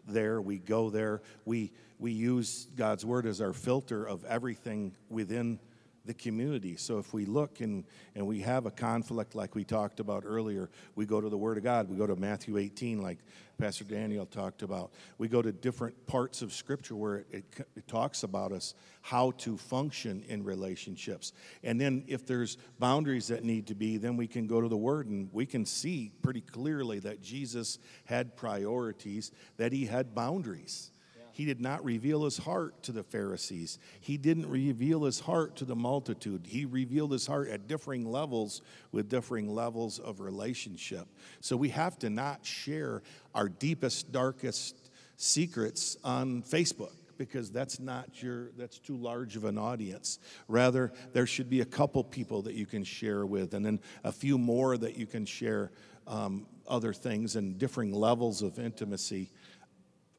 there, 0.07 0.41
we 0.41 0.59
go 0.59 0.91
there, 0.91 1.23
we 1.45 1.73
we 1.99 2.11
use 2.11 2.67
God's 2.77 3.07
word 3.07 3.27
as 3.27 3.41
our 3.41 3.53
filter 3.53 4.05
of 4.05 4.25
everything 4.25 4.97
within 5.11 5.61
the 6.05 6.15
community. 6.15 6.77
So 6.77 6.99
if 6.99 7.15
we 7.15 7.27
look 7.27 7.61
and, 7.61 7.85
and 8.15 8.27
we 8.27 8.41
have 8.41 8.67
a 8.67 8.71
conflict 8.71 9.35
like 9.35 9.55
we 9.55 9.65
talked 9.65 10.01
about 10.01 10.25
earlier, 10.27 10.69
we 10.95 11.07
go 11.07 11.21
to 11.21 11.29
the 11.29 11.39
Word 11.39 11.59
of 11.59 11.65
God. 11.65 11.89
We 11.89 11.97
go 11.97 12.07
to 12.07 12.17
Matthew 12.17 12.59
18, 12.59 13.01
like 13.01 13.19
Pastor 13.59 13.85
Daniel 13.85 14.27
talked 14.27 14.63
about. 14.63 14.91
We 15.19 15.29
go 15.29 15.43
to 15.43 15.53
different 15.53 16.07
parts 16.07 16.43
of 16.43 16.53
Scripture 16.53 16.97
where 16.97 17.25
it, 17.31 17.45
it 17.77 17.87
talks 17.87 18.25
about 18.25 18.51
us 18.51 18.75
how 19.03 19.33
to 19.33 19.57
function 19.57 20.25
in 20.29 20.43
relationships. 20.43 21.33
And 21.63 21.81
then 21.81 22.05
if 22.09 22.27
there's 22.27 22.57
boundaries 22.79 23.29
that 23.29 23.45
need 23.45 23.69
to 23.69 23.75
be, 23.75 23.97
then 23.97 24.17
we 24.17 24.27
can 24.27 24.47
go 24.47 24.61
to 24.61 24.69
the 24.69 24.77
Word 24.77 25.07
and 25.07 25.29
we 25.33 25.47
can 25.47 25.65
see 25.65 26.11
pretty 26.23 26.41
clearly 26.41 26.99
that 27.01 27.23
Jesus 27.23 27.79
had 28.05 28.37
priorities, 28.37 29.31
that 29.57 29.73
he 29.73 29.87
had 29.87 30.15
boundaries. 30.15 30.91
He 31.33 31.45
did 31.45 31.61
not 31.61 31.85
reveal 31.85 32.25
his 32.25 32.39
heart 32.39 32.83
to 32.85 32.93
the 32.93 33.03
Pharisees. 33.03 33.79
He 34.01 34.17
didn't 34.17 34.49
reveal 34.49 35.05
his 35.05 35.21
heart 35.21 35.57
to 35.57 35.65
the 35.65 35.75
multitude. 35.75 36.47
He 36.47 36.65
revealed 36.65 37.13
his 37.13 37.27
heart 37.27 37.49
at 37.49 37.67
differing 37.67 38.11
levels 38.11 38.61
with 38.93 39.09
differing 39.09 39.49
levels 39.49 39.99
of 39.99 40.21
relationship. 40.21 41.09
So 41.41 41.57
we 41.57 41.71
have 41.71 41.99
to 42.01 42.11
not 42.11 42.45
share 42.45 43.03
our 43.35 43.49
deepest, 43.49 44.13
darkest 44.13 44.91
secrets 45.17 45.97
on 46.05 46.43
Facebook 46.43 46.93
because 47.17 47.51
that's 47.51 47.79
not 47.79 48.23
your 48.23 48.51
that's 48.57 48.79
too 48.79 48.97
large 48.97 49.37
of 49.37 49.45
an 49.45 49.57
audience 49.57 50.19
rather 50.49 50.93
there 51.13 51.27
should 51.27 51.49
be 51.49 51.61
a 51.61 51.65
couple 51.65 52.03
people 52.03 52.43
that 52.43 52.55
you 52.55 52.67
can 52.67 52.83
share 52.83 53.25
with 53.25 53.55
and 53.55 53.65
then 53.65 53.79
a 54.03 54.11
few 54.11 54.37
more 54.37 54.77
that 54.77 54.97
you 54.97 55.07
can 55.07 55.25
share 55.25 55.71
um, 56.09 56.47
other 56.67 56.93
things 56.93 57.37
and 57.37 57.59
differing 57.59 57.93
levels 57.93 58.43
of 58.43 58.59
intimacy 58.59 59.31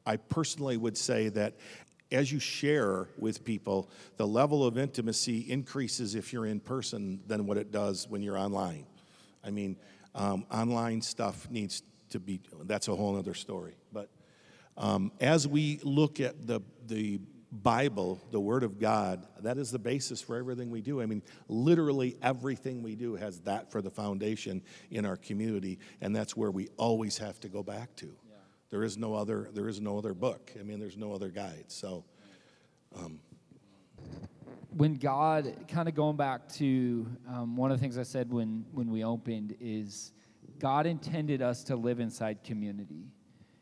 I 0.05 0.17
personally 0.17 0.77
would 0.77 0.97
say 0.97 1.29
that 1.29 1.55
as 2.11 2.31
you 2.31 2.39
share 2.39 3.09
with 3.17 3.43
people, 3.43 3.89
the 4.17 4.27
level 4.27 4.65
of 4.65 4.77
intimacy 4.77 5.39
increases 5.49 6.15
if 6.15 6.31
you're 6.31 6.45
in 6.45 6.59
person 6.59 7.19
than 7.27 7.45
what 7.47 7.57
it 7.57 7.71
does 7.71 8.07
when 8.07 8.21
you're 8.21 8.37
online. 8.37 8.85
I 9.43 9.49
mean, 9.49 9.77
um, 10.13 10.45
online 10.51 11.01
stuff 11.01 11.49
needs 11.49 11.81
to 12.09 12.19
be, 12.19 12.39
that's 12.63 12.87
a 12.87 12.95
whole 12.95 13.17
other 13.17 13.33
story. 13.33 13.75
But 13.91 14.09
um, 14.77 15.11
as 15.19 15.47
we 15.47 15.79
look 15.83 16.19
at 16.19 16.45
the, 16.45 16.61
the 16.87 17.19
Bible, 17.51 18.21
the 18.31 18.39
Word 18.39 18.63
of 18.63 18.79
God, 18.79 19.27
that 19.41 19.57
is 19.57 19.71
the 19.71 19.79
basis 19.79 20.21
for 20.21 20.35
everything 20.37 20.69
we 20.71 20.81
do. 20.81 21.01
I 21.01 21.05
mean, 21.05 21.21
literally 21.47 22.15
everything 22.21 22.81
we 22.81 22.95
do 22.95 23.15
has 23.15 23.39
that 23.41 23.71
for 23.71 23.81
the 23.81 23.91
foundation 23.91 24.61
in 24.89 25.05
our 25.05 25.17
community, 25.17 25.79
and 26.01 26.15
that's 26.15 26.35
where 26.35 26.49
we 26.51 26.69
always 26.77 27.17
have 27.19 27.39
to 27.41 27.49
go 27.49 27.61
back 27.61 27.95
to. 27.97 28.15
There 28.73 28.83
is 28.83 28.97
no 28.97 29.13
other. 29.13 29.49
There 29.53 29.69
is 29.69 29.79
no 29.79 29.99
other 29.99 30.15
book. 30.15 30.51
I 30.59 30.63
mean, 30.63 30.79
there's 30.79 30.97
no 30.97 31.13
other 31.13 31.29
guide. 31.29 31.65
So. 31.67 32.05
Um, 32.95 33.19
when 34.75 34.95
God, 34.95 35.53
kind 35.67 35.87
of 35.87 35.93
going 35.93 36.17
back 36.17 36.49
to 36.53 37.05
um, 37.29 37.55
one 37.55 37.69
of 37.69 37.77
the 37.77 37.81
things 37.83 37.99
I 37.99 38.03
said 38.03 38.31
when, 38.31 38.65
when 38.71 38.89
we 38.89 39.03
opened, 39.03 39.55
is 39.59 40.11
God 40.57 40.87
intended 40.87 41.39
us 41.43 41.63
to 41.65 41.75
live 41.75 41.99
inside 41.99 42.43
community. 42.43 43.05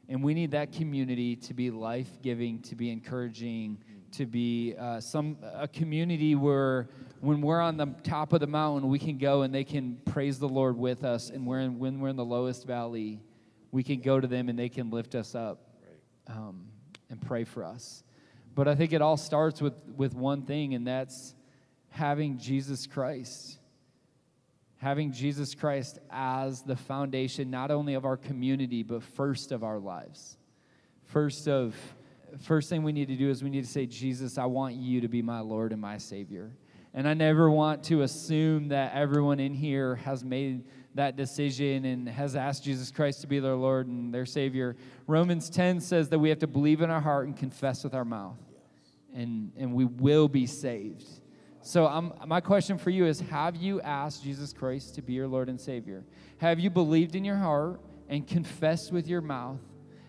And 0.07 0.23
we 0.23 0.33
need 0.33 0.51
that 0.51 0.71
community 0.71 1.35
to 1.35 1.53
be 1.53 1.71
life 1.71 2.21
giving, 2.21 2.61
to 2.61 2.75
be 2.75 2.89
encouraging, 2.89 3.79
to 4.13 4.25
be 4.25 4.75
uh, 4.79 5.01
some 5.01 5.35
a 5.53 5.67
community 5.67 6.35
where 6.35 6.87
when 7.19 7.41
we're 7.41 7.59
on 7.59 7.75
the 7.75 7.87
top 8.03 8.31
of 8.31 8.39
the 8.39 8.47
mountain, 8.47 8.87
we 8.87 8.97
can 8.97 9.17
go 9.17 9.41
and 9.41 9.53
they 9.53 9.65
can 9.65 9.97
praise 10.05 10.39
the 10.39 10.47
Lord 10.47 10.77
with 10.77 11.03
us. 11.03 11.29
And 11.29 11.45
we're 11.45 11.59
in, 11.59 11.79
when 11.79 11.99
we're 11.99 12.09
in 12.09 12.15
the 12.15 12.23
lowest 12.23 12.65
valley, 12.65 13.19
we 13.71 13.83
can 13.83 14.01
go 14.01 14.19
to 14.19 14.27
them 14.27 14.49
and 14.49 14.57
they 14.57 14.69
can 14.69 14.89
lift 14.89 15.15
us 15.15 15.35
up 15.35 15.59
um, 16.27 16.65
and 17.09 17.21
pray 17.21 17.43
for 17.43 17.63
us. 17.63 18.03
But 18.53 18.67
I 18.67 18.75
think 18.75 18.93
it 18.93 19.01
all 19.01 19.17
starts 19.17 19.61
with, 19.61 19.73
with 19.95 20.13
one 20.13 20.41
thing, 20.43 20.73
and 20.73 20.85
that's 20.85 21.33
having 21.89 22.37
Jesus 22.37 22.85
Christ. 22.85 23.57
Having 24.77 25.13
Jesus 25.13 25.55
Christ 25.55 25.99
as 26.09 26.63
the 26.63 26.75
foundation, 26.75 27.49
not 27.49 27.71
only 27.71 27.93
of 27.93 28.03
our 28.03 28.17
community, 28.17 28.83
but 28.83 29.03
first 29.03 29.51
of 29.51 29.63
our 29.63 29.79
lives. 29.79 30.37
First 31.05 31.47
of 31.47 31.75
first 32.39 32.69
thing 32.69 32.83
we 32.83 32.93
need 32.93 33.09
to 33.09 33.15
do 33.15 33.29
is 33.29 33.43
we 33.43 33.49
need 33.49 33.65
to 33.65 33.69
say, 33.69 33.85
Jesus, 33.85 34.37
I 34.37 34.45
want 34.45 34.75
you 34.75 35.01
to 35.01 35.09
be 35.09 35.21
my 35.21 35.41
Lord 35.41 35.73
and 35.73 35.81
my 35.81 35.97
Savior. 35.97 36.51
And 36.93 37.07
I 37.07 37.13
never 37.13 37.49
want 37.49 37.83
to 37.85 38.01
assume 38.01 38.69
that 38.69 38.93
everyone 38.93 39.39
in 39.39 39.53
here 39.53 39.95
has 39.97 40.23
made 40.23 40.65
that 40.95 41.15
decision 41.15 41.85
and 41.85 42.09
has 42.09 42.35
asked 42.35 42.63
Jesus 42.63 42.91
Christ 42.91 43.21
to 43.21 43.27
be 43.27 43.39
their 43.39 43.55
Lord 43.55 43.87
and 43.87 44.13
their 44.13 44.25
Savior. 44.25 44.75
Romans 45.07 45.49
10 45.49 45.79
says 45.79 46.09
that 46.09 46.19
we 46.19 46.29
have 46.29 46.39
to 46.39 46.47
believe 46.47 46.81
in 46.81 46.89
our 46.89 46.99
heart 46.99 47.27
and 47.27 47.35
confess 47.35 47.83
with 47.83 47.93
our 47.93 48.05
mouth, 48.05 48.37
and, 49.13 49.51
and 49.57 49.73
we 49.73 49.85
will 49.85 50.27
be 50.27 50.45
saved. 50.45 51.07
So, 51.63 51.85
I'm, 51.85 52.11
my 52.25 52.41
question 52.41 52.77
for 52.77 52.89
you 52.89 53.05
is 53.05 53.19
Have 53.21 53.55
you 53.55 53.81
asked 53.81 54.23
Jesus 54.23 54.51
Christ 54.51 54.95
to 54.95 55.01
be 55.01 55.13
your 55.13 55.27
Lord 55.27 55.47
and 55.47 55.61
Savior? 55.61 56.03
Have 56.37 56.59
you 56.59 56.69
believed 56.69 57.15
in 57.15 57.23
your 57.23 57.37
heart 57.37 57.79
and 58.09 58.27
confessed 58.27 58.91
with 58.91 59.07
your 59.07 59.21
mouth? 59.21 59.59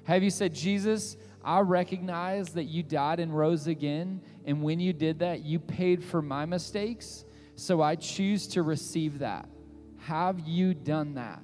Have 0.05 0.23
you 0.23 0.31
said, 0.31 0.55
Jesus, 0.55 1.17
I 1.45 1.61
recognize 1.61 2.55
that 2.55 2.65
you 2.65 2.83
died 2.83 3.21
and 3.21 3.37
rose 3.37 3.67
again, 3.67 4.21
and 4.45 4.63
when 4.63 4.81
you 4.81 4.93
did 4.93 5.19
that, 5.21 5.45
you 5.45 5.59
paid 5.59 6.03
for 6.03 6.23
my 6.23 6.47
mistakes, 6.47 7.25
so 7.55 7.83
I 7.83 7.97
choose 7.97 8.47
to 8.49 8.63
receive 8.63 9.19
that. 9.21 9.49
Have 10.07 10.41
you 10.41 10.75
done 10.75 11.15
that? 11.15 11.43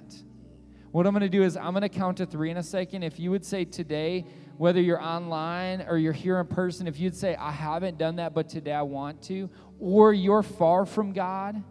What 0.91 1.05
I'm 1.05 1.13
going 1.13 1.21
to 1.21 1.29
do 1.29 1.43
is 1.43 1.55
I'm 1.55 1.71
going 1.71 1.81
to 1.81 1.89
count 1.89 2.17
to 2.17 2.25
three 2.25 2.49
in 2.49 2.57
a 2.57 2.63
second. 2.63 3.03
If 3.03 3.19
you 3.19 3.31
would 3.31 3.45
say 3.45 3.63
today, 3.63 4.25
whether 4.57 4.81
you're 4.81 5.01
online 5.01 5.85
or 5.87 5.97
you're 5.97 6.11
here 6.11 6.39
in 6.39 6.47
person, 6.47 6.87
if 6.87 6.99
you'd 6.99 7.15
say, 7.15 7.35
I 7.35 7.51
haven't 7.51 7.97
done 7.97 8.17
that, 8.17 8.33
but 8.33 8.49
today 8.49 8.73
I 8.73 8.81
want 8.81 9.21
to, 9.23 9.49
or 9.79 10.11
you're 10.13 10.43
far 10.43 10.85
from 10.85 11.13
God, 11.13 11.63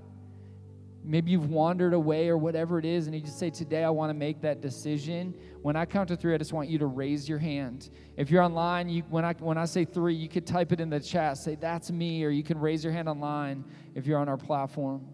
maybe 1.04 1.30
you've 1.30 1.50
wandered 1.50 1.92
away 1.92 2.28
or 2.28 2.38
whatever 2.38 2.78
it 2.78 2.86
is, 2.86 3.06
and 3.06 3.14
you 3.14 3.20
just 3.20 3.38
say, 3.38 3.50
Today 3.50 3.84
I 3.84 3.90
want 3.90 4.08
to 4.08 4.14
make 4.14 4.40
that 4.40 4.62
decision. 4.62 5.34
When 5.60 5.76
I 5.76 5.84
count 5.84 6.08
to 6.08 6.16
three, 6.16 6.32
I 6.32 6.38
just 6.38 6.54
want 6.54 6.70
you 6.70 6.78
to 6.78 6.86
raise 6.86 7.28
your 7.28 7.38
hand. 7.38 7.90
If 8.16 8.30
you're 8.30 8.42
online, 8.42 8.88
you, 8.88 9.02
when, 9.10 9.26
I, 9.26 9.34
when 9.34 9.58
I 9.58 9.66
say 9.66 9.84
three, 9.84 10.14
you 10.14 10.28
could 10.28 10.46
type 10.46 10.72
it 10.72 10.80
in 10.80 10.88
the 10.88 11.00
chat, 11.00 11.36
say, 11.36 11.56
That's 11.56 11.90
me, 11.90 12.24
or 12.24 12.30
you 12.30 12.44
can 12.44 12.58
raise 12.58 12.82
your 12.82 12.94
hand 12.94 13.10
online 13.10 13.64
if 13.94 14.06
you're 14.06 14.18
on 14.18 14.28
our 14.28 14.38
platform. 14.38 15.06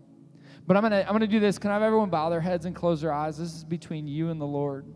But 0.67 0.77
I'm 0.77 0.83
going 0.83 0.93
to 0.93 1.03
I'm 1.03 1.11
going 1.11 1.21
to 1.21 1.27
do 1.27 1.41
this. 1.41 1.59
Can 1.59 1.71
I 1.71 1.75
have 1.75 1.83
everyone 1.83 2.11
bow 2.11 2.31
their 2.31 2.41
heads 2.41 2.65
and 2.65 2.75
close 2.75 3.01
their 3.01 3.12
eyes? 3.12 3.39
This 3.39 3.55
is 3.55 3.65
between 3.65 4.07
you 4.07 4.31
and 4.31 4.41
the 4.41 4.47
Lord. 4.47 4.87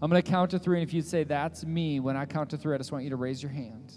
I'm 0.00 0.10
going 0.10 0.20
to 0.20 0.28
count 0.28 0.50
to 0.50 0.58
three, 0.58 0.80
and 0.80 0.88
if 0.88 0.92
you 0.92 1.00
say, 1.00 1.22
That's 1.22 1.64
me, 1.64 2.00
when 2.00 2.16
I 2.16 2.24
count 2.24 2.50
to 2.50 2.56
three, 2.56 2.74
I 2.74 2.78
just 2.78 2.90
want 2.90 3.04
you 3.04 3.10
to 3.10 3.16
raise 3.16 3.40
your 3.40 3.52
hand. 3.52 3.92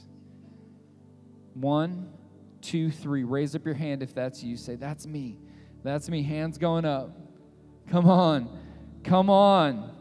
One, 1.55 2.13
two, 2.61 2.91
three. 2.91 3.23
Raise 3.23 3.55
up 3.55 3.65
your 3.65 3.73
hand 3.73 4.03
if 4.03 4.13
that's 4.13 4.43
you. 4.43 4.55
Say, 4.55 4.75
That's 4.75 5.07
me. 5.07 5.39
That's 5.83 6.07
me. 6.07 6.21
Hands 6.21 6.55
going 6.59 6.85
up. 6.85 7.17
Come 7.89 8.07
on. 8.07 8.49
Come 9.03 9.31
on. 9.31 9.94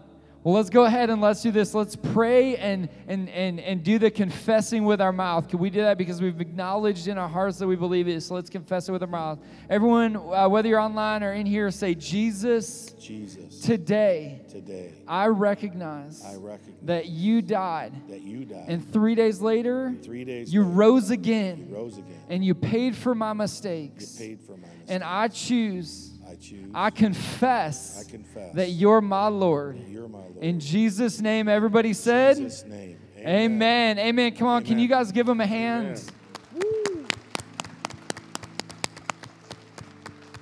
Well, 0.44 0.52
let's 0.52 0.68
go 0.68 0.84
ahead 0.84 1.08
and 1.08 1.22
let's 1.22 1.40
do 1.40 1.50
this. 1.50 1.72
Let's 1.72 1.96
pray 1.96 2.56
and, 2.58 2.90
and, 3.08 3.30
and, 3.30 3.58
and 3.58 3.82
do 3.82 3.98
the 3.98 4.10
confessing 4.10 4.84
with 4.84 5.00
our 5.00 5.10
mouth. 5.10 5.48
Can 5.48 5.58
we 5.58 5.70
do 5.70 5.80
that? 5.80 5.96
Because 5.96 6.20
we've 6.20 6.38
acknowledged 6.38 7.08
in 7.08 7.16
our 7.16 7.30
hearts 7.30 7.56
that 7.60 7.66
we 7.66 7.76
believe 7.76 8.08
it. 8.08 8.20
So 8.22 8.34
let's 8.34 8.50
confess 8.50 8.86
it 8.86 8.92
with 8.92 9.00
our 9.00 9.08
mouth. 9.08 9.38
Everyone, 9.70 10.16
uh, 10.16 10.46
whether 10.50 10.68
you're 10.68 10.80
online 10.80 11.22
or 11.22 11.32
in 11.32 11.46
here, 11.46 11.70
say, 11.70 11.94
Jesus, 11.94 12.92
Jesus, 13.00 13.60
today 13.60 14.42
today 14.50 14.92
I 15.08 15.26
recognize 15.28 16.22
I 16.22 16.36
recognize 16.36 16.74
that 16.82 17.06
you 17.06 17.40
died. 17.40 17.94
that 18.10 18.20
you 18.20 18.44
died. 18.44 18.66
And 18.68 18.92
three 18.92 19.14
days 19.14 19.40
later, 19.40 19.94
three 20.02 20.24
days 20.26 20.52
you 20.52 20.62
later, 20.62 20.74
rose 20.74 21.08
you 21.08 21.14
again 21.14 21.68
rose 21.70 21.96
again. 21.96 22.20
and 22.28 22.44
you 22.44 22.54
paid 22.54 22.94
for 22.94 23.14
my 23.14 23.30
You 23.30 23.34
mistakes. 23.36 24.16
paid 24.16 24.40
for 24.40 24.52
my 24.52 24.58
mistakes. 24.68 24.90
And 24.90 25.02
I 25.02 25.28
choose, 25.28 26.10
I 26.34 26.36
choose. 26.36 26.70
I 26.74 26.90
confess 26.90 28.04
I 28.06 28.10
confess 28.10 28.54
that 28.54 28.70
you're 28.70 29.00
my 29.00 29.28
Lord. 29.28 29.78
you're 29.88 30.08
my 30.08 30.18
Lord. 30.18 30.38
In 30.42 30.58
Jesus' 30.58 31.20
name, 31.20 31.48
everybody 31.48 31.92
said, 31.92 32.38
In 32.38 32.44
Jesus' 32.44 32.64
name. 32.64 32.98
Amen. 33.18 33.98
Amen. 33.98 34.34
Come 34.34 34.48
on, 34.48 34.64
can 34.64 34.78
you 34.78 34.88
guys 34.88 35.12
give 35.12 35.28
him 35.28 35.40
a 35.40 35.46
hand? 35.46 36.02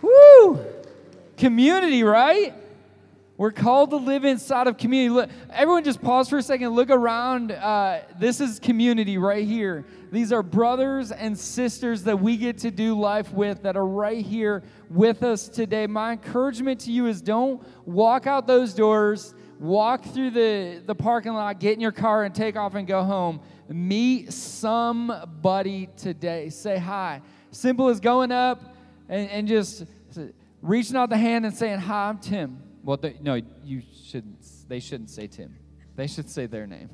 Woo! 0.01 0.65
Community, 1.37 2.03
right? 2.03 2.55
We're 3.43 3.51
called 3.51 3.91
to 3.91 3.97
live 3.97 4.25
inside 4.25 4.69
of 4.69 4.77
community. 4.77 5.11
Look, 5.11 5.31
everyone, 5.51 5.83
just 5.83 6.01
pause 6.01 6.29
for 6.29 6.39
a 6.39 6.43
second. 6.45 6.77
Look 6.77 6.91
around. 6.91 7.51
Uh, 7.51 8.03
this 8.17 8.41
is 8.41 8.61
community 8.61 9.19
right 9.19 9.45
here. 9.45 9.85
These 10.13 10.33
are 10.33 10.45
brothers 10.45 11.11
and 11.11 11.37
sisters 11.37 12.05
that 12.05 12.21
we 12.21 12.37
get 12.37 12.59
to 12.59 12.71
do 12.71 12.97
life 12.97 13.33
with 13.33 13.65
that 13.65 13.77
are 13.77 13.85
right 13.85 14.25
here 14.25 14.63
with 14.89 15.25
us 15.25 15.49
today. 15.49 15.89
My 15.89 16.13
encouragement 16.13 16.79
to 16.83 16.93
you 16.93 17.09
is 17.09 17.21
don't 17.21 17.61
walk 17.85 18.29
out 18.29 18.47
those 18.47 18.75
doors, 18.75 19.35
walk 19.59 20.05
through 20.05 20.31
the, 20.31 20.81
the 20.87 20.95
parking 20.95 21.33
lot, 21.33 21.59
get 21.59 21.73
in 21.73 21.81
your 21.81 21.91
car, 21.91 22.23
and 22.23 22.33
take 22.33 22.55
off 22.55 22.77
and 22.77 22.87
go 22.87 23.03
home. 23.03 23.41
Meet 23.67 24.33
somebody 24.33 25.89
today. 25.97 26.49
Say 26.49 26.79
hi. 26.79 27.21
Simple 27.51 27.89
as 27.89 27.99
going 27.99 28.31
up 28.31 28.77
and, 29.09 29.29
and 29.31 29.49
just 29.49 29.85
reaching 30.61 30.95
out 30.95 31.11
the 31.11 31.17
hand 31.17 31.45
and 31.45 31.53
saying, 31.53 31.81
Hi, 31.81 32.09
I'm 32.09 32.19
Tim. 32.19 32.72
Well, 32.83 32.97
they, 32.97 33.17
no, 33.21 33.41
you 33.65 33.83
shouldn't. 34.07 34.45
They 34.69 34.81
shouldn't 34.81 35.11
say 35.11 35.27
Tim. 35.27 35.57
They 35.95 36.07
should 36.07 36.29
say 36.29 36.47
their 36.47 36.67
name. 36.67 36.91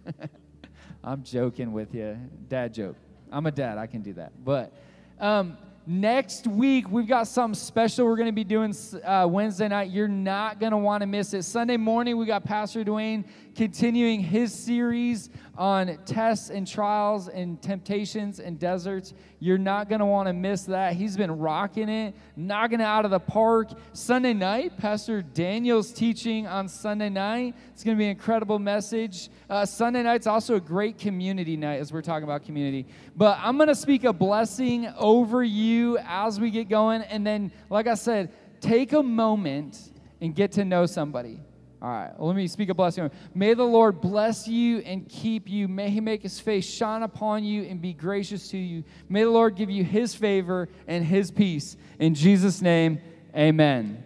I'm 1.04 1.22
joking 1.22 1.72
with 1.72 1.94
you, 1.94 2.18
dad 2.48 2.74
joke. 2.74 2.96
I'm 3.30 3.46
a 3.46 3.50
dad. 3.50 3.78
I 3.78 3.86
can 3.86 4.02
do 4.02 4.12
that. 4.14 4.32
But 4.44 4.72
um, 5.20 5.56
next 5.86 6.46
week 6.46 6.90
we've 6.90 7.06
got 7.06 7.28
something 7.28 7.54
special 7.54 8.06
we're 8.06 8.16
going 8.16 8.26
to 8.26 8.32
be 8.32 8.44
doing 8.44 8.74
uh, 9.04 9.26
Wednesday 9.30 9.68
night. 9.68 9.90
You're 9.90 10.08
not 10.08 10.60
going 10.60 10.72
to 10.72 10.78
want 10.78 11.02
to 11.02 11.06
miss 11.06 11.32
it. 11.34 11.44
Sunday 11.44 11.76
morning 11.76 12.16
we 12.16 12.26
got 12.26 12.44
Pastor 12.44 12.84
Dwayne 12.84 13.24
continuing 13.58 14.20
his 14.20 14.54
series 14.54 15.30
on 15.56 15.98
tests 16.04 16.48
and 16.48 16.64
trials 16.64 17.26
and 17.26 17.60
temptations 17.60 18.38
and 18.38 18.56
deserts. 18.56 19.14
You're 19.40 19.58
not 19.58 19.88
going 19.88 19.98
to 19.98 20.06
want 20.06 20.28
to 20.28 20.32
miss 20.32 20.62
that. 20.66 20.92
He's 20.92 21.16
been 21.16 21.40
rocking 21.40 21.88
it, 21.88 22.14
knocking 22.36 22.78
it 22.78 22.84
out 22.84 23.04
of 23.04 23.10
the 23.10 23.18
park. 23.18 23.70
Sunday 23.94 24.32
night, 24.32 24.78
Pastor 24.78 25.22
Daniel's 25.22 25.92
teaching 25.92 26.46
on 26.46 26.68
Sunday 26.68 27.08
night. 27.08 27.56
It's 27.72 27.82
going 27.82 27.96
to 27.96 27.98
be 27.98 28.04
an 28.04 28.12
incredible 28.12 28.60
message. 28.60 29.28
Uh, 29.50 29.66
Sunday 29.66 30.04
night's 30.04 30.28
also 30.28 30.54
a 30.54 30.60
great 30.60 30.96
community 30.96 31.56
night 31.56 31.80
as 31.80 31.92
we're 31.92 32.00
talking 32.00 32.22
about 32.22 32.44
community. 32.44 32.86
But 33.16 33.40
I'm 33.42 33.56
going 33.56 33.70
to 33.70 33.74
speak 33.74 34.04
a 34.04 34.12
blessing 34.12 34.86
over 34.96 35.42
you 35.42 35.98
as 36.06 36.38
we 36.38 36.52
get 36.52 36.68
going. 36.68 37.02
And 37.02 37.26
then, 37.26 37.50
like 37.70 37.88
I 37.88 37.94
said, 37.94 38.32
take 38.60 38.92
a 38.92 39.02
moment 39.02 39.90
and 40.20 40.32
get 40.32 40.52
to 40.52 40.64
know 40.64 40.86
somebody. 40.86 41.40
All 41.80 41.88
right, 41.88 42.10
let 42.18 42.34
me 42.34 42.48
speak 42.48 42.70
a 42.70 42.74
blessing. 42.74 43.08
May 43.34 43.54
the 43.54 43.64
Lord 43.64 44.00
bless 44.00 44.48
you 44.48 44.78
and 44.78 45.08
keep 45.08 45.48
you. 45.48 45.68
May 45.68 45.90
he 45.90 46.00
make 46.00 46.22
his 46.22 46.40
face 46.40 46.68
shine 46.68 47.04
upon 47.04 47.44
you 47.44 47.62
and 47.62 47.80
be 47.80 47.92
gracious 47.92 48.48
to 48.48 48.58
you. 48.58 48.82
May 49.08 49.22
the 49.22 49.30
Lord 49.30 49.54
give 49.54 49.70
you 49.70 49.84
his 49.84 50.12
favor 50.12 50.68
and 50.88 51.04
his 51.04 51.30
peace. 51.30 51.76
In 52.00 52.14
Jesus' 52.14 52.60
name, 52.60 53.00
amen. 53.36 54.04